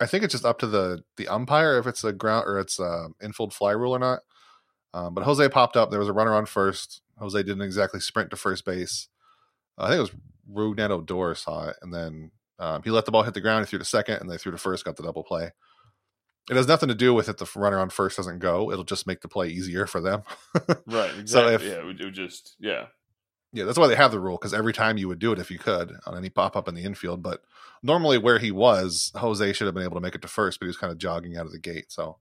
I 0.00 0.06
think 0.06 0.24
it's 0.24 0.32
just 0.32 0.44
up 0.44 0.58
to 0.60 0.66
the 0.66 1.02
the 1.16 1.28
umpire 1.28 1.78
if 1.78 1.86
it's 1.86 2.02
a 2.02 2.12
ground 2.12 2.44
or 2.46 2.58
it's 2.58 2.80
a 2.80 3.08
infield 3.22 3.54
fly 3.54 3.72
rule 3.72 3.94
or 3.94 3.98
not. 3.98 4.20
Um, 4.94 5.14
but 5.14 5.24
Jose 5.24 5.48
popped 5.50 5.76
up. 5.76 5.90
There 5.90 6.00
was 6.00 6.08
a 6.08 6.12
runner 6.12 6.34
on 6.34 6.46
first. 6.46 7.02
Jose 7.18 7.40
didn't 7.42 7.62
exactly 7.62 8.00
sprint 8.00 8.30
to 8.30 8.36
first 8.36 8.64
base. 8.64 9.08
I 9.76 9.88
think 9.88 9.98
it 9.98 10.00
was 10.00 10.10
Rougned 10.50 10.90
Odor 10.90 11.34
saw 11.34 11.68
it, 11.68 11.76
and 11.82 11.92
then 11.92 12.30
um, 12.58 12.82
he 12.82 12.90
let 12.90 13.04
the 13.04 13.12
ball 13.12 13.22
hit 13.22 13.34
the 13.34 13.40
ground. 13.40 13.64
He 13.64 13.70
threw 13.70 13.78
to 13.78 13.84
second, 13.84 14.16
and 14.16 14.30
they 14.30 14.38
threw 14.38 14.50
to 14.50 14.58
first. 14.58 14.84
Got 14.84 14.96
the 14.96 15.02
double 15.02 15.22
play. 15.22 15.52
It 16.50 16.56
has 16.56 16.66
nothing 16.66 16.88
to 16.88 16.94
do 16.94 17.12
with 17.12 17.28
if 17.28 17.36
the 17.36 17.48
runner 17.56 17.78
on 17.78 17.90
first 17.90 18.16
doesn't 18.16 18.38
go. 18.38 18.70
It'll 18.70 18.84
just 18.84 19.06
make 19.06 19.20
the 19.20 19.28
play 19.28 19.48
easier 19.48 19.86
for 19.86 20.00
them. 20.00 20.22
Right. 20.86 21.10
Exactly. 21.18 21.26
So 21.26 21.48
if- 21.48 21.62
yeah, 21.62 21.80
it 21.80 21.84
would, 21.84 22.00
it 22.00 22.04
would 22.04 22.14
just 22.14 22.56
yeah. 22.58 22.86
Yeah, 23.52 23.64
that's 23.64 23.78
why 23.78 23.86
they 23.86 23.96
have 23.96 24.10
the 24.10 24.20
rule 24.20 24.36
because 24.36 24.52
every 24.52 24.74
time 24.74 24.98
you 24.98 25.08
would 25.08 25.18
do 25.18 25.32
it 25.32 25.38
if 25.38 25.50
you 25.50 25.58
could 25.58 25.92
on 26.06 26.16
any 26.16 26.28
pop 26.28 26.54
up 26.54 26.68
in 26.68 26.74
the 26.74 26.84
infield. 26.84 27.22
But 27.22 27.42
normally, 27.82 28.18
where 28.18 28.38
he 28.38 28.50
was, 28.50 29.10
Jose 29.16 29.52
should 29.54 29.64
have 29.66 29.74
been 29.74 29.84
able 29.84 29.96
to 29.96 30.02
make 30.02 30.14
it 30.14 30.20
to 30.22 30.28
first, 30.28 30.60
but 30.60 30.66
he 30.66 30.68
was 30.68 30.76
kind 30.76 30.92
of 30.92 30.98
jogging 30.98 31.34
out 31.36 31.46
of 31.46 31.52
the 31.52 31.58
gate. 31.58 31.86
So, 31.88 32.18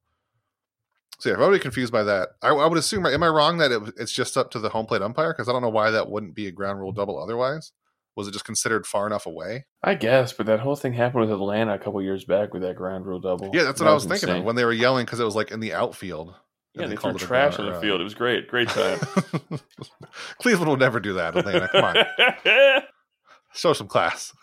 so 1.19 1.27
yeah, 1.29 1.33
if 1.35 1.41
everybody 1.41 1.59
confused 1.61 1.91
by 1.91 2.03
that, 2.03 2.29
I, 2.41 2.49
I 2.51 2.65
would 2.67 2.77
assume. 2.77 3.05
Am 3.05 3.23
I 3.23 3.27
wrong 3.27 3.57
that 3.57 3.71
it, 3.73 3.81
it's 3.97 4.13
just 4.13 4.37
up 4.37 4.51
to 4.51 4.59
the 4.59 4.69
home 4.69 4.85
plate 4.85 5.01
umpire? 5.01 5.33
Because 5.33 5.49
I 5.49 5.51
don't 5.51 5.61
know 5.61 5.69
why 5.69 5.91
that 5.91 6.09
wouldn't 6.09 6.33
be 6.33 6.47
a 6.47 6.51
ground 6.51 6.79
rule 6.79 6.93
double 6.93 7.21
otherwise. 7.21 7.73
Was 8.17 8.27
it 8.27 8.31
just 8.31 8.45
considered 8.45 8.87
far 8.87 9.05
enough 9.05 9.27
away? 9.27 9.67
I 9.83 9.93
guess, 9.93 10.33
but 10.33 10.47
that 10.47 10.59
whole 10.59 10.75
thing 10.75 10.93
happened 10.93 11.21
with 11.21 11.31
Atlanta 11.31 11.75
a 11.75 11.77
couple 11.77 12.01
years 12.01 12.25
back 12.25 12.51
with 12.51 12.63
that 12.63 12.75
ground 12.75 13.05
rule 13.05 13.19
double. 13.19 13.51
Yeah, 13.53 13.63
that's 13.63 13.79
what 13.79 13.85
That 13.85 13.91
I 13.91 13.93
was 13.93 14.05
thinking 14.05 14.29
of 14.29 14.43
when 14.43 14.55
they 14.55 14.65
were 14.65 14.73
yelling 14.73 15.05
because 15.05 15.19
it 15.19 15.23
was 15.23 15.35
like 15.35 15.51
in 15.51 15.59
the 15.59 15.75
outfield. 15.75 16.33
Yeah, 16.73 16.83
and 16.83 16.91
they, 16.91 16.95
threw 16.95 17.13
trash 17.13 17.59
on 17.59 17.67
the 17.67 17.73
uh, 17.73 17.79
field. 17.79 18.01
It 18.01 18.03
was 18.03 18.15
great, 18.15 18.47
great 18.47 18.69
time. 18.69 18.99
Cleveland 20.39 20.67
will 20.67 20.77
never 20.77 20.99
do 20.99 21.13
that. 21.13 21.37
Atlanta, 21.37 21.67
come 21.67 21.83
on, 21.83 22.81
show 23.53 23.73
some 23.73 23.87
class. 23.87 24.33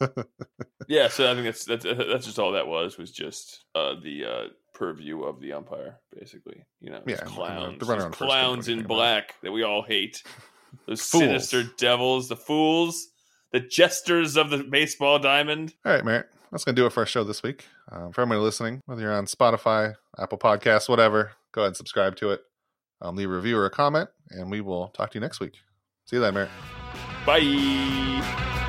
yeah, 0.88 1.08
so 1.08 1.30
I 1.30 1.34
think 1.34 1.46
that's 1.46 1.64
that's 1.64 1.84
that's 1.84 2.26
just 2.26 2.38
all 2.38 2.52
that 2.52 2.66
was 2.66 2.98
was 2.98 3.10
just 3.10 3.64
uh, 3.74 3.94
the 4.02 4.24
uh, 4.24 4.44
purview 4.74 5.22
of 5.22 5.40
the 5.40 5.54
umpire, 5.54 6.00
basically. 6.18 6.64
You 6.80 6.90
know, 6.90 7.00
Yeah, 7.06 7.16
clowns, 7.16 7.78
the 7.78 7.86
runner 7.86 8.04
on 8.04 8.12
clowns 8.12 8.68
in 8.68 8.82
black 8.82 9.34
that 9.42 9.52
we 9.52 9.62
all 9.62 9.82
hate. 9.82 10.22
Those 10.86 11.02
Fools. 11.02 11.22
sinister 11.22 11.64
devils, 11.76 12.28
the 12.28 12.36
fools, 12.36 13.08
the 13.52 13.60
jesters 13.60 14.36
of 14.36 14.50
the 14.50 14.58
baseball 14.58 15.18
diamond. 15.18 15.74
All 15.84 15.92
right, 15.92 16.04
Merritt. 16.04 16.28
That's 16.52 16.64
going 16.64 16.76
to 16.76 16.82
do 16.82 16.86
it 16.86 16.92
for 16.92 17.00
our 17.00 17.06
show 17.06 17.24
this 17.24 17.42
week. 17.42 17.66
Um, 17.90 18.12
for 18.12 18.22
everybody 18.22 18.40
listening, 18.40 18.80
whether 18.86 19.02
you're 19.02 19.12
on 19.12 19.26
Spotify, 19.26 19.94
Apple 20.18 20.38
Podcasts, 20.38 20.88
whatever, 20.88 21.32
go 21.52 21.62
ahead 21.62 21.68
and 21.68 21.76
subscribe 21.76 22.16
to 22.16 22.30
it. 22.30 22.40
Um, 23.00 23.16
leave 23.16 23.30
a 23.30 23.34
review 23.34 23.58
or 23.58 23.66
a 23.66 23.70
comment, 23.70 24.08
and 24.30 24.50
we 24.50 24.60
will 24.60 24.88
talk 24.88 25.10
to 25.10 25.16
you 25.16 25.20
next 25.20 25.40
week. 25.40 25.54
See 26.06 26.16
you 26.16 26.22
then, 26.22 26.34
Merritt. 26.34 26.50
Bye. 27.26 28.62